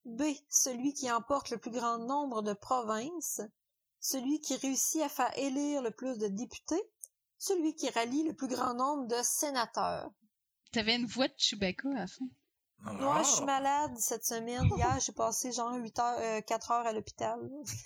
[0.05, 0.23] B.
[0.49, 3.41] Celui qui emporte le plus grand nombre de provinces.
[3.99, 6.81] Celui qui réussit à faire élire le plus de députés.
[7.37, 10.09] Celui qui rallie le plus grand nombre de sénateurs.
[10.71, 12.25] T'avais une voix de Chewbacca à la fin.
[12.81, 14.69] Moi, je suis malade cette semaine.
[14.77, 17.39] Hier, j'ai passé genre 8 heures, euh, 4 heures à l'hôpital.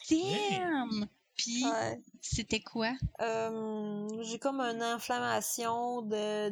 [0.10, 1.08] Damn!
[1.36, 2.02] Puis, Ouais.
[2.22, 2.92] c'était quoi?
[3.22, 6.50] Euh, j'ai comme une inflammation de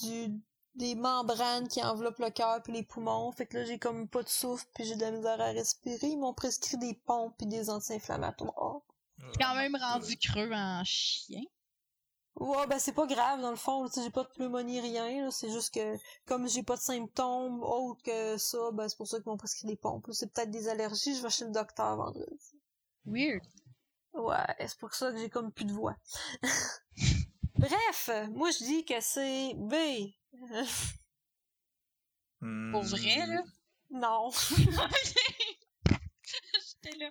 [0.00, 0.40] du
[0.76, 3.32] des membranes qui enveloppent le cœur puis les poumons.
[3.32, 6.06] Fait que là, j'ai comme pas de souffle puis j'ai de la misère à respirer.
[6.06, 8.80] Ils m'ont prescrit des pompes puis des anti-inflammatoires.
[9.38, 11.42] Quand même rendu creux en chien.
[12.40, 13.86] Ouais, ben c'est pas grave dans le fond.
[13.86, 15.30] Tu sais, j'ai pas de pneumonie rien.
[15.30, 19.18] C'est juste que comme j'ai pas de symptômes autres que ça, ben c'est pour ça
[19.18, 20.06] qu'ils m'ont prescrit des pompes.
[20.06, 20.14] là.
[20.14, 21.14] C'est peut-être des allergies.
[21.16, 22.58] Je vais chez le docteur vendredi.
[23.04, 23.42] Weird.
[24.14, 25.94] Ouais, c'est pour ça que j'ai comme plus de voix.
[27.56, 29.74] Bref, moi je dis que c'est B.
[32.40, 32.72] Hmm.
[32.72, 33.42] Pour vrai, là?
[33.90, 34.30] non.
[36.82, 37.10] J'étais là.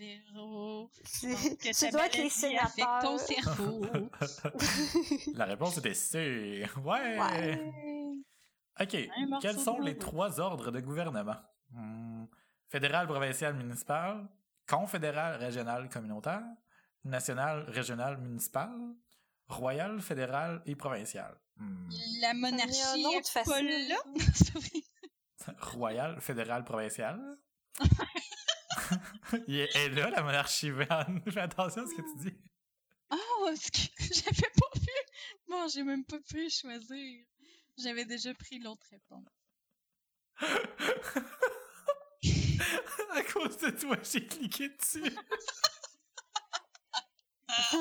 [0.00, 0.90] Zéro.
[1.04, 2.98] C'est- maladie affecte sénateurs.
[3.02, 3.82] ton cerveau.
[5.34, 6.64] La réponse était C.
[6.82, 7.18] Ouais.
[7.20, 7.72] Ouais.
[8.80, 8.96] Ok.
[9.42, 11.36] Quels sont les trois ordres de gouvernement?
[11.70, 12.24] Hmm.
[12.70, 14.26] Fédéral, provincial, municipal.
[14.66, 16.44] Confédéral, régional, communautaire.
[17.04, 18.70] National, régional, municipal.
[19.48, 21.36] Royal, fédéral et provincial.
[21.56, 21.88] Hmm.
[22.22, 23.96] La monarchie est pas là.
[25.60, 27.20] Royal, fédéral, provincial.
[29.48, 31.04] Il est elle est là, la monarchie, Van.
[31.30, 32.36] Fais attention à ce que tu dis.
[33.10, 33.90] oh, excuse,
[34.24, 34.86] j'avais pas vu.
[35.48, 37.24] Bon, j'ai même pas pu choisir.
[37.78, 39.26] J'avais déjà pris l'autre réponse.
[43.10, 45.14] à cause de toi, j'ai cliqué dessus.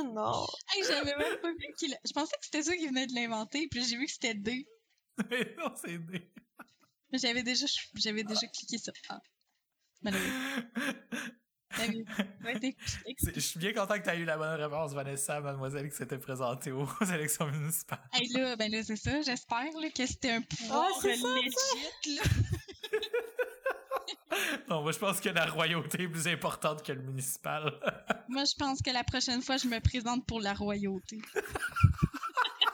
[0.05, 0.47] non.
[0.73, 1.95] Hey, j'avais même pas vu qu'il.
[2.05, 4.67] Je pensais que c'était ça qui venait de l'inventer, puis j'ai vu que c'était D.
[5.29, 5.97] Mais non, c'est.
[7.11, 7.65] Mais j'avais déjà,
[7.95, 9.19] j'avais déjà cliqué sur A.
[13.33, 16.17] Je suis bien content que tu aies eu la bonne réponse, Vanessa, mademoiselle, qui s'était
[16.17, 18.01] présentée aux élections municipales.
[18.13, 22.19] Hey, là, ben là, c'est ça, j'espère que c'était un pouvoir ça, legit.
[24.69, 27.73] Non, moi, je pense que la royauté est plus importante que le municipal.
[28.29, 31.19] Moi, je pense que la prochaine fois, je me présente pour la royauté.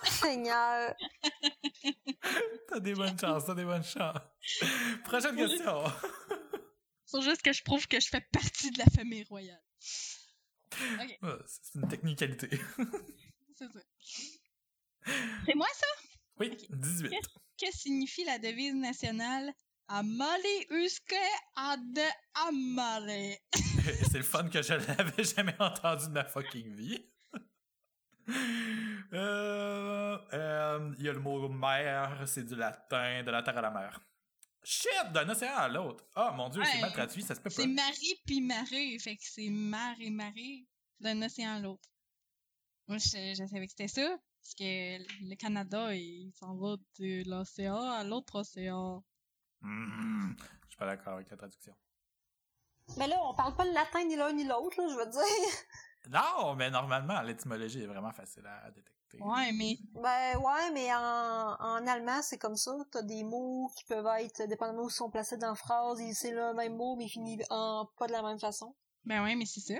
[0.03, 0.93] Seigneur.
[2.67, 4.19] t'as des bonnes chances, t'as des bonnes chances.
[5.05, 5.83] Prochaine question.
[7.15, 9.61] C'est juste que je prouve que je fais partie de la famille royale.
[11.47, 12.49] C'est une technicalité.
[13.55, 13.79] c'est ça.
[15.45, 15.85] C'est moi, ça?
[16.39, 16.77] Oui, Ok.
[16.77, 17.13] 18.
[17.57, 19.53] Que signifie la devise nationale?
[19.87, 21.15] Amale usque
[21.55, 21.99] ad
[22.33, 23.37] amare?
[24.11, 27.05] C'est le fun que je l'avais jamais entendu de ma fucking vie.
[29.13, 33.61] Euh, euh, Il y a le mot mer, c'est du latin, de la terre à
[33.61, 34.01] la mer.
[34.65, 36.03] Shit, d'un océan à l'autre.
[36.15, 37.55] Ah, mon dieu, c'est mal traduit, ça se peut pas.
[37.55, 40.65] C'est Marie puis marée, fait que c'est mar et marée
[40.99, 41.87] d'un océan à l'autre.
[42.87, 44.97] Moi, je, je savais que c'était ça, parce que
[45.29, 49.03] le Canada, il s'en va de l'océan à l'autre océan.
[49.61, 51.75] Hmm, Je suis pas d'accord avec la traduction.
[52.97, 55.59] Mais là, on parle pas le latin ni l'un ni l'autre, là, je veux dire.
[56.09, 58.93] Non, mais normalement, l'étymologie est vraiment facile à détecter.
[59.19, 62.75] Ouais, mais Ben ouais, mais en, en allemand, c'est comme ça.
[62.91, 66.31] T'as des mots qui peuvent être, dépendamment où ils sont placés dans la phrase, c'est
[66.31, 68.75] le même mot, mais fini en pas de la même façon.
[69.05, 69.75] ben ouais, mais c'est ça.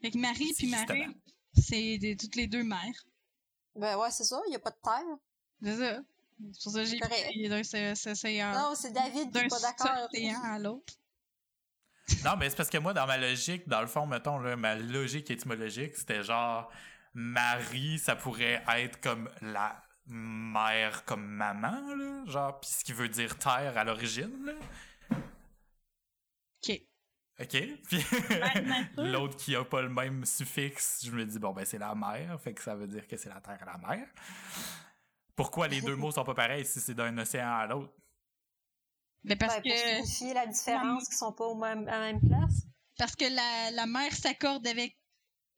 [0.00, 1.06] Fait que Marie puis marée,
[1.54, 3.04] c'est des- toutes les deux mères.
[3.74, 5.16] Ben ouais, c'est ça, il y a pas de terre.
[5.62, 6.00] C'est ça.
[6.52, 7.62] C'est pour ça que j'ai pris d'un
[8.54, 10.08] Non, c'est David qui d'un est pas d'accord.
[10.44, 10.94] à l'autre.
[12.24, 14.76] Non, mais c'est parce que moi, dans ma logique, dans le fond, mettons, là, ma
[14.76, 16.70] logique étymologique, c'était genre
[17.14, 23.08] Marie, ça pourrait être comme la mère comme maman, là, genre, pis ce qui veut
[23.08, 24.52] dire terre à l'origine, là.
[26.62, 26.80] Ok.
[27.40, 27.56] OK?
[27.88, 28.04] Puis
[28.96, 32.40] l'autre qui a pas le même suffixe, je me dis, bon, ben, c'est la mère,
[32.40, 34.08] fait que ça veut dire que c'est la terre à la mer.
[35.36, 37.92] Pourquoi les deux mots sont pas pareils si c'est d'un océan à l'autre?
[39.24, 42.12] Ben parce Ben, pour que signifier la différence qui sont pas au même, à la
[42.12, 42.66] même place.
[42.96, 44.97] parce que la, la mère s'accorde avec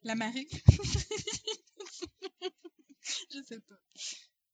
[0.03, 0.49] la marée?
[3.33, 3.75] Je sais pas.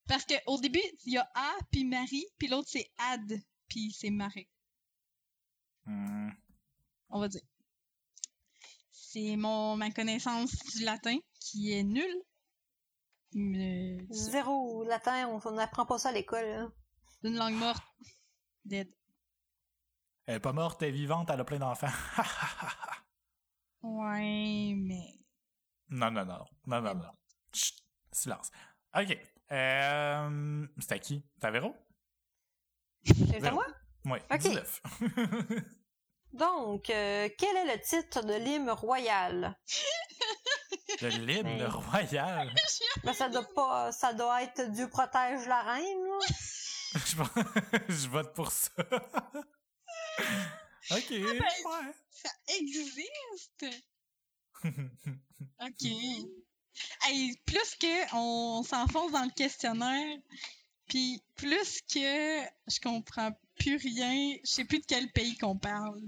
[0.09, 3.33] Parce que au début, il y a A puis Marie, puis l'autre c'est Ad,
[3.69, 4.49] puis c'est marée,
[5.85, 6.31] Hmm.
[7.11, 7.43] on va dire.
[8.91, 12.23] C'est mon ma connaissance du latin qui est nulle.
[13.33, 16.45] Mais Zéro latin, on on n'apprend pas ça à l'école.
[16.45, 16.73] hein.
[17.23, 17.83] une langue morte.
[18.65, 18.93] Dead.
[20.27, 21.87] Elle est pas morte, elle est vivante, elle a plein d'enfants.
[23.83, 25.21] Ouais, mais
[25.89, 26.45] Non, non, non.
[26.67, 27.13] Non, non, non.
[27.55, 27.77] Chut,
[28.13, 28.51] silence.
[28.95, 29.17] OK.
[29.53, 31.25] Euh, C'était à qui?
[31.35, 31.77] C'était à Véro?
[33.05, 33.55] C'est à Véro.
[33.55, 33.67] moi?
[34.05, 34.39] Oui, OK.
[34.39, 34.83] 19.
[36.33, 39.57] Donc, euh, quel est le titre de l'hymne royal?
[41.01, 41.67] Le l'hymne Ben.
[41.69, 42.53] royal?
[43.05, 46.19] Ben, ça doit pas, ça doit être Dieu protège la reine, là.
[46.95, 47.25] Je, vo-
[47.89, 48.73] je vote pour ça.
[50.91, 51.11] OK.
[51.11, 51.39] Ouais.
[52.11, 53.67] ça existe.
[55.61, 55.91] OK.
[57.03, 60.19] Hey, plus que on s'enfonce dans le questionnaire,
[60.89, 66.01] puis plus que je comprends plus rien, je sais plus de quel pays qu'on parle.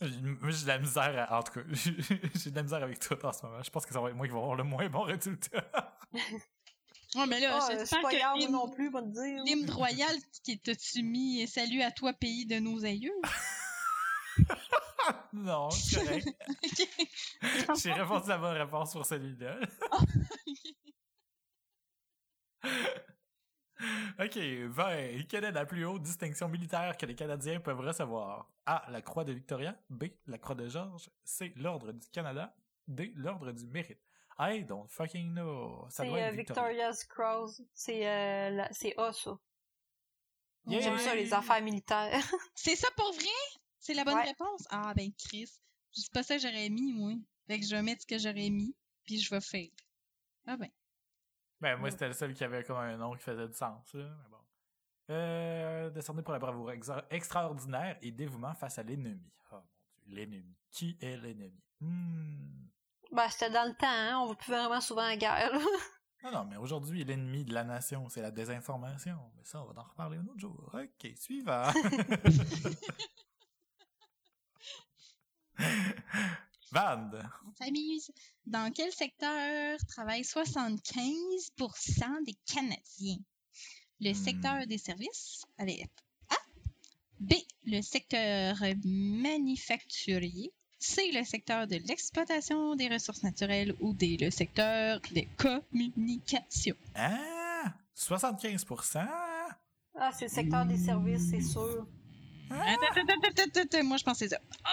[0.00, 1.60] Moi, j'ai de la misère, à- en tout cas,
[2.34, 3.62] j'ai de la misère avec tout en ce moment.
[3.62, 5.98] Je pense que ça va être moi qui va avoir le moins bon résultat.
[7.16, 9.44] Ouais, mais là, Ah, c'est j'espère pas que l'hymne- non plus, va te dire.
[9.44, 13.14] l'hymne royal qui t'as-tu mis Salut à toi, pays de nos aïeux?
[15.32, 16.28] non, c'est correct.
[17.82, 19.58] J'ai répondu la bonne réponse pour celui-là.
[24.18, 25.22] ok, 20.
[25.28, 28.50] Quelle est la plus haute distinction militaire que les Canadiens peuvent recevoir?
[28.66, 28.84] A.
[28.90, 29.76] La Croix de Victoria.
[29.90, 30.04] B.
[30.26, 31.10] La Croix de Georges.
[31.24, 31.52] C.
[31.56, 32.54] L'Ordre du Canada.
[32.86, 33.12] D.
[33.16, 34.00] L'Ordre du Mérite.
[34.38, 35.86] I don't fucking know.
[35.90, 36.68] Ça C'est doit euh, être Victoria.
[36.70, 37.62] Victoria's Cross.
[37.72, 39.38] C'est euh, la- c'est A, ça.
[40.66, 40.80] Yeah.
[40.80, 42.18] J'aime ça, les affaires militaires.
[42.54, 43.60] C'est ça pour vrai?
[43.84, 44.24] C'est la bonne Ouais.
[44.24, 44.66] réponse?
[44.70, 45.50] Ah, ben, Chris.
[45.92, 47.12] C'est pas ça que j'aurais mis, moi.
[47.46, 48.74] Fait que je vais mettre ce que j'aurais mis,
[49.04, 49.68] puis je vais faire.
[50.46, 50.70] Ah ben.
[51.60, 54.04] Ben, moi, c'était le seul qui avait comme un nom qui faisait du sens, là.
[54.22, 54.38] Mais bon.
[55.10, 56.72] Euh, décerné pour la bravoure
[57.10, 59.30] extraordinaire et dévouement face à l'ennemi.
[59.52, 60.56] Oh mon dieu, l'ennemi.
[60.70, 61.62] Qui est l'ennemi?
[61.80, 62.68] Hmm.
[63.12, 64.18] Ben, c'était dans le temps, hein?
[64.20, 65.60] On va plus vraiment souvent en guerre, là.
[66.24, 69.18] Non, non, mais aujourd'hui, l'ennemi de la nation, c'est la désinformation.
[69.36, 70.70] Mais ça, on va en reparler un autre jour.
[70.72, 71.64] Ok, suivant.
[76.72, 77.22] Vande.
[77.46, 78.10] On s'amuse.
[78.46, 83.18] Dans quel secteur travaillent 75% des Canadiens?
[84.00, 84.14] Le Hmm.
[84.14, 85.88] secteur des services avec
[86.30, 86.34] A.
[87.20, 87.34] B.
[87.64, 90.52] Le secteur manufacturier.
[90.80, 91.10] C.
[91.12, 93.74] Le secteur de l'exploitation des ressources naturelles.
[93.80, 94.16] Ou D.
[94.20, 96.76] Le secteur des communications.
[96.96, 97.72] Ah!
[97.96, 99.06] 75%?
[99.96, 101.86] Ah, c'est le secteur des services, c'est sûr.
[102.50, 102.62] Ah!
[102.66, 104.38] Attends, attends, attends, attends, attends, Moi, je pensais ça.
[104.64, 104.70] Ah!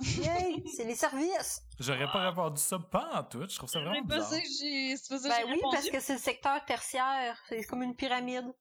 [0.00, 0.64] Yay!
[0.76, 1.62] c'est les services!
[1.78, 3.46] J'aurais pas répondu ça pas en tout.
[3.48, 4.30] Je trouve ça vraiment C'est pas bizarre.
[4.30, 4.96] ça que j'ai.
[4.96, 5.76] C'est pas ça que Ben j'ai oui, répondu.
[5.76, 7.38] parce que c'est le secteur tertiaire.
[7.48, 8.52] C'est comme une pyramide.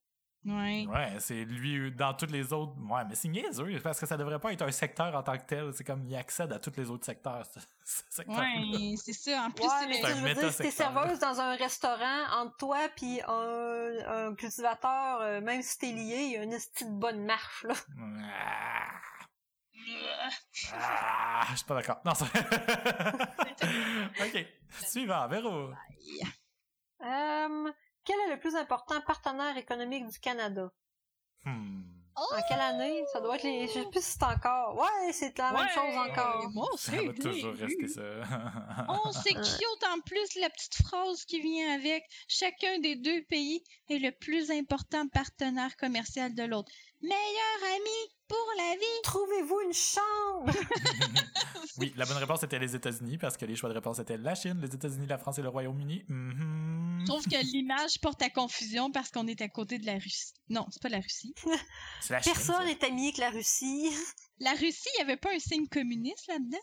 [0.45, 0.85] Ouais.
[0.87, 2.71] Ouais, c'est lui dans toutes les autres.
[2.89, 5.43] Ouais, mais c'est niaiseux parce que ça devrait pas être un secteur en tant que
[5.45, 5.73] tel.
[5.73, 7.45] C'est comme il accède à tous les autres secteurs.
[7.45, 8.41] ce- ce secteur-là.
[8.47, 9.43] Ouais, c'est ça.
[9.43, 12.23] En plus, Ouais, c'est mais le- tu veux dire, si t'es serveuse dans un restaurant,
[12.37, 16.51] entre toi puis un, un cultivateur, euh, même si t'es lié, il y a une
[16.51, 17.73] petite bonne marche, là.
[18.23, 18.85] Ah,
[20.73, 21.99] ah, je suis pas d'accord.
[22.05, 22.25] Non, ça.
[24.21, 24.45] ok.
[24.87, 25.69] Suivant, Véro.
[27.01, 27.71] Euh,
[28.03, 30.69] quel est le plus important partenaire économique du Canada?
[31.45, 31.83] Hmm.
[32.15, 33.01] En quelle année?
[33.13, 33.67] Ça doit être les...
[33.67, 34.75] Je sais plus si c'est encore.
[34.77, 36.49] Ouais, c'est la même Ouais, chose encore.
[36.53, 37.07] Moi Ça aussi.
[37.07, 38.01] va toujours rester ça.
[39.23, 42.03] C'est cute en plus la petite phrase qui vient avec.
[42.27, 46.69] Chacun des deux pays est le plus important partenaire commercial de l'autre.
[47.01, 49.01] Meilleur ami pour la vie.
[49.03, 50.51] Trouvez-vous une chambre!
[51.77, 54.35] oui, la bonne réponse était les États-Unis parce que les choix de réponse étaient la
[54.35, 56.03] Chine, les États-Unis, la France et le Royaume-Uni.
[56.09, 56.99] Mhm.
[57.01, 60.33] Je trouve que l'image porte à confusion parce qu'on est à côté de la Russie.
[60.49, 61.33] Non, c'est pas la Russie.
[62.09, 62.33] La Chine.
[62.33, 63.89] Personne n'est ami avec la Russie.
[64.39, 66.57] La Russie, il y avait pas un signe communiste là-dedans?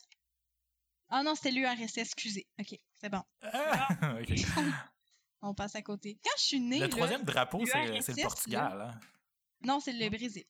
[1.09, 2.47] Ah non, c'était l'URSS, excusez.
[2.61, 3.23] Ok, c'est bon.
[3.43, 3.89] Ah.
[5.43, 6.19] On passe à côté.
[6.25, 7.87] Quand je suis née, Le là- troisième drapeau, c'est
[8.17, 8.81] le Portugal.
[8.95, 9.01] hein.
[9.65, 10.45] Non, c'est le Brésil.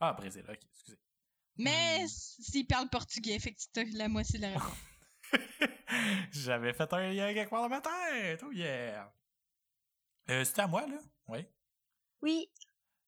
[0.00, 0.98] Ah, Brésil, ok, excusez.
[1.56, 2.08] Mais Hmm.
[2.08, 4.76] s'ils parlent portugais, fait que tu la moitié de la réponse.
[6.32, 8.42] J'avais fait un lien quelque part dans ma tête.
[8.44, 9.12] Oh yeah.
[10.30, 10.98] Euh, C'était à moi, là?
[11.28, 11.46] Oui.
[12.22, 12.50] Oui.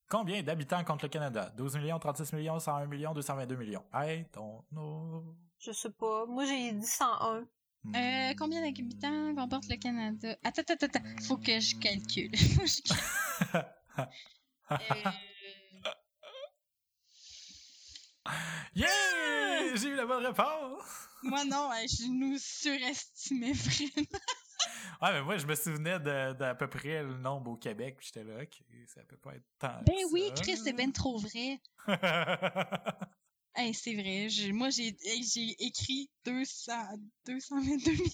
[0.09, 1.53] Combien d'habitants compte le Canada?
[1.57, 3.85] 12 millions, 36 millions, 101 millions, 222 millions.
[3.93, 5.37] I don't know.
[5.59, 6.27] Je sais pas.
[6.27, 7.49] Moi, j'ai dit 101.
[7.95, 10.37] Euh, combien d'habitants comporte le Canada?
[10.45, 11.23] Attends, attends, attends.
[11.27, 12.37] Faut que je calcule.
[12.55, 13.73] Faut que je calcule.
[14.69, 15.11] Euh,
[18.75, 19.75] Yeah!
[19.77, 21.09] J'ai eu la bonne réponse!
[21.23, 24.07] moi, non, ouais, je nous surestimais vraiment.
[25.03, 28.07] Ouais, mais moi, je me souvenais de- d'à peu près le nombre au Québec, puis
[28.07, 29.81] j'étais là, ok, ça peut pas être tant.
[29.85, 30.43] Ben que oui, ça.
[30.43, 31.61] Chris, c'est ben trop vrai.
[33.59, 34.29] Hey, c'est vrai.
[34.53, 34.95] Moi, j'ai
[35.59, 36.73] écrit 200,
[37.25, 38.11] 222 millions.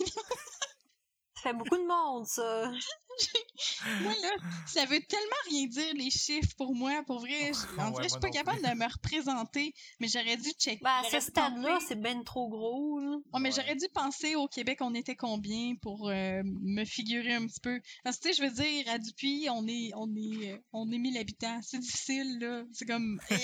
[1.34, 2.70] Ça fait beaucoup de monde, ça.
[4.02, 4.30] Moi, là,
[4.66, 7.02] ça veut tellement rien dire, les chiffres, pour moi.
[7.06, 8.70] Pour vrai, je, Ouais, en vrai, je suis pas capable plus.
[8.70, 10.80] de me représenter, mais j'aurais dû checker.
[10.82, 13.16] Ben, à j'aurais ce stade-là, c'est ben trop gros, là.
[13.32, 17.46] Ouais, mais j'aurais dû penser au Québec, on était combien pour euh, me figurer un
[17.46, 17.80] petit peu.
[18.04, 20.90] Parce que, tu sais, je veux dire, à Dupuis, on est, on est, euh, on
[20.92, 21.60] est 1000 habitants.
[21.62, 22.64] C'est difficile, là.
[22.72, 23.36] C'est comme, eh,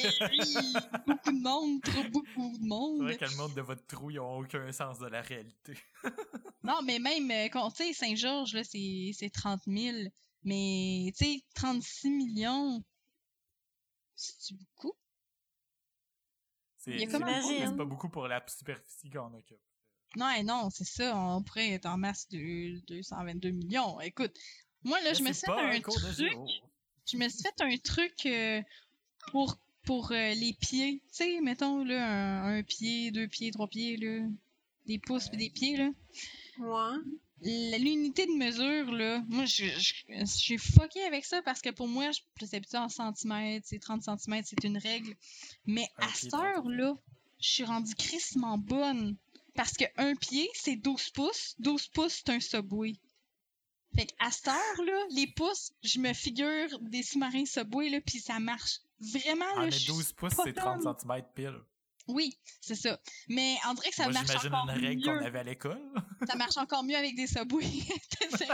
[1.06, 3.02] beaucoup de monde, trop beaucoup de C'est monde.
[3.02, 5.74] vrai que le monde de votre trou, ils ont aucun sens de la réalité.
[6.64, 9.96] Non, mais même, euh, quand, tu sais, Saint-Georges, là, c'est c'est 30 000.
[10.44, 12.82] Mais, tu sais, 36 millions,
[14.14, 14.94] c'est beaucoup?
[16.78, 19.58] C'est pas beaucoup pour la superficie qu'on occupe.
[20.16, 21.18] Non, et non, c'est ça.
[21.18, 24.00] On pourrait être en masse de 222 millions.
[24.00, 24.32] Écoute,
[24.84, 25.96] moi, là, je me suis fait un truc.
[27.06, 28.28] Je me suis fait un truc
[29.30, 31.02] pour, pour euh, les pieds.
[31.08, 34.26] Tu sais, mettons, là, un, un pied, deux pieds, trois pieds, là.
[34.86, 35.90] Des pouces puis des pieds, là.
[36.58, 36.98] Ouais.
[37.42, 39.44] La- L'unité de mesure, là, moi,
[40.26, 44.02] suis fucké avec ça parce que pour moi, je suis habituée en centimètres, c'est 30
[44.02, 45.14] centimètres, c'est une règle.
[45.66, 46.96] Mais Un à cette 30 heure-là,
[47.40, 49.16] je suis rendue crissement bonne.
[49.54, 51.54] Parce que un pied, c'est 12 pouces.
[51.58, 52.94] 12 pouces, c'est un subway.
[53.96, 58.38] Fait qu'à cette heure-là, les pouces, je me figure des sous-marins subway, là, puis ça
[58.38, 58.80] marche.
[59.00, 60.94] Vraiment, Ah, là, mais je suis 12 pouces, c'est 30 bonne.
[61.00, 61.58] cm pile.
[62.08, 62.98] Oui, c'est ça.
[63.28, 65.18] Mais on dirait que ça Moi, marche j'imagine encore une règle mieux.
[65.18, 65.80] qu'on avait à l'école.
[66.26, 67.84] Ça marche encore mieux avec des subways.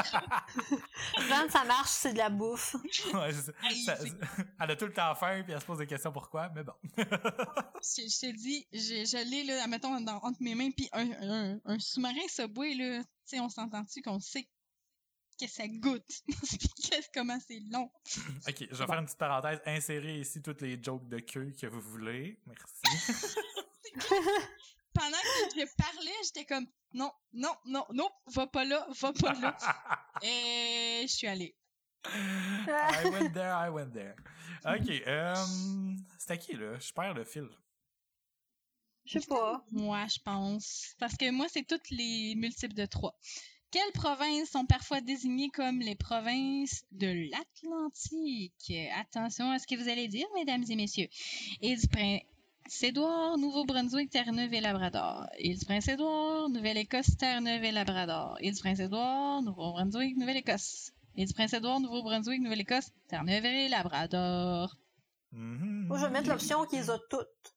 [1.29, 2.75] Quand ça marche, c'est de la bouffe.
[3.15, 3.53] Ouais, ça.
[3.63, 4.13] Hey, Ça- c'est-
[4.61, 6.73] elle a tout le temps faim, puis elle se pose des questions pourquoi, mais bon.
[6.97, 11.09] je, je te dis, je, je l'ai là, admettons, dans, entre mes mains, puis un,
[11.23, 14.49] un, un sous-marin subway, là, sais, on s'entend-tu qu'on sait
[15.39, 16.09] que ça goûte?
[16.27, 16.59] Puis
[16.90, 17.90] que- comment c'est long.
[18.48, 19.61] Ok, je vais faire une petite parenthèse.
[19.66, 22.39] Insérez ici toutes les jokes de queue que vous voulez.
[22.47, 23.36] Merci.
[24.94, 29.32] Pendant que je parlais, j'étais comme, non, non, non, non, va pas là, va pas
[29.35, 29.56] là.
[30.23, 31.56] Et je suis allée.
[32.06, 34.15] I went there, I went there.
[34.65, 35.35] Ok, euh,
[36.19, 36.78] c'était qui là?
[36.78, 37.48] Je perds le fil.
[39.05, 39.65] Je sais pas.
[39.70, 40.94] Moi, je pense.
[40.98, 43.19] Parce que moi, c'est toutes les multiples de trois.
[43.75, 48.73] Quelles provinces sont parfois désignées comme les provinces de l'Atlantique?
[49.01, 51.09] Attention à ce que vous allez dire, mesdames et messieurs.
[51.61, 55.27] Île du Prince-Édouard, Nouveau-Brunswick, Terre-Neuve et Labrador.
[55.41, 58.39] Île du Prince-Édouard, Nouvelle-Écosse, Terre-Neuve et Labrador.
[58.41, 60.93] Île du Prince-Édouard, Nouveau-Brunswick, Nouvelle-Écosse.
[61.17, 64.77] Île du Prince-Édouard, Nouveau-Brunswick, Nouvelle-Écosse, Terre-Neuve et Labrador.
[65.33, 67.57] Moi, je vais mettre l'option qu'ils ont toutes.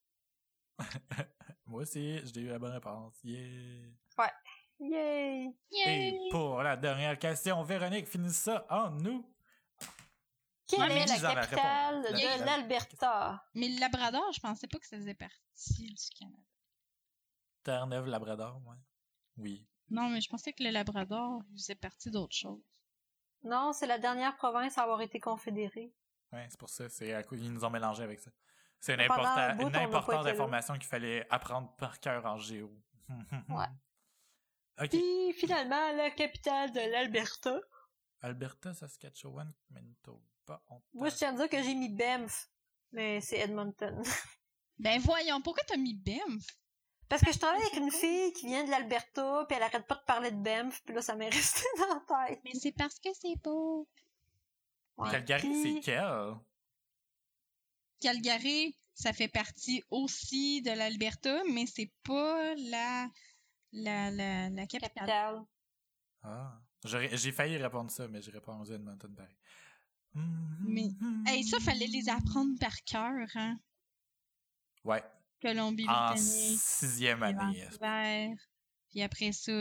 [1.68, 3.14] Moi aussi, j'ai eu la bonne réponse.
[3.24, 4.32] Yeah.
[4.80, 5.56] Yay!
[5.72, 6.08] Yay!
[6.28, 9.26] Et pour la dernière question, Véronique, finis ça en nous.
[10.68, 13.44] Quelle Ouais, est la capitale de La- l'Alberta?
[13.54, 16.44] Mais le Labrador, je pensais pas que ça faisait partie du Canada.
[17.64, 18.76] Terre-Neuve, Labrador, ouais.
[19.38, 19.68] Oui.
[19.90, 22.62] Non, mais je pensais que le Labrador faisait partie d'autre chose.
[23.44, 25.94] Non, c'est la dernière province à avoir été confédérée.
[26.34, 26.90] Ouais, c'est pour ça.
[26.90, 28.32] C'est à ils nous ont mélangé avec ça.
[28.80, 29.14] C'est une, bout,
[29.76, 32.72] importante information qu'il fallait apprendre par cœur en géo.
[33.50, 33.66] Ouais.
[34.80, 34.90] Ok.
[34.90, 37.60] Puis finalement, la capitale de l'Alberta.
[38.22, 40.84] Alberta, Saskatchewan, Manitoba, Ontario.
[40.94, 42.50] Moi, je tiens à dire que j'ai mis Banff,
[42.92, 44.02] mais c'est Edmonton.
[44.80, 46.46] Ben voyons, pourquoi t'as mis Banff?
[47.10, 49.96] Parce que je travaille avec une fille qui vient de l'Alberta, puis elle arrête pas
[49.96, 52.40] de parler de Banff, puis là, ça m'est resté dans la tête.
[52.44, 53.88] Mais c'est parce que c'est beau.
[54.98, 55.10] Ouais.
[55.10, 56.36] Calgary, Puis- c'est quel?
[58.00, 63.10] Calgary, ça fait partie aussi de l'Alberta, mais c'est pas la,
[63.78, 64.94] la, la, la capitale.
[65.06, 65.42] Capitale.
[66.24, 66.60] Ah.
[66.86, 69.36] J'aurais- J'ai failli répondre ça, mais j'ai répondu Edmonton pareil.
[70.14, 70.90] Mais-
[71.28, 73.60] Hey, ça, fallait les apprendre par cœur, hein?
[74.84, 75.04] Ouais.
[75.04, 76.18] En Colombie-Britannique,
[76.60, 77.64] sixième année.
[77.70, 78.36] Vancouver,
[78.90, 79.52] puis après ça,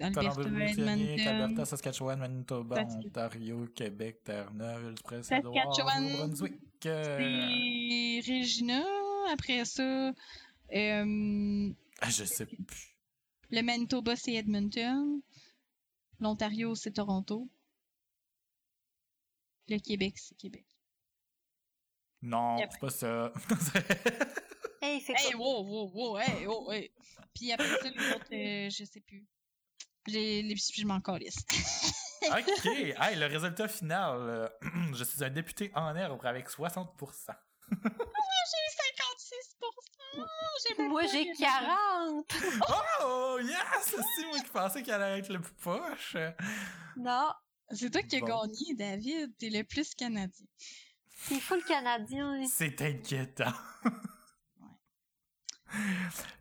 [0.00, 1.42] Alberta, Colombie-Britannique, Edmonton.
[1.42, 3.06] Alberta, Saskatchewan, Manitoba, Saskatchewan.
[3.08, 6.02] Ontario, Québec, Terre-Neuve, le Prince-Édouard, Saskatchewan.
[6.04, 6.86] Nouveau-Brunswick.
[6.86, 8.82] euh, C'est Regina,
[9.32, 10.08] après ça,
[10.74, 12.93] euh, ah, je sais plus.
[13.54, 15.20] Le Manitoba, c'est Edmonton.
[16.20, 17.48] L'Ontario, c'est Toronto.
[19.68, 20.66] Le Québec, c'est Québec.
[22.22, 23.32] Non, c'est pas ça.
[24.82, 26.92] Hey, fait Hey, wow, wow, wow, hey, oh, hey.
[27.34, 29.26] Puis après ça, les autres, euh, je sais plus.
[30.06, 31.38] Les, les, je m'en calisse.
[32.22, 34.18] ok, hey, le résultat final.
[34.20, 34.48] euh,
[34.94, 36.86] je suis un député en herbe avec 60%.
[36.90, 37.34] 56%!
[37.72, 38.83] J'ai
[40.78, 42.26] Moi, j'ai eu- 40!
[43.04, 43.94] Oh, yes!
[44.16, 46.16] C'est moi qui pensais qu'elle allait être le plus poche.
[46.96, 47.30] Non,
[47.70, 48.26] C'est toi qui as Bon.
[48.26, 49.36] gagné, David.
[49.38, 50.46] T'es le plus canadien.
[51.16, 52.44] c'est full canadien.
[52.46, 53.52] C'est inquiétant.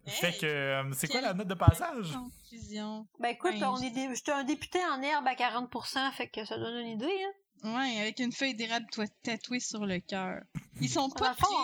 [0.06, 2.12] Fait Hey, que, euh, c'est quoi la note de passage?
[2.14, 3.08] Confusion.
[3.20, 6.46] Ben écoute, Ouais, on je- est j'étais un député en herbe à 40%, fait que
[6.46, 7.32] ça donne une idée, hein.
[7.64, 10.42] Ouais, avec une feuille d'érable toi- tatouée sur le cœur.
[10.82, 11.56] Ils sont Dans pas le fond, très-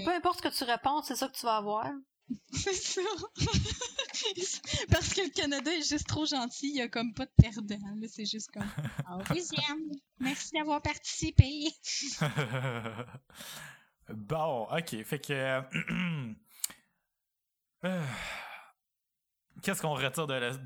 [0.00, 1.90] on- peu importe ce que tu réponds, c'est ça que tu vas avoir.
[2.52, 3.00] C'est ça.
[4.90, 7.76] Parce que le Canada est juste trop gentil, il y a comme pas de perdant.
[8.00, 8.64] là, C'est juste comme.
[9.06, 9.90] Ah, deuxième.
[10.18, 11.44] Merci d'avoir participé.
[14.08, 15.04] bon, ok.
[15.04, 15.32] Fait que.
[15.32, 15.62] euh,
[17.84, 18.02] euh,
[19.62, 20.56] Qu'est-ce qu'on retire de la-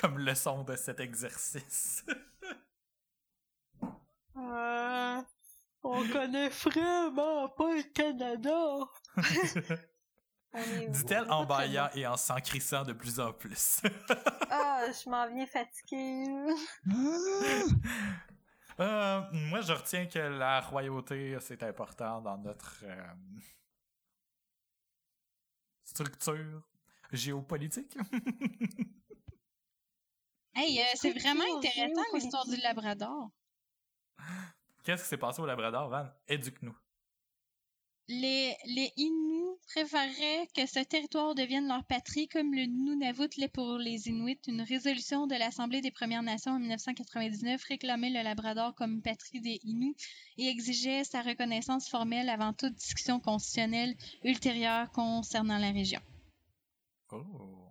[0.00, 2.04] comme leçon de cet exercice?
[4.36, 5.22] Euh,
[5.82, 8.78] on connaît vraiment pas le Canada.
[10.88, 13.80] Dit-elle en baillant et en s'encrissant de plus en plus.
[14.50, 16.26] Ah, je m'en viens fatiguée.
[18.80, 23.12] Euh, moi, je retiens que la royauté, c'est important dans notre euh,
[25.84, 26.62] structure
[27.12, 27.96] géopolitique.
[30.54, 33.30] Hey, euh, c'est vraiment intéressant l'histoire du Labrador.
[34.84, 36.06] Qu'est-ce qui s'est passé au Labrador, Van?
[36.28, 36.76] Éduque-nous.
[38.08, 43.78] Les, les Inuits préféreraient que ce territoire devienne leur patrie comme le Nunavut l'est pour
[43.78, 44.40] les Inuits.
[44.48, 49.60] Une résolution de l'Assemblée des Premières Nations en 1999 réclamait le Labrador comme patrie des
[49.62, 49.96] Inuits
[50.36, 53.94] et exigeait sa reconnaissance formelle avant toute discussion constitutionnelle
[54.24, 56.00] ultérieure concernant la région.
[57.12, 57.61] Oh.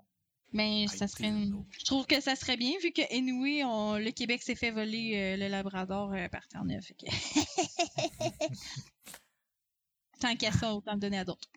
[0.53, 1.65] Mais I ça serait une-.
[1.71, 3.01] Je trouve que ça serait bien vu que
[3.63, 6.85] on- le Québec s'est fait voler euh, le Labrador euh, par Terre-Neuve.
[6.99, 7.05] que-
[10.19, 11.49] Tant qu'à ça, autant le donner à d'autres.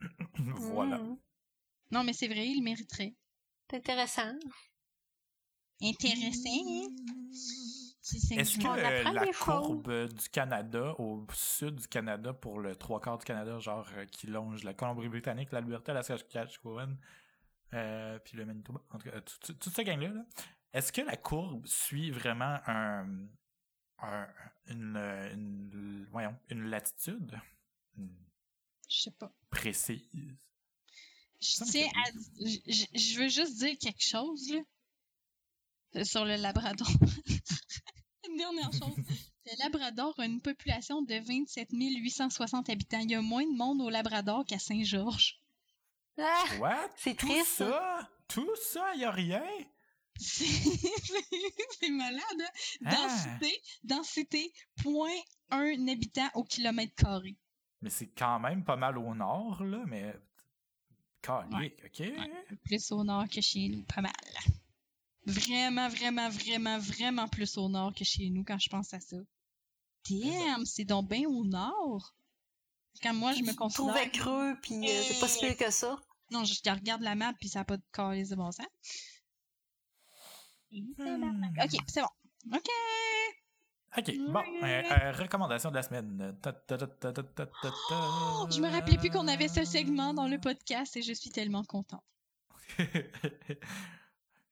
[0.34, 0.98] voilà.
[0.98, 1.16] Mm,
[1.92, 3.14] Non, mais c'est vrai, il le mériterait.
[3.70, 4.32] C'est intéressant.
[5.82, 6.88] Intéressant.
[8.02, 12.76] C'est ça Est-ce que- euh, la courbe du Canada, au sud du Canada, pour le
[12.76, 16.96] trois quarts du Canada, genre euh, qui longe la Colombie-Britannique, l'Alberta, la Saskatchewan,
[17.74, 20.24] euh, puis le Manitoba, en tout cas, euh, tout- toute cette gang-là, là,
[20.72, 23.06] est-ce que la courbe suit vraiment un,
[23.98, 24.28] un-
[24.66, 24.96] une,
[25.32, 27.38] une- voyons, une latitude?
[27.96, 28.14] Une
[28.88, 29.32] Je sais pas.
[29.50, 30.02] précise?
[31.40, 32.10] Je tiens à.
[32.40, 34.60] Je veux juste dire quelque chose, là.
[35.96, 36.88] euh, Sur le Labrador.
[38.28, 38.96] une dernière chose.
[39.44, 42.98] Le Labrador a une population de 27 860 habitants.
[43.00, 45.38] Il y a moins de monde au Labrador qu'à Saint-Georges.
[46.18, 46.90] Ah, What?
[46.96, 47.56] c'est Tout triste.
[47.58, 48.08] ça?
[48.28, 49.44] Tout ça, y a rien?
[50.18, 52.50] C'est malade, hein?
[52.86, 52.90] Ah.
[52.94, 54.52] Densité, densité,
[54.82, 55.10] point
[55.50, 57.36] un habitant au kilomètre carré.
[57.82, 60.14] Mais c'est quand même pas mal au nord, là, mais...
[61.20, 62.12] Calique, ok?
[62.64, 64.12] Plus au nord que chez nous, pas mal.
[65.26, 69.16] Vraiment, vraiment, vraiment, vraiment plus au nord que chez nous quand je pense à ça.
[70.08, 72.14] Damn, c'est donc bien au nord.
[73.02, 73.92] Quand moi, je me Je considère...
[73.92, 75.98] trouvais creux, puis euh, c'est pas si pire que ça.
[76.30, 78.66] Non, je je regarde la map, puis ça n'a pas de calice de bon sens.
[80.72, 81.44] Hmm.
[81.62, 82.08] Ok, c'est bon.
[82.54, 82.68] Ok.
[83.98, 86.36] Ok, bon, euh, euh, recommandation de la semaine.
[86.42, 87.70] Ta, ta, ta, ta, ta, ta, ta, ta.
[87.90, 91.30] Oh, je me rappelais plus qu'on avait ce segment dans le podcast et je suis
[91.30, 92.04] tellement contente.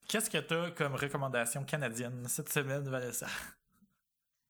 [0.09, 3.27] Qu'est-ce que t'as comme recommandation canadienne cette semaine, Vanessa?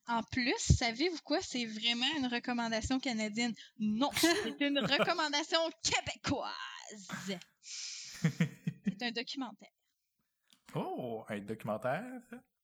[0.07, 1.41] En plus, savez-vous quoi?
[1.41, 3.55] C'est vraiment une recommandation canadienne.
[3.79, 6.53] Non, c'est une recommandation québécoise.
[8.23, 9.71] C'est un documentaire.
[10.75, 12.05] Oh, un documentaire?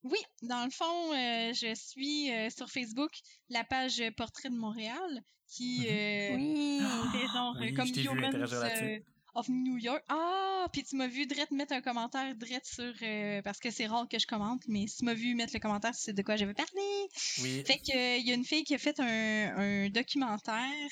[0.03, 3.11] Oui, dans le fond, euh, je suis euh, sur Facebook
[3.51, 5.87] la page Portrait de Montréal qui Mhm.
[5.91, 6.81] euh, Oui.
[7.13, 8.99] fait genre Oui, euh, comme Humans euh,
[9.35, 10.03] of New York.
[10.09, 13.87] Ah, puis tu m'as vu direct mettre un commentaire direct sur euh, parce que c'est
[13.87, 16.37] rare que je commente, mais si tu m'as vu mettre le commentaire, c'est de quoi
[16.37, 17.09] j'avais parlé.
[17.43, 17.63] Oui.
[17.67, 20.89] Fait que euh, il y a une fille qui a fait un, un documentaire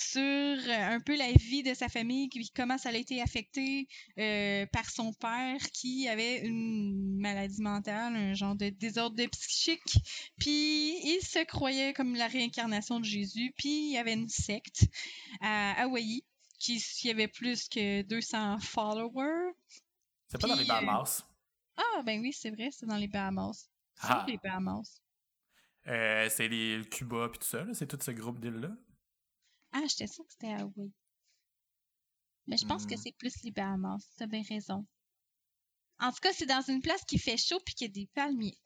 [0.00, 3.86] sur euh, un peu la vie de sa famille, comment ça a été affecté
[4.18, 9.98] euh, par son père qui avait une maladie mentale, un genre de désordre psychique,
[10.38, 14.84] puis il se croyait comme la réincarnation de Jésus, puis il y avait une secte
[15.40, 16.24] à Hawaï
[16.58, 19.52] qui, qui avait plus que 200 followers.
[20.28, 21.24] C'est pas dans les euh, Bahamas.
[21.76, 23.68] Ah ben oui, c'est vrai, c'est dans les Bahamas.
[23.94, 24.24] C'est Ah.
[24.28, 25.00] les Bahamas.
[25.86, 28.70] Euh, c'est les le Cuba puis tout ça, c'est tout ce groupe d'îles-là.
[29.72, 30.90] Ah, j'étais sûre que c'était Hawaï.
[32.46, 32.98] Mais je pense que Hmm.
[33.02, 34.02] c'est plus les Bahamas.
[34.16, 34.86] T'as bien raison.
[36.00, 38.06] En tout cas, c'est dans une place qui fait chaud puis qu'il y a des
[38.14, 38.58] palmiers.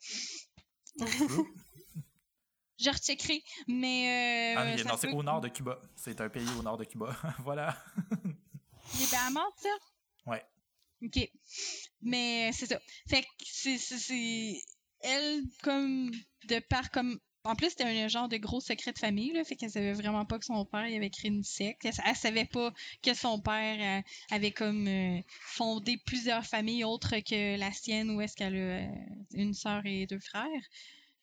[2.76, 4.54] Je recheckerai, mais...
[4.56, 5.80] Euh, Ah, mais non, c'est au nord de Cuba.
[5.94, 7.16] C'est un pays au nord de Cuba.
[7.40, 7.76] voilà.
[8.98, 9.68] Les Bahamas, ça?
[10.26, 10.44] Ouais.
[11.02, 11.30] OK.
[12.02, 12.80] Mais c'est ça.
[13.08, 13.28] Fait que
[13.78, 14.60] c'est...
[15.00, 16.10] Elle, comme...
[16.44, 17.18] De part comme...
[17.46, 19.44] En plus, c'était un genre de gros secret de famille, là.
[19.44, 21.84] Fait qu'elle savait vraiment pas que son père avait créé une secte.
[21.84, 22.72] Elle, elle savait pas
[23.02, 28.22] que son père euh, avait comme euh, fondé plusieurs familles autres que la sienne, où
[28.22, 28.88] est-ce qu'elle a euh,
[29.34, 30.48] une sœur et deux frères.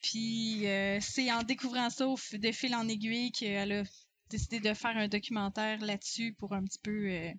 [0.04, 0.66] Puis
[1.00, 3.84] c'est en découvrant ça au de fil en aiguille qu'elle a
[4.32, 7.32] décidé de faire un documentaire là-dessus pour un petit peu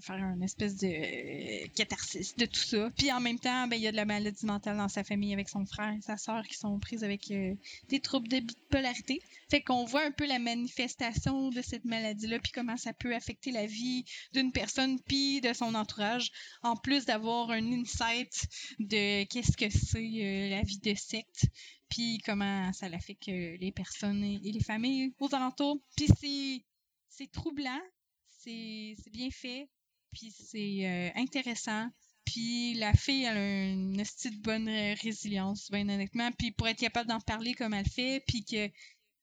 [0.00, 2.90] faire une espèce de euh, catharsis de tout ça.
[2.96, 5.32] Puis en même temps, ben, il y a de la maladie mentale dans sa famille
[5.32, 7.54] avec son frère et sa sœur qui sont prises avec euh,
[7.88, 9.20] des troubles de bipolarité.
[9.50, 13.52] Fait qu'on voit un peu la manifestation de cette maladie-là, puis comment ça peut affecter
[13.52, 16.30] la vie d'une personne, puis de son entourage,
[16.62, 18.46] en plus d'avoir un insight
[18.78, 21.46] de qu'est-ce que c'est euh, la vie de secte,
[21.88, 25.78] puis comment ça l'affecte les personnes et, les familles aux alentours.
[25.96, 26.64] Puis
[27.08, 27.80] c'est troublant,
[28.28, 29.68] c'est bien fait,
[30.12, 31.88] puis c'est euh, intéressant.
[32.24, 34.68] Puis la fille, elle a une de bonne
[35.02, 36.30] résilience, bien honnêtement.
[36.32, 38.68] Puis pour être capable d'en parler comme elle fait, puis que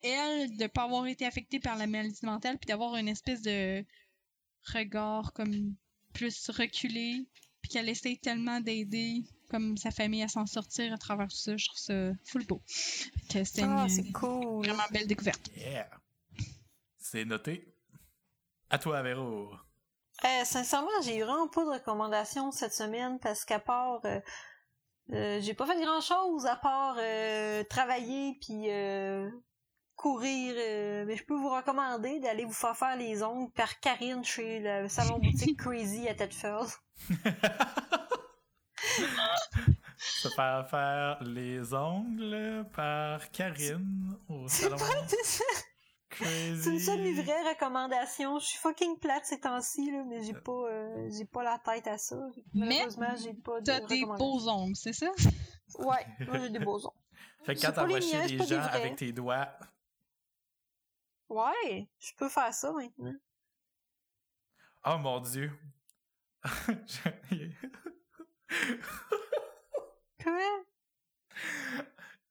[0.02, 3.86] elle, de pas avoir été affectée par la maladie mentale, puis d'avoir une espèce de
[4.74, 5.76] regard comme
[6.14, 7.26] plus reculé,
[7.62, 11.56] puis qu'elle essaye tellement d'aider comme sa famille à s'en sortir à travers tout ça,
[11.56, 12.62] je trouve ça full beau.
[12.66, 14.66] C'est Ah, une c'est cool.
[14.66, 15.52] vraiment belle découverte.
[15.56, 15.90] Yeah.
[16.98, 17.74] C'est noté.
[18.70, 19.54] À toi, Véro.
[20.26, 24.20] Euh, sincèrement, j'ai eu vraiment pas de recommandations cette semaine parce qu'à part euh,
[25.12, 29.30] euh, j'ai pas fait grand chose à part euh, travailler puis euh,
[29.96, 30.56] courir.
[30.58, 34.60] euh, mais je peux vous recommander d'aller vous faire faire les ongles par Karine chez
[34.62, 36.68] le salon boutique Crazy à Tedford.
[39.98, 44.78] Se faire faire les ongles par Karine au salon
[46.16, 46.62] Crazy.
[46.64, 48.40] C'est une semi-vraie recommandation.
[48.40, 51.88] Je suis fucking plate ces temps-ci, là, mais j'ai pas, euh, j'ai pas la tête
[51.88, 52.16] à ça.
[52.54, 55.12] Mais Malheureusement, j'ai pas de T'as des beaux ongles, c'est ça?
[55.80, 56.96] Ouais, moi j'ai des beaux ongles.
[57.46, 59.50] Fait que quand pas les t'envoies c'est les des gens avec tes doigts,
[61.30, 63.14] Ouais, je peux faire ça maintenant.
[64.86, 65.52] oh mon dieu.
[67.32, 67.58] J'ai-
[70.22, 70.64] Quoi?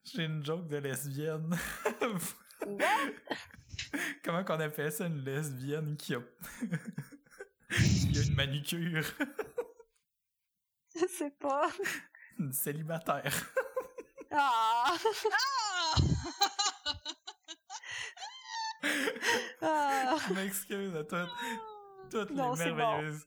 [0.05, 1.57] J'ai une joke de lesbienne.
[2.65, 2.87] What?
[4.25, 6.21] Comment qu'on appelle ça une lesbienne qui a
[7.71, 9.05] qui a une manucure,
[10.95, 11.69] Je sais pas.
[12.39, 13.33] une célibataire.
[14.31, 14.95] Ah!
[19.63, 20.17] ah.
[20.29, 21.31] Je m'excuse à toutes,
[22.11, 22.77] toutes Non, les bon.
[22.77, 23.27] merveilleuses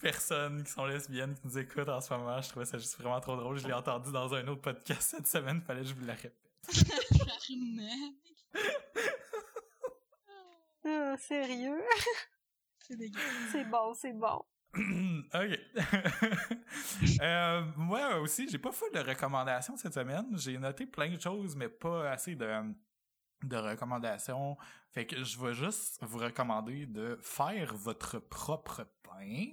[0.00, 2.40] personnes qui sont lesbiennes qui nous écoutent en ce moment.
[2.40, 3.58] Je trouvais ça juste vraiment trop drôle.
[3.58, 5.60] Je l'ai entendu dans un autre podcast cette semaine.
[5.62, 6.36] Fallait que je vous la répète.
[11.18, 11.82] Sérieux?
[12.80, 13.20] C'est dégueu.
[13.52, 14.42] C'est bon, c'est bon.
[15.34, 15.58] ok.
[17.22, 20.26] Euh, moi aussi, j'ai pas full de recommandations cette semaine.
[20.36, 22.48] J'ai noté plein de choses, mais pas assez de,
[23.42, 24.56] de recommandations.
[24.90, 29.46] Fait que je vais juste vous recommander de faire votre propre pain.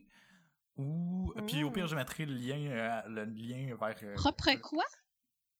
[0.78, 1.74] Ou puis au Mm.
[1.74, 4.84] pire je mettrai le lien euh, le lien vers euh, Propre quoi?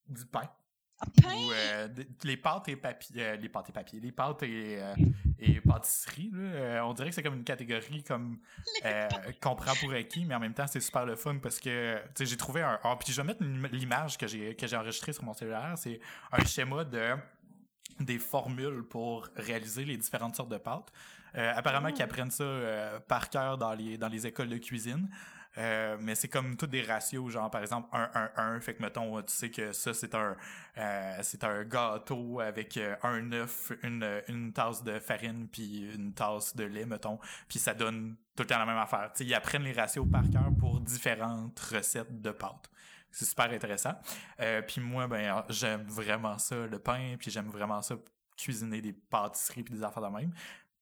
[0.08, 0.48] du pain?
[1.06, 1.88] Ou euh,
[2.24, 4.96] les pâtes et papier euh, les pâtes et papier les pâtes et, euh,
[5.40, 8.40] et pâtisseries là, on dirait que c'est comme une catégorie comme
[9.42, 12.38] qu'on prend pour acquis mais en même temps c'est super le fun parce que j'ai
[12.38, 15.34] trouvé un ah, puis je vais mettre l'image que j'ai que j'ai enregistrée sur mon
[15.34, 16.00] cellulaire c'est
[16.32, 17.16] un schéma de
[18.00, 20.92] des formules pour réaliser les différentes sortes de pâtes.
[21.34, 21.94] Apparemment Mm.
[21.94, 25.10] qu'ils apprennent ça par cœur dans les, dans les écoles de cuisine.
[25.58, 28.60] Euh, mais c'est comme tous des ratios, genre par exemple 1, 1, 1.
[28.62, 30.36] Fait que mettons, tu sais que ça c'est un
[30.78, 36.14] euh, c'est un gâteau avec euh, un œuf, une, une tasse de farine puis une
[36.14, 37.20] tasse de lait, mettons.
[37.48, 39.12] Puis ça donne tout le temps la même affaire.
[39.20, 42.70] Ils apprennent les ratios par cœur pour différentes recettes de pâtes.
[43.10, 43.96] C'est super intéressant.
[44.68, 47.96] Puis moi, ben, j'aime vraiment ça, le pain, puis j'aime vraiment ça,
[48.36, 50.32] cuisiner des pâtisseries puis des affaires de même.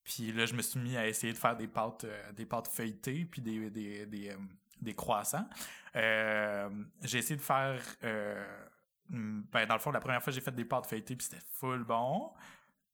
[0.06, 2.68] Puis là, je me suis mis à essayer de faire des pâtes, euh, des pâtes
[2.68, 4.32] feuilletées puis des, des,
[4.82, 5.48] des croissants.
[5.96, 6.70] Euh,
[7.04, 8.46] j'ai essayé de faire, euh,
[9.10, 11.44] hmm, ben, dans le fond, la première fois, j'ai fait des pâtes feuilletées puis c'était
[11.54, 12.32] full bon.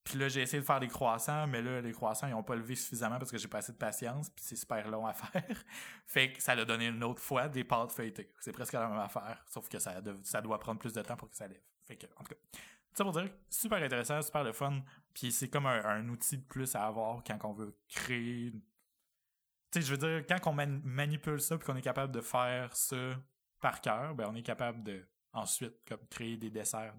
[0.04, 2.56] Puis là, j'ai essayé de faire des croissants, mais là, les croissants, ils ont pas
[2.56, 5.64] levé suffisamment parce que j'ai pas assez de patience, puis c'est super long à faire.
[6.08, 8.32] fait que ça l'a donné une autre fois des pâtes feuilletées.
[8.40, 11.30] C'est presque la même affaire, sauf que ça, ça doit prendre plus de temps pour
[11.30, 11.62] que ça lève.
[11.86, 12.60] Fait que, en tout cas,
[12.94, 14.82] ça pour dire, super intéressant, super le fun,
[15.14, 18.54] puis c'est comme un, un outil de plus à avoir quand on veut créer...
[19.72, 22.22] Tu sais, je veux dire, quand on man- manipule ça, puis qu'on est capable de
[22.22, 23.16] faire ça
[23.60, 26.94] par cœur, ben on est capable de, ensuite, comme créer des desserts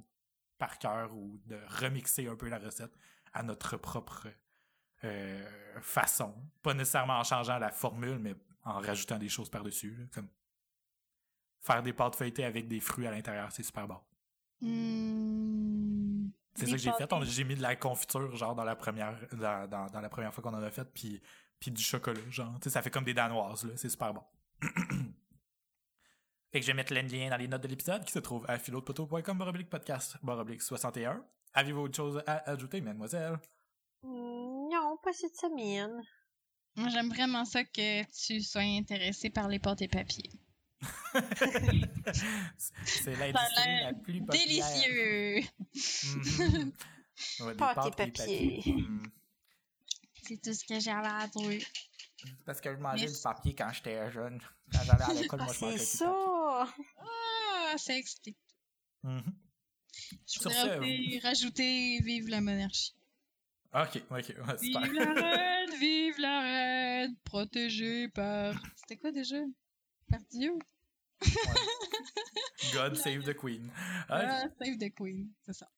[0.59, 2.97] par cœur ou de remixer un peu la recette
[3.35, 4.28] à notre propre
[5.05, 6.35] euh, façon.
[6.62, 8.35] Pas nécessairement en changeant la formule, mais
[8.65, 10.09] en rajoutant des choses par-dessus.
[10.15, 10.28] Comme
[11.61, 13.99] faire des pâtes feuilletées avec des fruits à l'intérieur, c'est super bon.
[14.61, 16.31] Hmm.
[16.55, 17.24] C'est ça que j'ai fait.
[17.24, 20.43] J'ai mis de la confiture, genre, dans la première, dans, dans- dans la première fois
[20.43, 21.20] qu'on en a fait, puis,
[21.62, 22.59] puis du chocolat, genre.
[22.60, 23.72] Tu sais, ça fait comme des danoises, là.
[23.76, 24.22] C'est super bon.
[26.51, 28.44] fait que je vais mettre le lien dans les notes de l'épisode qui se trouve
[28.48, 31.24] à philodepoto.com baroblique podcast baroblique 61.
[31.55, 33.39] Avez-vous autre chose à ajouter, mademoiselle?
[34.02, 36.02] Non, pas cette semaine.
[36.74, 40.32] Moi, j'aime vraiment ça que tu sois intéressé par les pâtes et papiers.
[42.84, 44.47] C'est l'industrie la plus populaire.
[44.47, 45.43] Délicieux!
[46.16, 46.72] Mhm.
[47.40, 48.62] Ouais, des Pâtes et papier.
[50.23, 51.27] C'est tout ce que j'avais à.
[51.32, 51.65] C'est
[52.47, 54.40] Parce que je mangeais Mais- du papier quand j'étais jeune.
[54.73, 56.74] Quand j'allais à l'école, Ah, moi, je mangeais c'est du papier.
[56.74, 56.74] ça!
[56.99, 58.39] Ah, ça explique.
[59.03, 59.23] Mhm.
[60.11, 62.94] Je Sur voudrais ce, aussi rajouter Vive la monarchie.
[63.74, 64.82] Ok, ok, ouais, super.
[64.82, 68.55] Vive la reine, vive la reine, protégée par...
[68.77, 69.36] C'était quoi déjà?
[70.11, 70.53] Par Dieu?
[72.73, 73.70] God save the queen.
[74.09, 75.69] Ah, save the queen, c'est ça.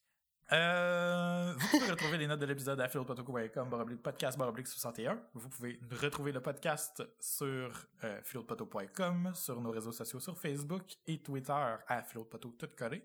[0.53, 2.89] Euh, vous pouvez retrouver les notes de l'épisode à
[3.65, 5.19] baroblique podcast baroblique 61.
[5.33, 7.71] Vous pouvez retrouver le podcast sur
[8.05, 8.21] euh,
[9.35, 13.03] sur nos réseaux sociaux sur Facebook et Twitter à philopoto tout collé.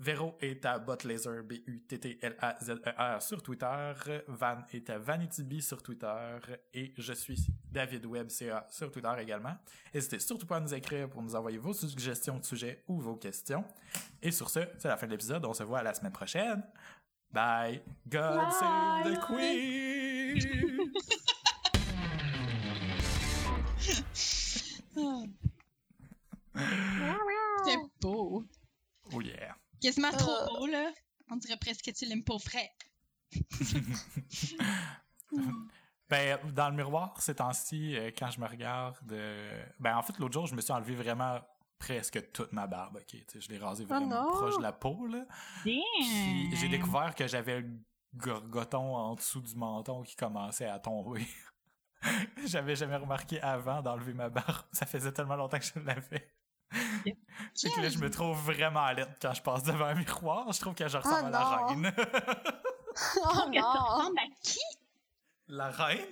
[0.00, 3.92] Véro est à Botlaser, B-U-T-T-L-A-Z-E-R sur Twitter.
[4.28, 6.38] Van est à VanityB sur Twitter.
[6.72, 9.54] Et je suis David Webb, CA sur Twitter également.
[9.92, 13.16] N'hésitez surtout pas à nous écrire pour nous envoyer vos suggestions de sujets ou vos
[13.16, 13.62] questions.
[14.22, 15.44] Et sur ce, c'est la fin de l'épisode.
[15.44, 16.62] On se voit la semaine prochaine.
[17.30, 17.82] Bye.
[18.08, 20.92] God save the Queen.
[27.64, 28.44] C'est beau.
[29.12, 29.59] oh yeah.
[29.80, 30.46] Quasiment trop Euh.
[30.46, 30.92] beau, là.
[31.30, 32.70] On dirait presque que tu l'aimes pour vrai.
[36.08, 40.18] Ben, dans le miroir, ces temps-ci, euh, quand je me regarde, euh, ben, en fait,
[40.18, 41.38] l'autre jour, je me suis enlevé vraiment
[41.78, 43.06] presque toute ma barbe, ok?
[43.06, 45.24] Tu sais, je l'ai rasé Oh vraiment proche de la peau, là.
[45.62, 47.70] Puis j'ai découvert que j'avais le
[48.16, 51.24] gorgoton en dessous du menton qui commençait à tomber.
[52.46, 54.66] J'avais jamais remarqué avant d'enlever ma barbe.
[54.72, 56.28] Ça faisait tellement longtemps que je l'avais.
[57.54, 60.52] C'est que là, je me trouve vraiment laide quand je passe devant un miroir.
[60.52, 61.66] Je trouve que je ressemble à la non!
[61.66, 61.92] reine.
[63.16, 63.62] Oh non!
[63.62, 64.58] ressemble à qui?
[65.48, 66.06] la reine?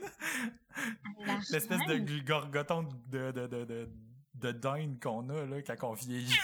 [1.50, 3.88] L'espèce de gorgoton de, de, de, de,
[4.34, 6.36] de dinde qu'on a là, quand on vieillit.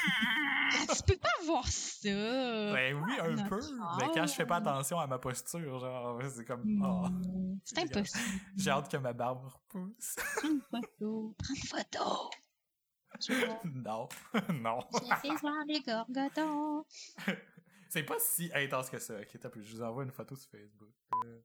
[0.71, 2.09] Tu peux pas voir ça.
[2.09, 3.61] Ben oui, un Notre peu.
[4.01, 6.83] Mais quand je fais pas attention à ma posture, genre, c'est comme.
[6.85, 7.07] oh,
[7.65, 8.41] C'est impossible.
[8.57, 10.17] j'ai hâte que ma barbe repousse.
[10.37, 11.35] Prends une photo.
[11.39, 12.31] Prends une photo.
[13.65, 14.09] Non.
[14.55, 14.81] non.
[14.93, 16.85] J'ai fait voir les gorgotons.
[17.89, 19.15] C'est pas si intense que ça.
[19.21, 19.63] Ok, plus.
[19.63, 20.91] Je vous envoie une photo sur Facebook.
[21.25, 21.41] Euh,